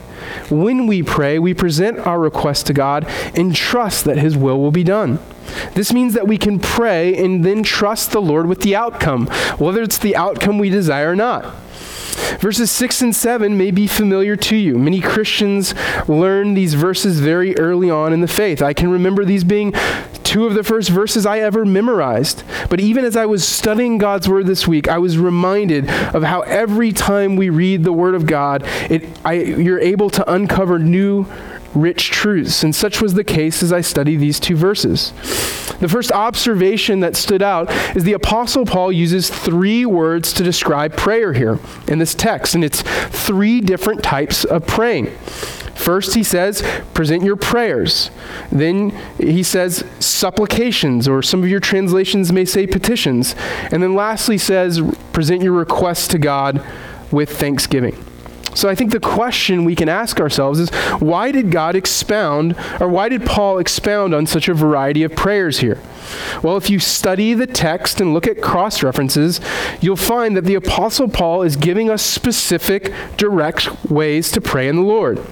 When 0.51 0.87
we 0.87 1.03
pray, 1.03 1.39
we 1.39 1.55
present 1.55 1.99
our 2.07 2.19
request 2.19 2.67
to 2.67 2.73
God 2.73 3.07
and 3.35 3.55
trust 3.55 4.05
that 4.05 4.19
His 4.19 4.37
will 4.37 4.59
will 4.61 4.71
be 4.71 4.85
done. 4.85 5.19
This 5.75 5.93
means 5.93 6.15
that 6.15 6.29
we 6.29 6.39
can 6.39 6.59
pray 6.59 7.17
and 7.17 7.45
then 7.45 7.63
trust 7.63 8.13
the 8.13 8.21
Lord 8.21 8.47
with 8.47 8.61
the 8.61 8.77
outcome, 8.77 9.27
whether 9.59 9.83
it's 9.83 9.99
the 9.99 10.17
outcome 10.17 10.59
we 10.59 10.71
desire 10.71 11.11
or 11.11 11.17
not. 11.17 11.55
Verses 12.39 12.71
6 12.71 13.03
and 13.03 13.15
7 13.15 13.57
may 13.57 13.71
be 13.71 13.87
familiar 13.87 14.37
to 14.37 14.57
you. 14.57 14.79
Many 14.79 15.01
Christians 15.01 15.75
learn 16.09 16.55
these 16.55 16.75
verses 16.75 17.21
very 17.21 17.57
early 17.59 17.91
on 17.91 18.13
in 18.13 18.21
the 18.21 18.29
faith. 18.29 18.63
I 18.63 18.73
can 18.73 18.91
remember 18.91 19.25
these 19.25 19.45
being 19.45 19.73
two 20.25 20.47
of 20.47 20.55
the 20.55 20.63
first 20.63 20.89
verses 20.89 21.27
I 21.27 21.41
ever 21.41 21.65
memorized. 21.65 22.43
But 22.69 22.81
even 22.81 23.05
as 23.05 23.17
I 23.17 23.27
was 23.27 23.47
studying 23.47 23.99
God's 23.99 24.29
Word 24.29 24.47
this 24.47 24.67
week, 24.67 24.89
I 24.89 24.99
was 24.99 25.19
reminded 25.19 25.89
of 25.89 26.23
how 26.23 26.41
every 26.43 26.93
time 26.93 27.37
we 27.37 27.51
read 27.51 27.85
the 27.85 27.93
Word 27.93 28.15
of 28.15 28.27
God, 28.27 28.63
it, 28.91 29.05
I, 29.25 29.35
you're 29.35 29.81
able 29.81 30.11
to 30.11 30.33
uncover 30.33 30.79
new 30.79 31.27
rich 31.75 32.11
truths. 32.11 32.63
And 32.63 32.75
such 32.75 33.01
was 33.01 33.15
the 33.15 33.25
case 33.25 33.63
as 33.63 33.73
I 33.73 33.81
study 33.81 34.17
these 34.17 34.39
two 34.39 34.57
verses. 34.57 35.13
The 35.81 35.89
first 35.89 36.13
observation 36.13 37.01
that 37.01 37.17
stood 37.17 37.43
out 37.43 37.71
is 37.97 38.05
the 38.05 38.13
Apostle 38.13 38.65
Paul 38.65 38.93
uses 38.93 39.29
three 39.29 39.85
words 39.87 40.33
to 40.35 40.43
describe 40.43 40.97
prayer 40.97 41.33
here 41.33 41.59
in 41.89 41.99
this 41.99 42.15
text, 42.15 42.55
and 42.55 42.63
it's 42.63 42.83
three 42.83 43.61
different 43.61 44.03
types 44.03 44.45
of 44.45 44.67
praying. 44.67 45.11
First, 45.75 46.15
he 46.15 46.23
says, 46.23 46.63
present 46.95 47.25
your 47.25 47.37
prayers. 47.37 48.11
Then 48.51 48.91
he 49.19 49.43
says, 49.43 49.85
supplications, 49.99 51.09
or 51.09 51.23
some 51.23 51.43
of 51.43 51.49
your 51.49 51.61
translations 51.61 52.33
may 52.33 52.45
say 52.45 52.67
petitions. 52.67 53.35
And 53.71 53.83
then 53.83 53.95
lastly, 53.95 54.39
says, 54.39 54.81
present 55.13 55.43
your 55.43 55.55
requests 55.55 56.09
to 56.09 56.19
God 56.19 56.65
with 57.11 57.31
thanksgiving. 57.31 57.97
So 58.55 58.69
I 58.69 58.75
think 58.75 58.93
the 58.93 59.01
question 59.01 59.65
we 59.65 59.75
can 59.75 59.89
ask 59.89 60.21
ourselves 60.21 60.61
is 60.61 60.69
why 61.01 61.33
did 61.33 61.51
God 61.51 61.75
expound, 61.75 62.55
or 62.81 62.89
why 62.89 63.09
did 63.09 63.25
Paul 63.25 63.59
expound 63.59 64.15
on 64.15 64.27
such 64.27 64.47
a 64.47 64.55
variety 64.55 65.03
of 65.05 65.17
prayers 65.17 65.61
here? 65.61 65.81
Well, 66.43 66.59
if 66.59 66.69
you 66.69 66.79
study 66.79 67.33
the 67.33 67.47
text 67.47 68.01
and 68.01 68.13
look 68.13 68.27
at 68.27 68.43
cross 68.43 68.83
references, 68.83 69.41
you'll 69.81 69.97
find 69.97 70.37
that 70.37 70.45
the 70.45 70.55
Apostle 70.55 71.09
Paul 71.09 71.43
is 71.43 71.57
giving 71.57 71.89
us 71.89 72.03
specific, 72.03 72.93
direct 73.17 73.91
ways 73.91 74.31
to 74.33 74.41
pray 74.41 74.69
in 74.69 74.77
the 74.77 74.83
Lord. 74.83 75.25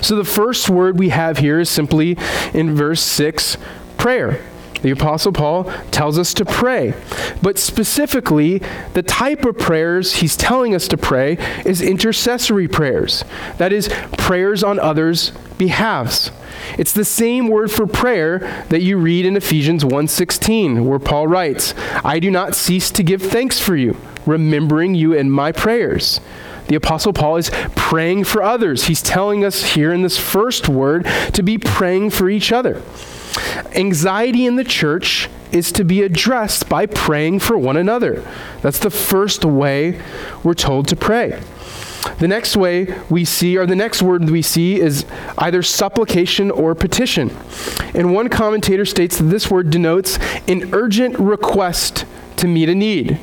So 0.00 0.16
the 0.16 0.24
first 0.24 0.68
word 0.68 0.98
we 0.98 1.10
have 1.10 1.38
here 1.38 1.60
is 1.60 1.70
simply 1.70 2.16
in 2.54 2.74
verse 2.74 3.00
6 3.00 3.56
prayer. 3.96 4.40
The 4.82 4.90
Apostle 4.90 5.32
Paul 5.32 5.64
tells 5.90 6.18
us 6.18 6.32
to 6.34 6.44
pray. 6.44 6.94
But 7.42 7.58
specifically, 7.58 8.62
the 8.94 9.02
type 9.02 9.44
of 9.44 9.58
prayers 9.58 10.16
he's 10.16 10.36
telling 10.36 10.72
us 10.72 10.86
to 10.88 10.96
pray 10.96 11.36
is 11.64 11.82
intercessory 11.82 12.68
prayers. 12.68 13.24
That 13.56 13.72
is, 13.72 13.88
prayers 14.16 14.62
on 14.62 14.78
others' 14.78 15.32
behalves. 15.58 16.30
It's 16.78 16.92
the 16.92 17.04
same 17.04 17.48
word 17.48 17.72
for 17.72 17.88
prayer 17.88 18.64
that 18.68 18.82
you 18.82 18.98
read 18.98 19.26
in 19.26 19.36
Ephesians 19.36 19.84
1:16, 19.84 20.84
where 20.84 21.00
Paul 21.00 21.26
writes, 21.26 21.74
"I 22.04 22.20
do 22.20 22.30
not 22.30 22.54
cease 22.54 22.92
to 22.92 23.02
give 23.02 23.22
thanks 23.22 23.58
for 23.58 23.74
you, 23.74 23.96
remembering 24.26 24.94
you 24.94 25.12
in 25.12 25.28
my 25.30 25.50
prayers." 25.50 26.20
The 26.68 26.74
Apostle 26.74 27.14
Paul 27.14 27.36
is 27.36 27.50
praying 27.74 28.24
for 28.24 28.42
others. 28.42 28.84
He's 28.84 29.02
telling 29.02 29.44
us 29.44 29.74
here 29.74 29.92
in 29.92 30.02
this 30.02 30.18
first 30.18 30.68
word 30.68 31.06
to 31.32 31.42
be 31.42 31.58
praying 31.58 32.10
for 32.10 32.28
each 32.28 32.52
other. 32.52 32.82
Anxiety 33.74 34.46
in 34.46 34.56
the 34.56 34.64
church 34.64 35.28
is 35.50 35.72
to 35.72 35.84
be 35.84 36.02
addressed 36.02 36.68
by 36.68 36.84
praying 36.84 37.40
for 37.40 37.56
one 37.56 37.76
another. 37.76 38.22
That's 38.60 38.78
the 38.78 38.90
first 38.90 39.44
way 39.44 40.00
we're 40.42 40.54
told 40.54 40.88
to 40.88 40.96
pray. 40.96 41.40
The 42.18 42.28
next 42.28 42.56
way 42.56 42.94
we 43.08 43.24
see, 43.24 43.56
or 43.56 43.64
the 43.64 43.76
next 43.76 44.02
word 44.02 44.28
we 44.28 44.42
see, 44.42 44.78
is 44.78 45.06
either 45.38 45.62
supplication 45.62 46.50
or 46.50 46.74
petition. 46.74 47.30
And 47.94 48.12
one 48.12 48.28
commentator 48.28 48.84
states 48.84 49.18
that 49.18 49.24
this 49.24 49.50
word 49.50 49.70
denotes 49.70 50.18
an 50.46 50.74
urgent 50.74 51.18
request 51.18 52.04
to 52.36 52.46
meet 52.46 52.68
a 52.68 52.74
need 52.74 53.18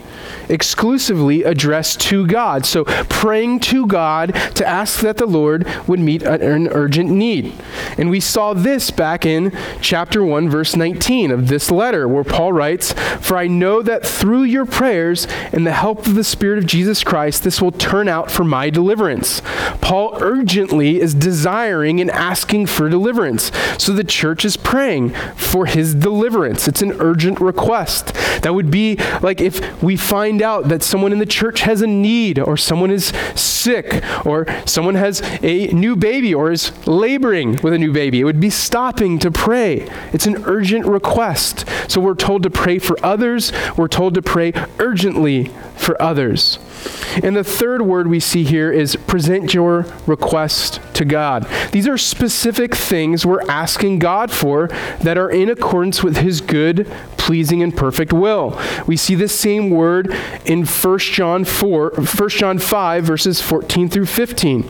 exclusively 0.49 1.43
addressed 1.43 1.99
to 2.01 2.26
God. 2.26 2.65
So 2.65 2.86
praying 2.86 3.59
to 3.61 3.88
God 3.88 4.34
to 4.55 4.67
ask 4.67 5.01
that 5.01 5.17
the 5.17 5.26
Lord 5.26 5.67
would 5.88 5.99
meet 5.99 6.23
an 6.23 6.67
urgent 6.69 7.09
need. 7.09 7.53
And 7.97 8.09
we 8.09 8.19
saw 8.19 8.53
this 8.53 8.91
back 8.91 9.26
in 9.26 9.55
chapter 9.82 10.23
1, 10.23 10.49
verse 10.49 10.76
19 10.76 11.32
of 11.32 11.47
this 11.47 11.71
letter, 11.71 12.07
where 12.07 12.23
Paul 12.23 12.53
writes, 12.53 12.93
For 13.21 13.38
I 13.38 13.47
know 13.47 13.82
that 13.82 14.05
through 14.05 14.43
your 14.43 14.65
prayers 14.65 15.28
and 15.51 15.65
the 15.65 15.73
help 15.73 16.05
of 16.05 16.15
the 16.15 16.23
Spirit 16.23 16.59
of 16.59 16.65
Jesus 16.65 17.03
Christ, 17.03 17.43
this 17.43 17.61
will 17.61 17.71
turn 17.71 18.07
out 18.07 18.32
for 18.32 18.43
my 18.43 18.69
deliverance. 18.69 19.41
Paul 19.82 20.17
urgently 20.21 20.99
is 20.99 21.13
desiring 21.13 21.99
and 22.01 22.11
asking 22.11 22.67
for 22.67 22.89
deliverance. 22.89 23.51
So 23.78 23.93
the 23.93 24.03
church 24.03 24.45
is 24.45 24.57
praying 24.57 25.11
for 25.36 25.65
his 25.65 25.95
deliverance. 25.95 26.67
It's 26.67 26.82
an 26.82 26.93
urgent 26.99 27.39
request. 27.39 28.13
That 28.41 28.53
would 28.53 28.71
be 28.71 28.97
like 29.21 29.41
if 29.41 29.82
we 29.82 29.95
find 29.95 30.14
find 30.16 30.41
out 30.41 30.70
that 30.70 30.82
someone 30.82 31.11
in 31.11 31.20
the 31.20 31.26
church 31.26 31.59
has 31.59 31.82
a 31.82 31.88
need, 31.88 32.39
or 32.39 32.55
someone 32.55 32.89
is 32.89 33.07
sick, 33.36 34.01
or 34.26 34.47
someone 34.66 34.95
has 34.95 35.22
a 35.43 35.68
new 35.74 35.93
baby, 35.93 36.34
or 36.34 36.53
is 36.53 36.72
laboring 36.88 37.59
with 37.61 37.74
a 37.74 37.78
new 37.78 37.91
baby, 37.91 38.22
it 38.22 38.24
would 38.24 38.39
be 38.39 38.49
stopping 38.49 39.20
to 39.20 39.30
pray. 39.30 39.86
It's 40.13 40.26
an 40.26 40.45
urgent 40.45 40.86
request. 40.86 41.66
So 41.89 41.99
we're 41.99 42.16
told 42.16 42.43
to 42.43 42.49
pray 42.49 42.80
for 42.80 42.97
others, 43.03 43.51
we're 43.76 43.89
told 43.89 44.13
to 44.13 44.22
pray 44.22 44.53
urgently 44.80 45.51
for 45.76 46.01
others. 46.01 46.59
And 47.22 47.36
the 47.36 47.43
third 47.43 47.82
word 47.82 48.07
we 48.07 48.22
see 48.22 48.45
here 48.45 48.72
is 48.72 48.95
present 48.95 49.53
your 49.53 49.86
request 50.07 50.80
to 50.93 51.03
God. 51.03 51.45
These 51.74 51.89
are 51.89 51.97
specific 51.97 52.74
things 52.74 53.26
we're 53.26 53.45
asking 53.49 53.99
God 53.99 54.32
for 54.32 54.68
that 55.01 55.18
are 55.18 55.30
in 55.30 55.49
accordance 55.49 56.03
with 56.03 56.18
his 56.18 56.39
good, 56.39 56.89
pleasing 57.26 57.63
and 57.63 57.76
perfect 57.76 58.13
will. 58.13 58.59
We 58.86 58.97
see 58.97 59.15
this 59.15 59.38
same 59.38 59.71
word 59.71 60.15
in 60.45 60.63
1 60.63 60.99
John 60.99 61.43
4 61.43 61.91
1 61.91 62.30
John 62.30 62.59
5 62.59 63.03
verses 63.03 63.41
14 63.41 63.89
through 63.89 64.05
15 64.05 64.63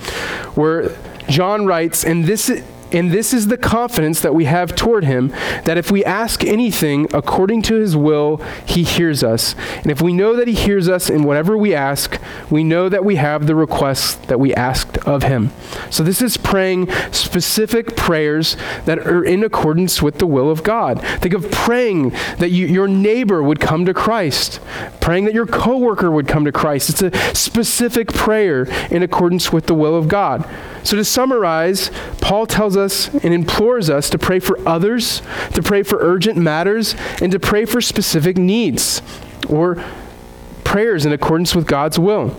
where 0.55 0.95
John 1.27 1.65
writes, 1.65 2.05
and 2.05 2.25
this 2.25 2.49
and 2.91 3.11
this 3.11 3.33
is 3.33 3.47
the 3.47 3.57
confidence 3.57 4.21
that 4.21 4.35
we 4.35 4.45
have 4.45 4.75
toward 4.75 5.03
him 5.03 5.29
that 5.65 5.77
if 5.77 5.91
we 5.91 6.05
ask 6.05 6.43
anything 6.43 7.07
according 7.13 7.61
to 7.63 7.75
his 7.75 7.95
will, 7.95 8.37
he 8.65 8.83
hears 8.83 9.23
us. 9.23 9.55
And 9.77 9.91
if 9.91 10.01
we 10.01 10.13
know 10.13 10.35
that 10.35 10.47
he 10.47 10.53
hears 10.53 10.87
us 10.87 11.09
in 11.09 11.23
whatever 11.23 11.57
we 11.57 11.73
ask, 11.73 12.19
we 12.49 12.63
know 12.63 12.89
that 12.89 13.03
we 13.03 13.15
have 13.15 13.47
the 13.47 13.55
requests 13.55 14.15
that 14.27 14.39
we 14.39 14.53
asked 14.53 14.97
of 14.99 15.23
him. 15.23 15.51
So 15.89 16.03
this 16.03 16.21
is 16.21 16.37
praying 16.37 16.91
specific 17.11 17.95
prayers 17.95 18.55
that 18.85 18.99
are 18.99 19.23
in 19.23 19.43
accordance 19.43 20.01
with 20.01 20.19
the 20.19 20.27
will 20.27 20.49
of 20.49 20.63
God. 20.63 21.01
Think 21.19 21.33
of 21.33 21.49
praying 21.51 22.11
that 22.37 22.51
you, 22.51 22.67
your 22.67 22.87
neighbor 22.87 23.41
would 23.41 23.59
come 23.59 23.85
to 23.85 23.93
Christ, 23.93 24.59
praying 25.01 25.25
that 25.25 25.33
your 25.33 25.45
coworker 25.45 26.09
would 26.11 26.27
come 26.27 26.45
to 26.45 26.51
Christ. 26.51 26.89
It's 26.89 27.01
a 27.01 27.35
specific 27.35 28.13
prayer 28.13 28.63
in 28.89 29.03
accordance 29.03 29.51
with 29.51 29.67
the 29.67 29.73
will 29.73 29.95
of 29.95 30.07
God. 30.07 30.47
So 30.83 30.95
to 30.97 31.03
summarize, 31.03 31.91
Paul 32.21 32.45
tells 32.45 32.77
us 32.77 33.13
and 33.23 33.33
implores 33.33 33.89
us 33.89 34.09
to 34.11 34.17
pray 34.17 34.39
for 34.39 34.59
others, 34.67 35.21
to 35.53 35.61
pray 35.61 35.83
for 35.83 35.97
urgent 35.99 36.37
matters, 36.37 36.95
and 37.21 37.31
to 37.31 37.39
pray 37.39 37.65
for 37.65 37.81
specific 37.81 38.37
needs 38.37 39.01
or 39.49 39.83
prayers 40.63 41.05
in 41.05 41.13
accordance 41.13 41.55
with 41.55 41.67
God's 41.67 41.97
will. 41.99 42.35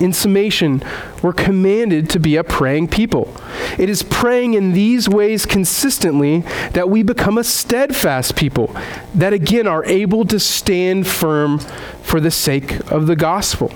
In 0.00 0.12
summation, 0.12 0.82
we're 1.22 1.32
commanded 1.32 2.10
to 2.10 2.18
be 2.18 2.36
a 2.36 2.44
praying 2.44 2.88
people. 2.88 3.32
It 3.78 3.88
is 3.88 4.02
praying 4.02 4.54
in 4.54 4.72
these 4.72 5.08
ways 5.08 5.46
consistently 5.46 6.40
that 6.72 6.90
we 6.90 7.02
become 7.02 7.38
a 7.38 7.44
steadfast 7.44 8.34
people, 8.34 8.74
that 9.14 9.32
again 9.32 9.66
are 9.66 9.84
able 9.84 10.24
to 10.26 10.40
stand 10.40 11.06
firm 11.06 11.60
for 12.02 12.20
the 12.20 12.30
sake 12.30 12.90
of 12.90 13.06
the 13.06 13.16
gospel. 13.16 13.72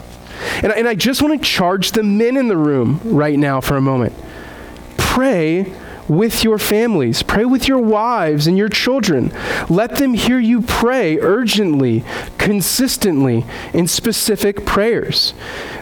And, 0.63 0.73
and 0.73 0.89
I 0.89 0.95
just 0.95 1.23
want 1.23 1.41
to 1.41 1.49
charge 1.49 1.93
the 1.93 2.03
men 2.03 2.37
in 2.37 2.49
the 2.49 2.57
room 2.57 3.01
right 3.05 3.39
now 3.39 3.61
for 3.61 3.77
a 3.77 3.81
moment. 3.81 4.13
Pray 4.97 5.73
with 6.09 6.43
your 6.43 6.59
families. 6.59 7.23
Pray 7.23 7.45
with 7.45 7.69
your 7.69 7.79
wives 7.79 8.47
and 8.47 8.57
your 8.57 8.69
children. 8.69 9.33
Let 9.69 9.97
them 9.97 10.15
hear 10.15 10.39
you 10.39 10.63
pray 10.63 11.19
urgently, 11.19 12.05
consistently, 12.39 13.45
in 13.73 13.87
specific 13.87 14.65
prayers. 14.65 15.35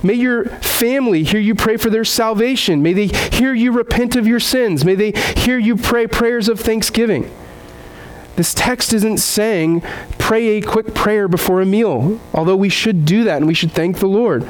May 0.03 0.15
your 0.15 0.47
family 0.47 1.23
hear 1.23 1.41
you 1.41 1.55
pray 1.55 1.77
for 1.77 1.91
their 1.91 2.05
salvation. 2.05 2.83
May 2.83 2.93
they 2.93 3.07
hear 3.07 3.55
you 3.55 3.73
repent 3.73 4.17
of 4.17 4.27
your 4.27 4.41
sins. 4.41 4.85
May 4.85 4.95
they 4.95 5.13
hear 5.37 5.59
you 5.59 5.77
pray 5.77 6.07
prayers 6.07 6.49
of 6.49 6.61
thanksgiving. 6.61 7.31
This 8.37 8.53
text 8.53 8.93
isn't 8.93 9.19
saying 9.19 9.81
pray 10.19 10.59
a 10.59 10.61
quick 10.61 10.95
prayer 10.95 11.27
before 11.27 11.63
a 11.63 11.67
meal, 11.67 12.21
although 12.35 12.57
we 12.57 12.69
should 12.69 13.07
do 13.07 13.25
that 13.25 13.39
and 13.39 13.47
we 13.47 13.55
should 13.55 13.73
thank 13.73 13.99
the 13.99 14.07
Lord. 14.07 14.47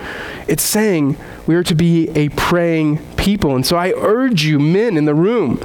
It's 0.48 0.64
saying 0.64 1.16
we 1.46 1.54
are 1.54 1.62
to 1.62 1.74
be 1.74 2.08
a 2.16 2.28
praying 2.30 2.98
people. 3.26 3.56
And 3.56 3.66
so 3.66 3.76
I 3.76 3.92
urge 3.96 4.44
you, 4.44 4.60
men 4.60 4.96
in 4.96 5.04
the 5.04 5.14
room, 5.14 5.60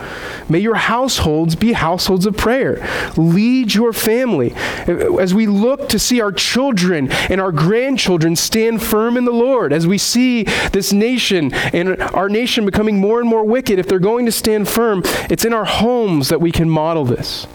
may 0.49 0.57
your 0.57 0.74
households 0.74 1.55
be 1.55 1.74
households 1.74 2.26
of 2.26 2.36
prayer. 2.36 2.84
Lead 3.16 3.76
your 3.76 3.93
family. 3.93 4.55
As 4.88 5.36
we 5.36 5.45
look 5.45 5.88
to 5.89 5.99
see 5.99 6.20
our 6.22 6.32
children 6.32 7.12
and 7.30 7.39
our 7.39 7.51
grandchildren 7.51 8.36
stand 8.36 8.82
firm 8.82 9.16
in 9.16 9.26
the 9.26 9.32
Lord, 9.32 9.74
as 9.74 9.86
we 9.86 9.99
see 9.99 10.45
this 10.72 10.91
nation 10.91 11.53
and 11.53 12.01
our 12.01 12.30
nation 12.30 12.66
becoming 12.66 12.99
more 12.99 13.20
and 13.20 13.30
more 13.30 13.43
wicked, 13.43 13.78
if 13.78 13.88
they're 13.88 13.99
going 13.99 14.26
to 14.26 14.32
stand 14.32 14.68
firm, 14.68 15.03
it's 15.30 15.45
in 15.45 15.53
our 15.53 15.66
homes 15.66 16.30
that 16.30 16.41
we 16.41 16.51
can 16.51 16.68
model 16.68 17.05
this 17.05 17.45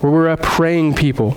where 0.00 0.10
we're 0.10 0.28
a 0.28 0.36
praying 0.36 0.94
people. 0.94 1.36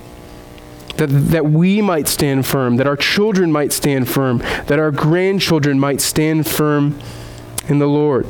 That, 0.97 1.07
that 1.07 1.45
we 1.47 1.81
might 1.81 2.07
stand 2.07 2.45
firm, 2.45 2.77
that 2.77 2.85
our 2.85 2.95
children 2.95 3.51
might 3.51 3.73
stand 3.73 4.07
firm, 4.07 4.37
that 4.67 4.77
our 4.77 4.91
grandchildren 4.91 5.79
might 5.79 6.01
stand 6.01 6.45
firm 6.45 6.99
in 7.67 7.79
the 7.79 7.87
Lord. 7.87 8.27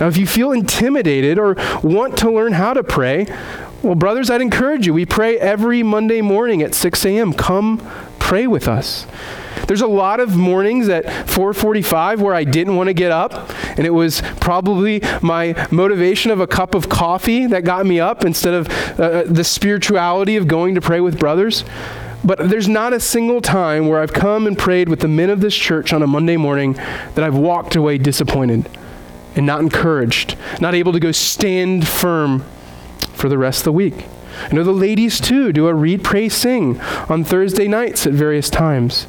Now, 0.00 0.08
if 0.08 0.16
you 0.16 0.26
feel 0.26 0.52
intimidated 0.52 1.38
or 1.38 1.56
want 1.82 2.18
to 2.18 2.30
learn 2.30 2.52
how 2.52 2.74
to 2.74 2.84
pray, 2.84 3.26
Well, 3.82 3.94
brothers, 3.94 4.30
I'd 4.30 4.40
encourage 4.40 4.86
you. 4.86 4.94
We 4.94 5.06
pray 5.06 5.38
every 5.38 5.82
Monday 5.82 6.20
morning 6.20 6.62
at 6.62 6.74
6 6.74 7.04
a.m. 7.04 7.32
Come 7.32 7.80
pray 8.18 8.46
with 8.46 8.66
us. 8.66 9.06
There's 9.68 9.80
a 9.80 9.86
lot 9.86 10.20
of 10.20 10.36
mornings 10.36 10.88
at 10.88 11.04
4:45 11.28 12.20
where 12.20 12.34
I 12.34 12.44
didn't 12.44 12.76
want 12.76 12.88
to 12.88 12.94
get 12.94 13.12
up, 13.12 13.50
and 13.76 13.86
it 13.86 13.90
was 13.90 14.22
probably 14.40 15.02
my 15.22 15.54
motivation 15.70 16.30
of 16.30 16.40
a 16.40 16.46
cup 16.46 16.74
of 16.74 16.88
coffee 16.88 17.46
that 17.46 17.64
got 17.64 17.86
me 17.86 18.00
up 18.00 18.24
instead 18.24 18.54
of 18.54 18.68
uh, 18.98 19.02
uh, 19.02 19.24
the 19.26 19.44
spirituality 19.44 20.36
of 20.36 20.46
going 20.46 20.74
to 20.74 20.80
pray 20.80 21.00
with 21.00 21.18
brothers. 21.18 21.64
But 22.26 22.50
there's 22.50 22.68
not 22.68 22.92
a 22.92 22.98
single 22.98 23.40
time 23.40 23.86
where 23.86 24.00
I've 24.00 24.12
come 24.12 24.48
and 24.48 24.58
prayed 24.58 24.88
with 24.88 24.98
the 24.98 25.06
men 25.06 25.30
of 25.30 25.40
this 25.40 25.54
church 25.54 25.92
on 25.92 26.02
a 26.02 26.08
Monday 26.08 26.36
morning 26.36 26.72
that 26.72 27.20
I've 27.20 27.36
walked 27.36 27.76
away 27.76 27.98
disappointed 27.98 28.68
and 29.36 29.46
not 29.46 29.60
encouraged, 29.60 30.36
not 30.60 30.74
able 30.74 30.92
to 30.92 30.98
go 30.98 31.12
stand 31.12 31.86
firm 31.86 32.44
for 33.12 33.28
the 33.28 33.38
rest 33.38 33.60
of 33.60 33.64
the 33.66 33.72
week. 33.72 34.06
I 34.50 34.52
know 34.52 34.64
the 34.64 34.72
ladies 34.72 35.20
too 35.20 35.52
do 35.52 35.68
a 35.68 35.74
read, 35.74 36.02
pray, 36.02 36.28
sing 36.28 36.80
on 37.08 37.22
Thursday 37.22 37.68
nights 37.68 38.08
at 38.08 38.12
various 38.12 38.50
times. 38.50 39.06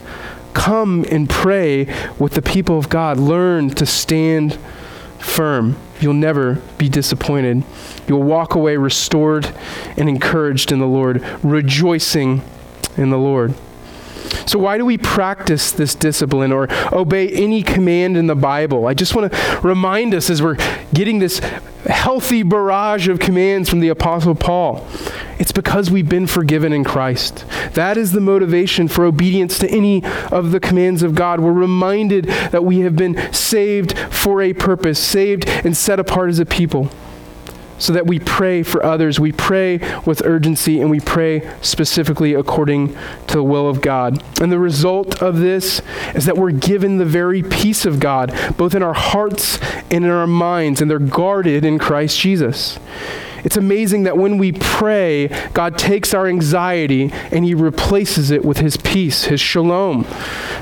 Come 0.54 1.04
and 1.10 1.28
pray 1.28 1.88
with 2.20 2.34
the 2.34 2.42
people 2.44 2.78
of 2.78 2.88
God. 2.88 3.18
Learn 3.18 3.72
to 3.72 3.86
stand 3.88 4.60
firm. 5.18 5.76
You'll 6.00 6.14
never 6.14 6.62
be 6.78 6.88
disappointed. 6.88 7.64
You'll 8.08 8.22
walk 8.22 8.54
away 8.54 8.78
restored 8.78 9.52
and 9.98 10.08
encouraged 10.08 10.72
in 10.72 10.78
the 10.78 10.86
Lord, 10.86 11.26
rejoicing 11.44 12.44
in 12.98 13.10
the 13.10 13.18
Lord. 13.18 13.54
So, 14.46 14.60
why 14.60 14.78
do 14.78 14.86
we 14.86 14.98
practice 14.98 15.72
this 15.72 15.96
discipline 15.96 16.52
or 16.52 16.68
obey 16.94 17.30
any 17.30 17.64
command 17.64 18.18
in 18.18 18.28
the 18.28 18.36
Bible? 18.36 18.88
I 18.88 18.94
just 18.94 19.16
want 19.16 19.32
to 19.32 19.60
remind 19.62 20.14
us 20.14 20.30
as 20.30 20.42
we're 20.42 20.58
getting 20.94 21.20
this 21.20 21.40
healthy 21.86 22.44
barrage 22.44 23.08
of 23.08 23.20
commands 23.20 23.70
from 23.70 23.80
the 23.80 23.90
Apostle 23.90 24.36
Paul. 24.36 24.86
It's 25.40 25.52
because 25.52 25.92
we've 25.92 26.10
been 26.10 26.28
forgiven 26.28 26.74
in 26.74 26.84
Christ. 26.84 27.46
That 27.74 27.98
is 27.98 28.12
the 28.12 28.20
motivation 28.20 28.88
for 28.88 29.06
obedience 29.06 29.60
to 29.60 29.70
any 29.70 30.04
of 30.32 30.52
the 30.52 30.60
commands 30.60 31.04
of 31.04 31.16
God. 31.16 31.40
We're 31.40 31.52
reminded 31.52 32.26
that 32.26 32.66
we 32.66 32.80
have 32.80 32.96
been 32.96 33.32
saved 33.32 33.98
for 33.98 34.42
a 34.42 34.54
purpose, 34.54 35.00
saved 35.00 35.48
and 35.48 35.78
set 35.78 36.00
apart 36.00 36.30
as 36.30 36.40
a 36.40 36.46
people 36.46 36.90
so 37.80 37.94
that 37.94 38.08
we 38.08 38.20
pray 38.20 38.64
for 38.64 38.84
others. 38.84 39.20
We 39.20 39.32
pray 39.32 39.80
with 40.06 40.26
urgency 40.26 40.82
and 40.82 40.90
we 40.90 41.00
pray 41.00 41.50
specifically 41.62 42.34
according 42.34 42.96
to 43.28 43.36
the 43.36 43.44
will 43.44 43.70
of 43.70 43.82
God. 43.82 44.24
And 44.42 44.52
the 44.52 44.60
result 44.60 45.22
of 45.22 45.38
this 45.40 45.82
is 46.16 46.26
that 46.26 46.38
we're 46.38 46.52
given 46.52 46.98
the 46.98 47.06
very 47.06 47.44
peace 47.44 47.86
of 47.86 48.00
God, 48.00 48.34
both 48.58 48.76
in 48.76 48.84
our 48.84 48.94
hearts 48.94 49.60
and 49.92 50.04
in 50.04 50.10
our 50.10 50.28
minds, 50.28 50.82
and 50.82 50.90
they're 50.90 51.00
guarded 51.00 51.64
in 51.64 51.80
Christ 51.80 52.20
Jesus. 52.20 52.80
It's 53.44 53.56
amazing 53.56 54.04
that 54.04 54.18
when 54.18 54.38
we 54.38 54.52
pray, 54.52 55.28
God 55.54 55.78
takes 55.78 56.14
our 56.14 56.28
anxiety 56.28 57.12
and 57.32 57.46
He 57.46 57.54
replaces 57.54 58.32
it 58.32 58.44
with 58.44 58.58
His 58.58 58.78
peace, 58.78 59.26
His 59.26 59.40
shalom. 59.40 60.06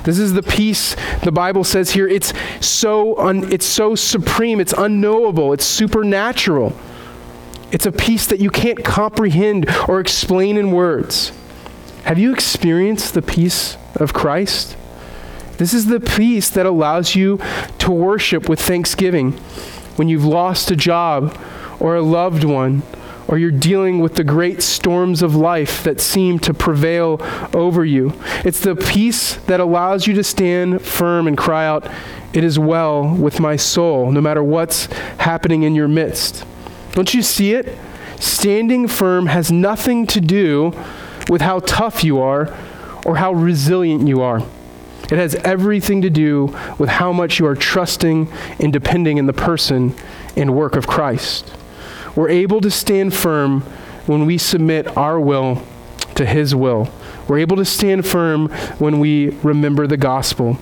This 0.03 0.20
is 0.20 0.34
the 0.34 0.43
peace 0.43 0.95
the 1.24 1.32
Bible 1.32 1.63
says 1.63 1.91
here. 1.91 2.07
It's 2.07 2.34
so 2.59 3.18
un, 3.18 3.51
it's 3.51 3.66
so 3.66 3.95
supreme. 3.95 4.59
It's 4.59 4.74
unknowable. 4.78 5.53
It's 5.53 5.66
supernatural. 5.66 6.74
It's 7.72 7.86
a 7.86 7.91
peace 7.91 8.28
that 8.28 8.39
you 8.39 8.49
can't 8.49 8.84
comprehend 8.84 9.70
or 9.88 9.99
explain 9.99 10.57
in 10.57 10.72
words. 10.72 11.32
Have 12.03 12.20
you 12.20 12.32
experienced 12.32 13.13
the 13.13 13.22
peace 13.22 13.78
of 13.95 14.13
Christ? 14.13 14.78
This 15.57 15.74
is 15.74 15.88
the 15.88 15.99
peace 15.99 16.49
that 16.49 16.66
allows 16.66 17.16
you 17.16 17.39
to 17.80 17.91
worship 17.91 18.47
with 18.47 18.59
thanksgiving 18.59 19.32
when 19.95 20.09
you've 20.09 20.26
lost 20.26 20.70
a 20.70 20.76
job 20.76 21.38
or 21.80 21.95
a 21.95 22.01
loved 22.01 22.43
one, 22.43 22.84
or 23.28 23.38
you're 23.38 23.51
dealing 23.51 23.99
with 23.99 24.16
the 24.16 24.24
great 24.24 24.61
storms 24.61 25.22
of 25.22 25.36
life 25.36 25.84
that 25.84 25.99
seem 25.99 26.39
to 26.39 26.53
prevail 26.53 27.20
over 27.53 27.84
you. 27.84 28.13
It's 28.43 28.59
the 28.59 28.76
peace 28.76 29.36
that 29.47 29.59
allows 29.59 30.05
you 30.05 30.13
to 30.16 30.24
stand 30.24 30.82
firm 30.82 31.28
and 31.28 31.38
cry 31.38 31.66
out, 31.66 31.89
It 32.34 32.43
is 32.43 32.59
well 32.59 33.16
with 33.16 33.39
my 33.39 33.55
soul, 33.55 34.11
no 34.11 34.22
matter 34.22 34.43
what's 34.43 34.86
happening 35.18 35.63
in 35.63 35.74
your 35.74 35.88
midst. 35.88 36.45
Don't 36.96 37.14
you 37.14 37.22
see 37.22 37.54
it? 37.54 37.78
Standing 38.20 38.88
firm 38.88 39.28
has 39.28 39.52
nothing 39.52 40.08
to 40.08 40.22
do 40.22 40.74
with 41.30 41.41
how 41.41 41.60
tough 41.60 42.04
you 42.04 42.20
are 42.20 42.56
or 43.06 43.18
how 43.18 43.34
resilient 43.34 44.08
you 44.08 44.22
are. 44.22 44.41
It 45.04 45.20
has 45.20 45.36
everything 45.36 46.02
to 46.02 46.10
do 46.10 46.58
with 46.80 46.89
how 46.89 47.12
much 47.12 47.38
you 47.38 47.46
are 47.46 47.56
trusting 47.56 48.32
and 48.60 48.74
depending 48.74 49.18
in 49.18 49.28
the 49.28 49.34
person 49.34 49.93
and 50.36 50.56
work 50.56 50.76
of 50.76 50.88
Christ. 50.88 51.54
We're 52.16 52.30
able 52.30 52.62
to 52.62 52.72
stand 52.72 53.14
firm 53.14 53.62
when 54.08 54.26
we 54.26 54.38
submit 54.38 54.98
our 54.98 55.20
will 55.20 55.62
to 56.16 56.26
His 56.26 56.56
will. 56.56 56.89
We're 57.28 57.39
able 57.39 57.58
to 57.58 57.66
stand 57.66 58.08
firm 58.08 58.50
when 58.80 59.00
we 59.00 59.30
remember 59.43 59.86
the 59.86 59.98
gospel. 59.98 60.58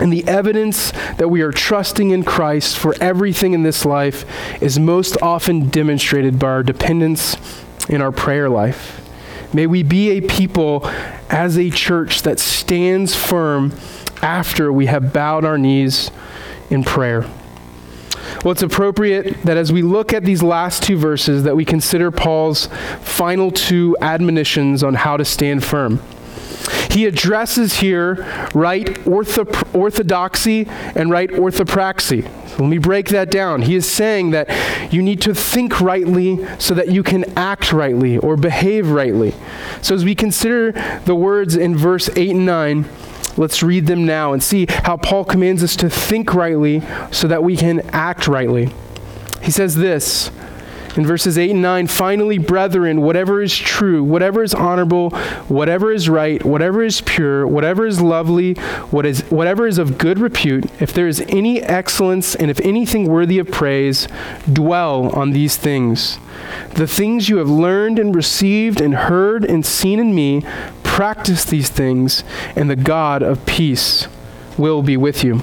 And 0.00 0.12
the 0.12 0.26
evidence 0.26 0.90
that 1.18 1.28
we 1.28 1.42
are 1.42 1.52
trusting 1.52 2.10
in 2.10 2.24
Christ 2.24 2.76
for 2.76 2.94
everything 3.00 3.52
in 3.52 3.62
this 3.62 3.84
life 3.84 4.24
is 4.60 4.78
most 4.78 5.16
often 5.22 5.68
demonstrated 5.68 6.38
by 6.38 6.48
our 6.48 6.62
dependence 6.62 7.36
in 7.88 8.00
our 8.00 8.10
prayer 8.10 8.48
life. 8.48 9.00
May 9.52 9.68
we 9.68 9.84
be 9.84 10.10
a 10.10 10.20
people 10.20 10.84
as 11.30 11.56
a 11.56 11.70
church 11.70 12.22
that 12.22 12.40
stands 12.40 13.14
firm 13.14 13.72
after 14.20 14.72
we 14.72 14.86
have 14.86 15.12
bowed 15.12 15.44
our 15.44 15.58
knees 15.58 16.10
in 16.70 16.82
prayer. 16.82 17.24
Well, 18.44 18.52
it's 18.52 18.62
appropriate 18.62 19.42
that 19.42 19.56
as 19.56 19.72
we 19.72 19.82
look 19.82 20.12
at 20.12 20.24
these 20.24 20.42
last 20.42 20.82
two 20.82 20.96
verses 20.96 21.44
that 21.44 21.54
we 21.54 21.64
consider 21.64 22.10
Paul's 22.10 22.68
final 23.00 23.50
two 23.50 23.96
admonitions 24.00 24.82
on 24.82 24.94
how 24.94 25.16
to 25.16 25.24
stand 25.24 25.62
firm. 25.62 26.00
He 26.94 27.06
addresses 27.06 27.74
here 27.80 28.14
right 28.54 28.86
ortho- 29.02 29.74
orthodoxy 29.74 30.68
and 30.94 31.10
right 31.10 31.28
orthopraxy. 31.28 32.22
So 32.48 32.62
let 32.62 32.68
me 32.68 32.78
break 32.78 33.08
that 33.08 33.32
down. 33.32 33.62
He 33.62 33.74
is 33.74 33.90
saying 33.90 34.30
that 34.30 34.48
you 34.92 35.02
need 35.02 35.20
to 35.22 35.34
think 35.34 35.80
rightly 35.80 36.46
so 36.60 36.72
that 36.74 36.92
you 36.92 37.02
can 37.02 37.24
act 37.36 37.72
rightly 37.72 38.16
or 38.18 38.36
behave 38.36 38.90
rightly. 38.90 39.34
So 39.82 39.96
as 39.96 40.04
we 40.04 40.14
consider 40.14 40.70
the 41.04 41.16
words 41.16 41.56
in 41.56 41.76
verse 41.76 42.08
8 42.14 42.30
and 42.30 42.46
9, 42.46 42.84
let's 43.36 43.60
read 43.60 43.86
them 43.86 44.06
now 44.06 44.32
and 44.32 44.40
see 44.40 44.66
how 44.68 44.96
Paul 44.96 45.24
commands 45.24 45.64
us 45.64 45.74
to 45.74 45.90
think 45.90 46.32
rightly 46.32 46.80
so 47.10 47.26
that 47.26 47.42
we 47.42 47.56
can 47.56 47.80
act 47.90 48.28
rightly. 48.28 48.70
He 49.42 49.50
says 49.50 49.74
this 49.74 50.30
in 50.96 51.06
verses 51.06 51.36
8 51.36 51.50
and 51.50 51.62
9, 51.62 51.86
finally, 51.88 52.38
brethren, 52.38 53.00
whatever 53.00 53.42
is 53.42 53.56
true, 53.56 54.04
whatever 54.04 54.42
is 54.42 54.54
honorable, 54.54 55.10
whatever 55.48 55.92
is 55.92 56.08
right, 56.08 56.44
whatever 56.44 56.82
is 56.82 57.00
pure, 57.00 57.46
whatever 57.46 57.86
is 57.86 58.00
lovely, 58.00 58.54
what 58.90 59.04
is, 59.04 59.22
whatever 59.22 59.66
is 59.66 59.78
of 59.78 59.98
good 59.98 60.18
repute, 60.18 60.66
if 60.80 60.92
there 60.92 61.08
is 61.08 61.20
any 61.28 61.62
excellence 61.62 62.34
and 62.34 62.50
if 62.50 62.60
anything 62.60 63.08
worthy 63.08 63.38
of 63.38 63.50
praise, 63.50 64.06
dwell 64.52 65.08
on 65.10 65.30
these 65.30 65.56
things. 65.56 66.18
The 66.74 66.86
things 66.86 67.28
you 67.28 67.38
have 67.38 67.50
learned 67.50 67.98
and 67.98 68.14
received 68.14 68.80
and 68.80 68.94
heard 68.94 69.44
and 69.44 69.66
seen 69.66 69.98
in 69.98 70.14
me, 70.14 70.42
practice 70.82 71.44
these 71.44 71.70
things, 71.70 72.22
and 72.54 72.70
the 72.70 72.76
God 72.76 73.22
of 73.22 73.44
peace 73.46 74.06
will 74.56 74.82
be 74.82 74.96
with 74.96 75.24
you. 75.24 75.42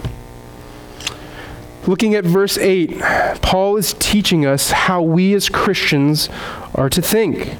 Looking 1.87 2.13
at 2.15 2.23
verse 2.23 2.57
8, 2.57 2.99
Paul 3.41 3.77
is 3.77 3.93
teaching 3.99 4.45
us 4.45 4.71
how 4.71 5.01
we 5.01 5.33
as 5.33 5.49
Christians 5.49 6.29
are 6.75 6.89
to 6.89 7.01
think. 7.01 7.57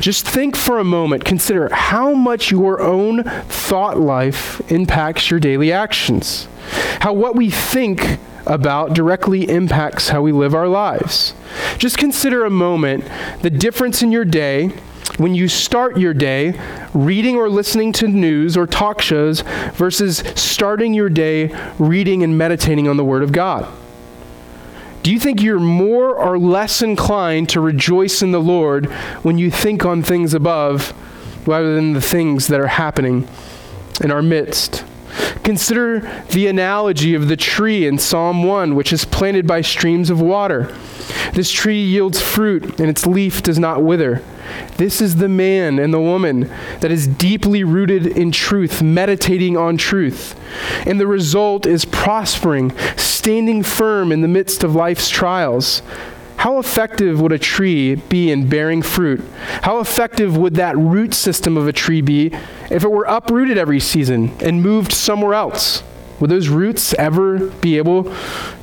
Just 0.00 0.26
think 0.26 0.56
for 0.56 0.78
a 0.78 0.84
moment, 0.84 1.24
consider 1.24 1.72
how 1.72 2.12
much 2.12 2.50
your 2.50 2.80
own 2.80 3.22
thought 3.24 3.98
life 3.98 4.60
impacts 4.70 5.30
your 5.30 5.40
daily 5.40 5.72
actions. 5.72 6.48
How 7.00 7.12
what 7.12 7.36
we 7.36 7.50
think 7.50 8.18
about 8.46 8.94
directly 8.94 9.48
impacts 9.48 10.08
how 10.08 10.22
we 10.22 10.32
live 10.32 10.54
our 10.54 10.68
lives. 10.68 11.34
Just 11.78 11.98
consider 11.98 12.44
a 12.44 12.50
moment 12.50 13.04
the 13.42 13.50
difference 13.50 14.02
in 14.02 14.12
your 14.12 14.24
day 14.24 14.72
when 15.18 15.34
you 15.34 15.48
start 15.48 15.98
your 15.98 16.14
day 16.14 16.58
reading 16.94 17.36
or 17.36 17.48
listening 17.48 17.92
to 17.94 18.08
news 18.08 18.56
or 18.56 18.66
talk 18.66 19.00
shows 19.00 19.42
versus 19.74 20.18
starting 20.34 20.94
your 20.94 21.08
day 21.08 21.54
reading 21.78 22.22
and 22.22 22.36
meditating 22.36 22.88
on 22.88 22.96
the 22.96 23.04
Word 23.04 23.22
of 23.22 23.32
God? 23.32 23.66
Do 25.02 25.12
you 25.12 25.20
think 25.20 25.40
you're 25.40 25.60
more 25.60 26.16
or 26.16 26.36
less 26.36 26.82
inclined 26.82 27.48
to 27.50 27.60
rejoice 27.60 28.22
in 28.22 28.32
the 28.32 28.40
Lord 28.40 28.86
when 29.22 29.38
you 29.38 29.52
think 29.52 29.84
on 29.84 30.02
things 30.02 30.34
above 30.34 30.92
rather 31.46 31.76
than 31.76 31.92
the 31.92 32.00
things 32.00 32.48
that 32.48 32.60
are 32.60 32.66
happening 32.66 33.28
in 34.00 34.10
our 34.10 34.22
midst? 34.22 34.84
Consider 35.44 36.00
the 36.30 36.48
analogy 36.48 37.14
of 37.14 37.28
the 37.28 37.36
tree 37.36 37.86
in 37.86 37.98
Psalm 37.98 38.42
1, 38.42 38.74
which 38.74 38.92
is 38.92 39.04
planted 39.04 39.46
by 39.46 39.60
streams 39.60 40.10
of 40.10 40.20
water. 40.20 40.74
This 41.34 41.52
tree 41.52 41.80
yields 41.80 42.20
fruit, 42.20 42.80
and 42.80 42.90
its 42.90 43.06
leaf 43.06 43.42
does 43.42 43.60
not 43.60 43.82
wither. 43.82 44.22
This 44.76 45.00
is 45.00 45.16
the 45.16 45.28
man 45.28 45.78
and 45.78 45.92
the 45.92 46.00
woman 46.00 46.50
that 46.80 46.90
is 46.90 47.06
deeply 47.06 47.64
rooted 47.64 48.06
in 48.06 48.32
truth, 48.32 48.82
meditating 48.82 49.56
on 49.56 49.76
truth. 49.76 50.38
And 50.86 51.00
the 51.00 51.06
result 51.06 51.66
is 51.66 51.84
prospering, 51.84 52.72
standing 52.96 53.62
firm 53.62 54.12
in 54.12 54.20
the 54.20 54.28
midst 54.28 54.62
of 54.62 54.74
life's 54.74 55.08
trials. 55.08 55.82
How 56.36 56.58
effective 56.58 57.20
would 57.20 57.32
a 57.32 57.38
tree 57.38 57.94
be 57.94 58.30
in 58.30 58.48
bearing 58.48 58.82
fruit? 58.82 59.24
How 59.62 59.80
effective 59.80 60.36
would 60.36 60.54
that 60.54 60.76
root 60.76 61.14
system 61.14 61.56
of 61.56 61.66
a 61.66 61.72
tree 61.72 62.02
be 62.02 62.26
if 62.70 62.84
it 62.84 62.90
were 62.90 63.04
uprooted 63.04 63.56
every 63.56 63.80
season 63.80 64.36
and 64.40 64.62
moved 64.62 64.92
somewhere 64.92 65.34
else? 65.34 65.82
Would 66.20 66.30
those 66.30 66.48
roots 66.48 66.94
ever 66.94 67.38
be 67.38 67.78
able 67.78 68.14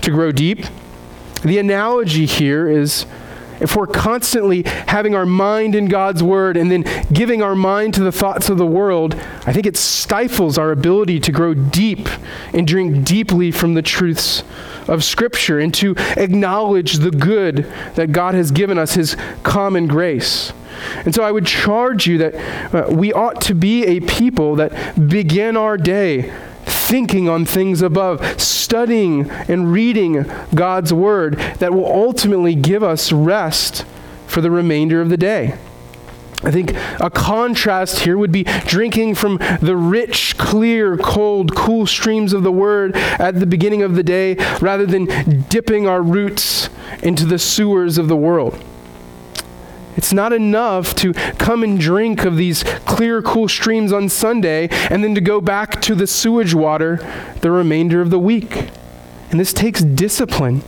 to 0.01 0.11
grow 0.11 0.31
deep? 0.31 0.65
The 1.43 1.57
analogy 1.57 2.25
here 2.25 2.69
is 2.69 3.05
if 3.59 3.75
we're 3.75 3.87
constantly 3.87 4.63
having 4.63 5.15
our 5.15 5.25
mind 5.25 5.75
in 5.75 5.85
God's 5.85 6.23
word 6.23 6.57
and 6.57 6.71
then 6.71 6.85
giving 7.11 7.41
our 7.41 7.55
mind 7.55 7.93
to 7.95 8.03
the 8.03 8.11
thoughts 8.11 8.49
of 8.49 8.57
the 8.57 8.65
world, 8.65 9.15
I 9.45 9.53
think 9.53 9.65
it 9.65 9.77
stifles 9.77 10.57
our 10.57 10.71
ability 10.71 11.19
to 11.21 11.31
grow 11.31 11.53
deep 11.53 12.09
and 12.53 12.67
drink 12.67 13.05
deeply 13.05 13.51
from 13.51 13.73
the 13.73 13.81
truths 13.81 14.43
of 14.87 15.03
Scripture 15.03 15.59
and 15.59 15.73
to 15.75 15.95
acknowledge 16.17 16.95
the 16.95 17.11
good 17.11 17.71
that 17.95 18.11
God 18.11 18.35
has 18.35 18.51
given 18.51 18.77
us, 18.77 18.95
His 18.95 19.15
common 19.43 19.87
grace. 19.87 20.53
And 21.05 21.13
so 21.13 21.23
I 21.23 21.31
would 21.31 21.45
charge 21.45 22.07
you 22.07 22.17
that 22.17 22.73
uh, 22.73 22.91
we 22.91 23.13
ought 23.13 23.41
to 23.41 23.55
be 23.55 23.85
a 23.85 23.99
people 24.01 24.55
that 24.55 25.07
begin 25.09 25.55
our 25.55 25.77
day 25.77 26.33
thinking 26.93 27.27
on 27.27 27.43
things 27.43 27.81
above, 27.81 28.39
studying 28.39 29.27
and 29.47 29.71
reading 29.71 30.23
God's 30.53 30.93
Word 30.93 31.33
that 31.57 31.73
will 31.73 31.87
ultimately 31.87 32.53
give 32.53 32.83
us 32.83 33.11
rest 33.11 33.83
for 34.27 34.41
the 34.41 34.51
remainder 34.51 35.01
of 35.01 35.09
the 35.09 35.17
day. 35.17 35.57
I 36.43 36.51
think 36.51 36.71
a 37.01 37.09
contrast 37.09 38.01
here 38.01 38.15
would 38.15 38.31
be 38.31 38.43
drinking 38.43 39.15
from 39.15 39.37
the 39.59 39.75
rich, 39.75 40.37
clear, 40.37 40.95
cold, 40.95 41.55
cool 41.55 41.87
streams 41.87 42.31
of 42.31 42.43
the 42.43 42.51
Word 42.51 42.95
at 42.95 43.39
the 43.39 43.47
beginning 43.47 43.81
of 43.81 43.95
the 43.95 44.03
day 44.03 44.35
rather 44.61 44.85
than 44.85 45.45
dipping 45.49 45.87
our 45.87 46.03
roots 46.03 46.69
into 47.01 47.25
the 47.25 47.39
sewers 47.39 47.97
of 47.97 48.07
the 48.07 48.15
world. 48.15 48.63
It's 49.95 50.13
not 50.13 50.33
enough 50.33 50.95
to 50.95 51.13
come 51.13 51.63
and 51.63 51.79
drink 51.79 52.25
of 52.25 52.37
these 52.37 52.63
clear, 52.85 53.21
cool 53.21 53.47
streams 53.47 53.91
on 53.91 54.09
Sunday 54.09 54.67
and 54.89 55.03
then 55.03 55.15
to 55.15 55.21
go 55.21 55.41
back 55.41 55.81
to 55.83 55.95
the 55.95 56.07
sewage 56.07 56.53
water 56.53 56.99
the 57.41 57.51
remainder 57.51 58.01
of 58.01 58.09
the 58.09 58.19
week. 58.19 58.69
And 59.29 59.39
this 59.39 59.53
takes 59.53 59.81
discipline. 59.81 60.59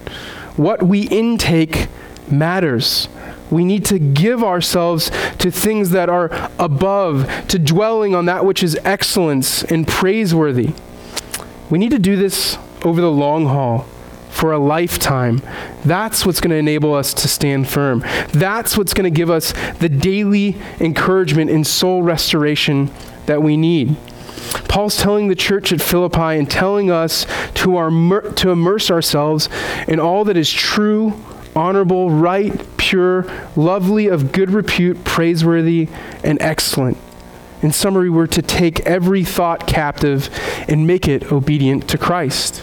What 0.56 0.84
we 0.84 1.08
intake 1.08 1.88
matters. 2.30 3.08
We 3.52 3.64
need 3.64 3.86
to 3.86 4.00
give 4.00 4.44
ourselves 4.44 5.12
to 5.38 5.52
things 5.52 5.92
that 5.92 6.10
are 6.10 6.50
above, 6.58 7.30
to 7.50 7.60
dwelling 7.60 8.16
on 8.16 8.26
that 8.26 8.44
which 8.44 8.64
is 8.64 8.78
excellence 8.84 9.64
and 9.64 9.88
praiseworthy. 9.88 10.74
We 11.70 11.78
need 11.78 11.92
to 11.92 12.00
do 12.00 12.16
this 12.16 12.58
over 12.84 13.02
the 13.02 13.12
long 13.12 13.46
haul 13.46 13.88
for 14.36 14.52
a 14.52 14.60
lifetime. 14.60 15.42
That's 15.86 16.26
what's 16.26 16.42
going 16.42 16.52
to 16.52 16.58
enable 16.58 16.94
us 16.94 17.14
to 17.14 17.28
stand 17.30 17.70
firm. 17.70 18.04
That's 18.34 18.78
what's 18.78 18.94
going 18.94 19.12
to 19.12 19.18
give 19.18 19.30
us 19.30 19.54
the 19.80 19.88
daily 19.88 20.58
encouragement 20.82 21.50
and 21.50 21.66
soul 21.66 22.04
restoration 22.04 22.92
that 23.28 23.42
we 23.42 23.56
need. 23.56 23.96
Paul's 24.68 24.98
telling 24.98 25.30
the 25.30 25.36
church 25.36 25.72
at 25.72 25.82
Philippi 25.82 26.38
and 26.38 26.52
telling 26.52 26.92
us 26.92 27.26
to, 27.56 27.78
our, 27.78 27.90
to 27.90 28.50
immerse 28.50 28.92
ourselves 28.92 29.48
in 29.88 30.02
all 30.02 30.26
that 30.26 30.36
is 30.36 30.52
true, 30.52 31.14
honorable, 31.56 32.12
right, 32.12 32.54
pure, 32.76 33.26
lovely, 33.56 34.08
of 34.08 34.34
good 34.34 34.52
repute, 34.52 35.06
praiseworthy, 35.06 35.88
and 36.26 36.42
excellent. 36.42 36.98
In 37.62 37.72
summary, 37.72 38.10
we're 38.10 38.28
to 38.28 38.42
take 38.42 38.82
every 38.82 39.24
thought 39.24 39.66
captive 39.66 40.30
and 40.68 40.86
make 40.86 41.08
it 41.08 41.32
obedient 41.32 41.88
to 41.88 41.98
Christ. 41.98 42.62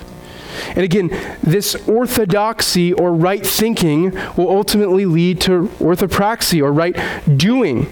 And 0.68 0.78
again, 0.78 1.08
this 1.42 1.74
orthodoxy 1.88 2.92
or 2.92 3.14
right 3.14 3.44
thinking 3.46 4.12
will 4.36 4.50
ultimately 4.50 5.06
lead 5.06 5.40
to 5.42 5.68
orthopraxy 5.78 6.62
or 6.62 6.72
right 6.72 6.96
doing. 7.36 7.90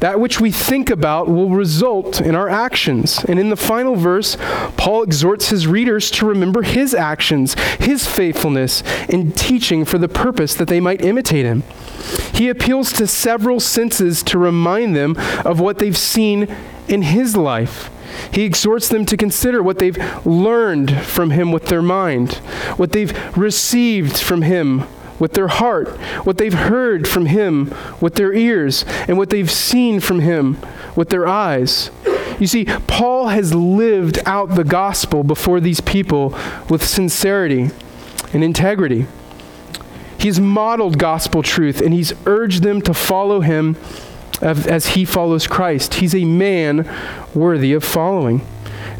That 0.00 0.18
which 0.18 0.40
we 0.40 0.50
think 0.50 0.88
about 0.88 1.28
will 1.28 1.50
result 1.50 2.22
in 2.22 2.34
our 2.34 2.48
actions. 2.48 3.22
And 3.24 3.38
in 3.38 3.50
the 3.50 3.56
final 3.56 3.96
verse, 3.96 4.38
Paul 4.78 5.02
exhorts 5.02 5.50
his 5.50 5.66
readers 5.66 6.10
to 6.12 6.26
remember 6.26 6.62
his 6.62 6.94
actions, 6.94 7.54
his 7.78 8.06
faithfulness 8.06 8.82
in 9.10 9.32
teaching 9.32 9.84
for 9.84 9.98
the 9.98 10.08
purpose 10.08 10.54
that 10.54 10.68
they 10.68 10.80
might 10.80 11.02
imitate 11.02 11.44
him. 11.44 11.64
He 12.32 12.48
appeals 12.48 12.94
to 12.94 13.06
several 13.06 13.60
senses 13.60 14.22
to 14.24 14.38
remind 14.38 14.96
them 14.96 15.16
of 15.44 15.60
what 15.60 15.78
they've 15.78 15.96
seen 15.96 16.48
in 16.88 17.02
his 17.02 17.36
life. 17.36 17.90
He 18.32 18.44
exhorts 18.44 18.88
them 18.88 19.04
to 19.06 19.16
consider 19.16 19.62
what 19.62 19.78
they've 19.78 19.98
learned 20.26 21.02
from 21.02 21.30
him 21.30 21.52
with 21.52 21.66
their 21.66 21.82
mind, 21.82 22.34
what 22.76 22.92
they've 22.92 23.36
received 23.36 24.18
from 24.18 24.42
him 24.42 24.84
with 25.18 25.34
their 25.34 25.48
heart, 25.48 25.88
what 26.24 26.38
they've 26.38 26.54
heard 26.54 27.06
from 27.06 27.26
him 27.26 27.72
with 28.00 28.14
their 28.14 28.32
ears, 28.32 28.84
and 29.06 29.18
what 29.18 29.30
they've 29.30 29.50
seen 29.50 30.00
from 30.00 30.20
him 30.20 30.58
with 30.96 31.10
their 31.10 31.28
eyes. 31.28 31.90
You 32.40 32.46
see, 32.46 32.64
Paul 32.64 33.28
has 33.28 33.54
lived 33.54 34.18
out 34.24 34.54
the 34.54 34.64
gospel 34.64 35.22
before 35.22 35.60
these 35.60 35.80
people 35.80 36.36
with 36.70 36.82
sincerity 36.82 37.70
and 38.32 38.42
integrity. 38.42 39.06
He's 40.18 40.40
modeled 40.40 40.98
gospel 40.98 41.42
truth 41.42 41.80
and 41.80 41.94
he's 41.94 42.12
urged 42.26 42.62
them 42.62 42.82
to 42.82 42.94
follow 42.94 43.40
him 43.40 43.76
as 44.42 44.88
he 44.88 45.04
follows 45.04 45.46
Christ. 45.46 45.94
He's 45.94 46.14
a 46.14 46.24
man 46.24 46.88
worthy 47.34 47.72
of 47.72 47.84
following. 47.84 48.42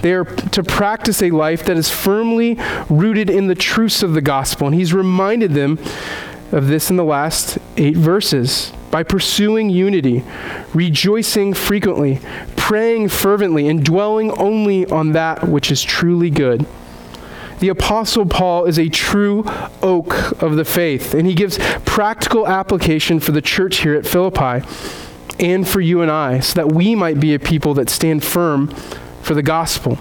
They 0.03 0.13
are 0.13 0.25
to 0.25 0.63
practice 0.63 1.23
a 1.23 1.31
life 1.31 1.65
that 1.65 1.77
is 1.77 1.91
firmly 1.91 2.59
rooted 2.89 3.29
in 3.29 3.47
the 3.47 3.55
truths 3.55 4.03
of 4.03 4.15
the 4.15 4.23
gospel. 4.23 4.67
And 4.67 4.75
he's 4.75 4.95
reminded 4.95 5.53
them 5.53 5.79
of 6.53 6.69
this 6.69 6.91
in 6.91 6.97
the 6.97 7.05
last 7.05 7.59
eight 7.77 7.97
verses. 7.97 8.73
By 8.91 9.03
pursuing 9.03 9.71
unity, 9.71 10.25
rejoicing 10.75 11.55
frequently, 11.55 12.19
praying 12.57 13.09
fervently, 13.11 13.69
and 13.69 13.85
dwelling 13.85 14.33
only 14.33 14.85
on 14.87 15.13
that 15.13 15.47
which 15.47 15.71
is 15.71 15.83
truly 15.83 16.29
good. 16.29 16.67
The 17.61 17.69
Apostle 17.69 18.27
Paul 18.27 18.65
is 18.65 18.79
a 18.79 18.89
true 18.89 19.45
oak 19.83 20.43
of 20.43 20.57
the 20.57 20.65
faith, 20.65 21.15
and 21.15 21.27
he 21.27 21.35
gives 21.35 21.59
practical 21.85 22.49
application 22.49 23.21
for 23.21 23.33
the 23.33 23.43
church 23.43 23.79
here 23.79 23.95
at 23.95 24.07
Philippi 24.07 24.67
and 25.41 25.67
for 25.67 25.81
you 25.81 26.03
and 26.03 26.11
I, 26.11 26.41
so 26.41 26.55
that 26.55 26.73
we 26.73 26.95
might 26.95 27.19
be 27.19 27.35
a 27.35 27.39
people 27.39 27.75
that 27.75 27.89
stand 27.91 28.23
firm 28.23 28.69
for 29.23 29.35
the 29.35 29.43
gospel. 29.43 29.99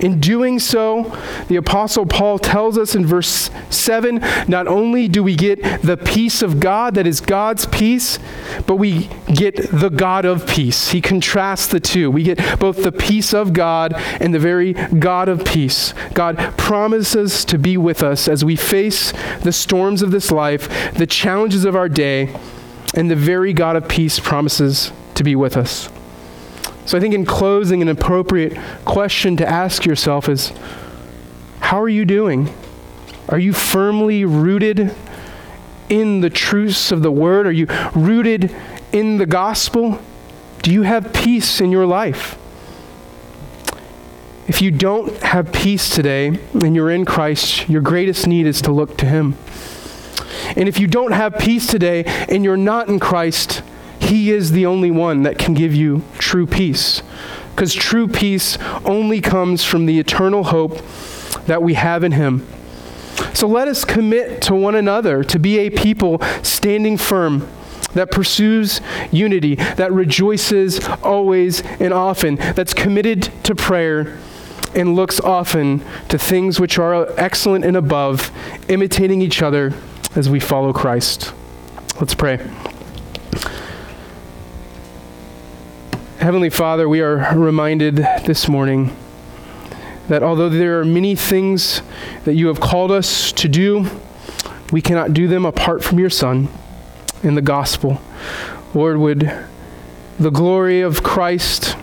In 0.00 0.18
doing 0.18 0.58
so, 0.58 1.16
the 1.46 1.56
Apostle 1.56 2.06
Paul 2.06 2.38
tells 2.40 2.76
us 2.76 2.96
in 2.96 3.06
verse 3.06 3.50
7 3.70 4.16
not 4.48 4.66
only 4.66 5.06
do 5.06 5.22
we 5.22 5.36
get 5.36 5.62
the 5.82 5.96
peace 5.96 6.42
of 6.42 6.58
God 6.58 6.94
that 6.94 7.06
is 7.06 7.20
God's 7.20 7.66
peace, 7.66 8.18
but 8.66 8.76
we 8.76 9.08
get 9.32 9.70
the 9.70 9.90
God 9.90 10.24
of 10.24 10.46
peace. 10.46 10.90
He 10.90 11.00
contrasts 11.00 11.68
the 11.68 11.78
two. 11.78 12.10
We 12.10 12.24
get 12.24 12.58
both 12.58 12.82
the 12.82 12.90
peace 12.90 13.32
of 13.32 13.52
God 13.52 13.92
and 13.94 14.34
the 14.34 14.40
very 14.40 14.72
God 14.72 15.28
of 15.28 15.44
peace. 15.44 15.94
God 16.14 16.36
promises 16.58 17.44
to 17.44 17.56
be 17.56 17.76
with 17.76 18.02
us 18.02 18.26
as 18.26 18.44
we 18.44 18.56
face 18.56 19.12
the 19.42 19.52
storms 19.52 20.02
of 20.02 20.10
this 20.10 20.32
life, 20.32 20.94
the 20.94 21.06
challenges 21.06 21.64
of 21.64 21.76
our 21.76 21.88
day 21.88 22.34
and 22.94 23.10
the 23.10 23.16
very 23.16 23.52
God 23.52 23.76
of 23.76 23.88
peace 23.88 24.20
promises 24.20 24.92
to 25.14 25.24
be 25.24 25.34
with 25.34 25.56
us. 25.56 25.88
So 26.84 26.98
I 26.98 27.00
think 27.00 27.14
in 27.14 27.24
closing, 27.24 27.80
an 27.80 27.88
appropriate 27.88 28.58
question 28.84 29.36
to 29.36 29.48
ask 29.48 29.84
yourself 29.84 30.28
is 30.28 30.52
how 31.60 31.80
are 31.80 31.88
you 31.88 32.04
doing? 32.04 32.52
Are 33.28 33.38
you 33.38 33.52
firmly 33.52 34.24
rooted 34.24 34.94
in 35.88 36.20
the 36.20 36.30
truths 36.30 36.90
of 36.92 37.02
the 37.02 37.10
word? 37.10 37.46
Are 37.46 37.52
you 37.52 37.66
rooted 37.94 38.54
in 38.92 39.18
the 39.18 39.26
gospel? 39.26 40.00
Do 40.62 40.72
you 40.72 40.82
have 40.82 41.12
peace 41.12 41.60
in 41.60 41.70
your 41.70 41.86
life? 41.86 42.38
If 44.48 44.60
you 44.60 44.70
don't 44.70 45.16
have 45.22 45.52
peace 45.52 45.88
today 45.88 46.38
and 46.52 46.74
you're 46.74 46.90
in 46.90 47.04
Christ, 47.04 47.68
your 47.68 47.80
greatest 47.80 48.26
need 48.26 48.46
is 48.46 48.60
to 48.62 48.72
look 48.72 48.98
to 48.98 49.06
Him. 49.06 49.36
And 50.56 50.68
if 50.68 50.78
you 50.78 50.86
don't 50.86 51.12
have 51.12 51.38
peace 51.38 51.66
today 51.66 52.04
and 52.04 52.44
you're 52.44 52.56
not 52.56 52.88
in 52.88 52.98
Christ, 52.98 53.62
He 54.00 54.30
is 54.30 54.52
the 54.52 54.66
only 54.66 54.90
one 54.90 55.22
that 55.22 55.38
can 55.38 55.54
give 55.54 55.74
you 55.74 56.02
true 56.18 56.46
peace. 56.46 57.02
Because 57.54 57.74
true 57.74 58.08
peace 58.08 58.58
only 58.84 59.20
comes 59.20 59.64
from 59.64 59.86
the 59.86 59.98
eternal 59.98 60.44
hope 60.44 60.80
that 61.46 61.62
we 61.62 61.74
have 61.74 62.02
in 62.04 62.12
Him. 62.12 62.46
So 63.34 63.46
let 63.46 63.68
us 63.68 63.84
commit 63.84 64.42
to 64.42 64.54
one 64.54 64.74
another 64.74 65.22
to 65.24 65.38
be 65.38 65.58
a 65.58 65.70
people 65.70 66.20
standing 66.42 66.96
firm 66.96 67.48
that 67.94 68.10
pursues 68.10 68.80
unity, 69.10 69.56
that 69.56 69.92
rejoices 69.92 70.82
always 71.02 71.62
and 71.78 71.92
often, 71.92 72.36
that's 72.36 72.72
committed 72.72 73.30
to 73.44 73.54
prayer 73.54 74.18
and 74.74 74.96
looks 74.96 75.20
often 75.20 75.82
to 76.08 76.16
things 76.16 76.58
which 76.58 76.78
are 76.78 77.08
excellent 77.18 77.64
and 77.64 77.76
above, 77.76 78.30
imitating 78.68 79.20
each 79.20 79.42
other 79.42 79.74
as 80.14 80.28
we 80.28 80.40
follow 80.40 80.72
Christ. 80.72 81.32
Let's 82.00 82.14
pray. 82.14 82.38
Heavenly 86.18 86.50
Father, 86.50 86.88
we 86.88 87.00
are 87.00 87.36
reminded 87.36 87.96
this 87.96 88.48
morning 88.48 88.96
that 90.08 90.22
although 90.22 90.48
there 90.48 90.80
are 90.80 90.84
many 90.84 91.16
things 91.16 91.82
that 92.24 92.34
you 92.34 92.46
have 92.48 92.60
called 92.60 92.90
us 92.90 93.32
to 93.32 93.48
do, 93.48 93.86
We 94.72 94.80
cannot 94.80 95.12
do 95.12 95.28
them 95.28 95.44
apart 95.44 95.84
from 95.84 95.98
your 95.98 96.08
Son 96.08 96.48
in 97.22 97.34
the 97.34 97.42
gospel. 97.42 98.00
Lord, 98.72 98.96
would 98.96 99.30
the 100.18 100.30
glory 100.30 100.80
of 100.80 101.02
Christ, 101.02 101.76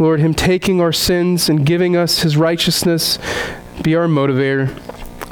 Lord, 0.00 0.18
Him 0.18 0.34
taking 0.34 0.80
our 0.80 0.92
sins 0.92 1.48
and 1.48 1.64
giving 1.64 1.96
us 1.96 2.22
His 2.22 2.36
righteousness, 2.36 3.20
be 3.82 3.94
our 3.94 4.08
motivator. 4.08 4.76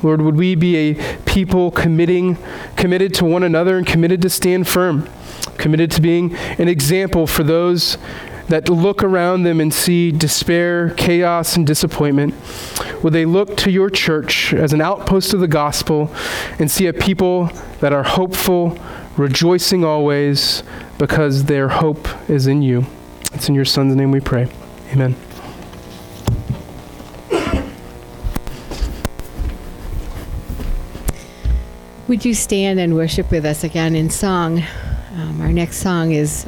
Lord, 0.03 0.23
would 0.23 0.37
we 0.37 0.55
be 0.55 0.77
a 0.77 1.17
people 1.25 1.71
committing, 1.71 2.37
committed 2.77 3.15
to 3.15 3.25
one 3.25 3.43
another 3.43 3.79
and 3.79 3.87
committed 3.87 4.23
to 4.23 4.31
stand 4.31 4.69
firm, 4.69 5.09
committed 5.59 5.91
to 5.93 6.01
being 6.01 6.35
an 6.35 6.69
example 6.69 7.27
for 7.27 7.45
those 7.45 7.99
that 8.49 8.69
look 8.69 9.03
around 9.03 9.45
them 9.45 9.61
and 9.61 9.73
see 9.73 10.11
despair, 10.13 10.91
chaos, 10.91 11.57
and 11.57 11.67
disappointment? 11.67 12.35
Would 13.03 13.13
they 13.13 13.25
look 13.25 13.57
to 13.59 13.71
your 13.71 13.91
church 13.91 14.53
as 14.53 14.73
an 14.73 14.81
outpost 14.81 15.33
of 15.35 15.41
the 15.41 15.49
gospel 15.49 16.13
and 16.59 16.71
see 16.71 16.87
a 16.87 16.93
people 16.93 17.51
that 17.81 17.93
are 17.93 18.03
hopeful, 18.03 18.79
rejoicing 19.17 19.85
always 19.85 20.63
because 20.99 21.45
their 21.45 21.69
hope 21.69 22.09
is 22.29 22.47
in 22.47 22.63
you? 22.63 22.87
It's 23.33 23.49
in 23.49 23.55
your 23.55 23.65
Son's 23.65 23.95
name 23.97 24.11
we 24.11 24.21
pray. 24.21 24.49
Amen. 24.93 25.17
Would 32.13 32.27
you 32.27 32.35
stand 32.35 32.79
and 32.79 32.95
worship 32.95 33.31
with 33.31 33.47
us 33.47 33.65
again 33.65 33.97
in 33.97 34.11
song? 34.11 34.63
Um, 35.17 35.41
our 35.41 35.51
next 35.51 35.79
song 35.79 36.13
is 36.13 36.45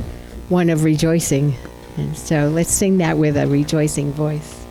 one 0.51 0.69
of 0.69 0.85
rejoicing. 0.85 1.55
And 1.97 2.15
so 2.15 2.51
let's 2.51 2.71
sing 2.71 2.99
that 2.99 3.17
with 3.17 3.35
a 3.39 3.47
rejoicing 3.47 4.13
voice. 4.13 4.64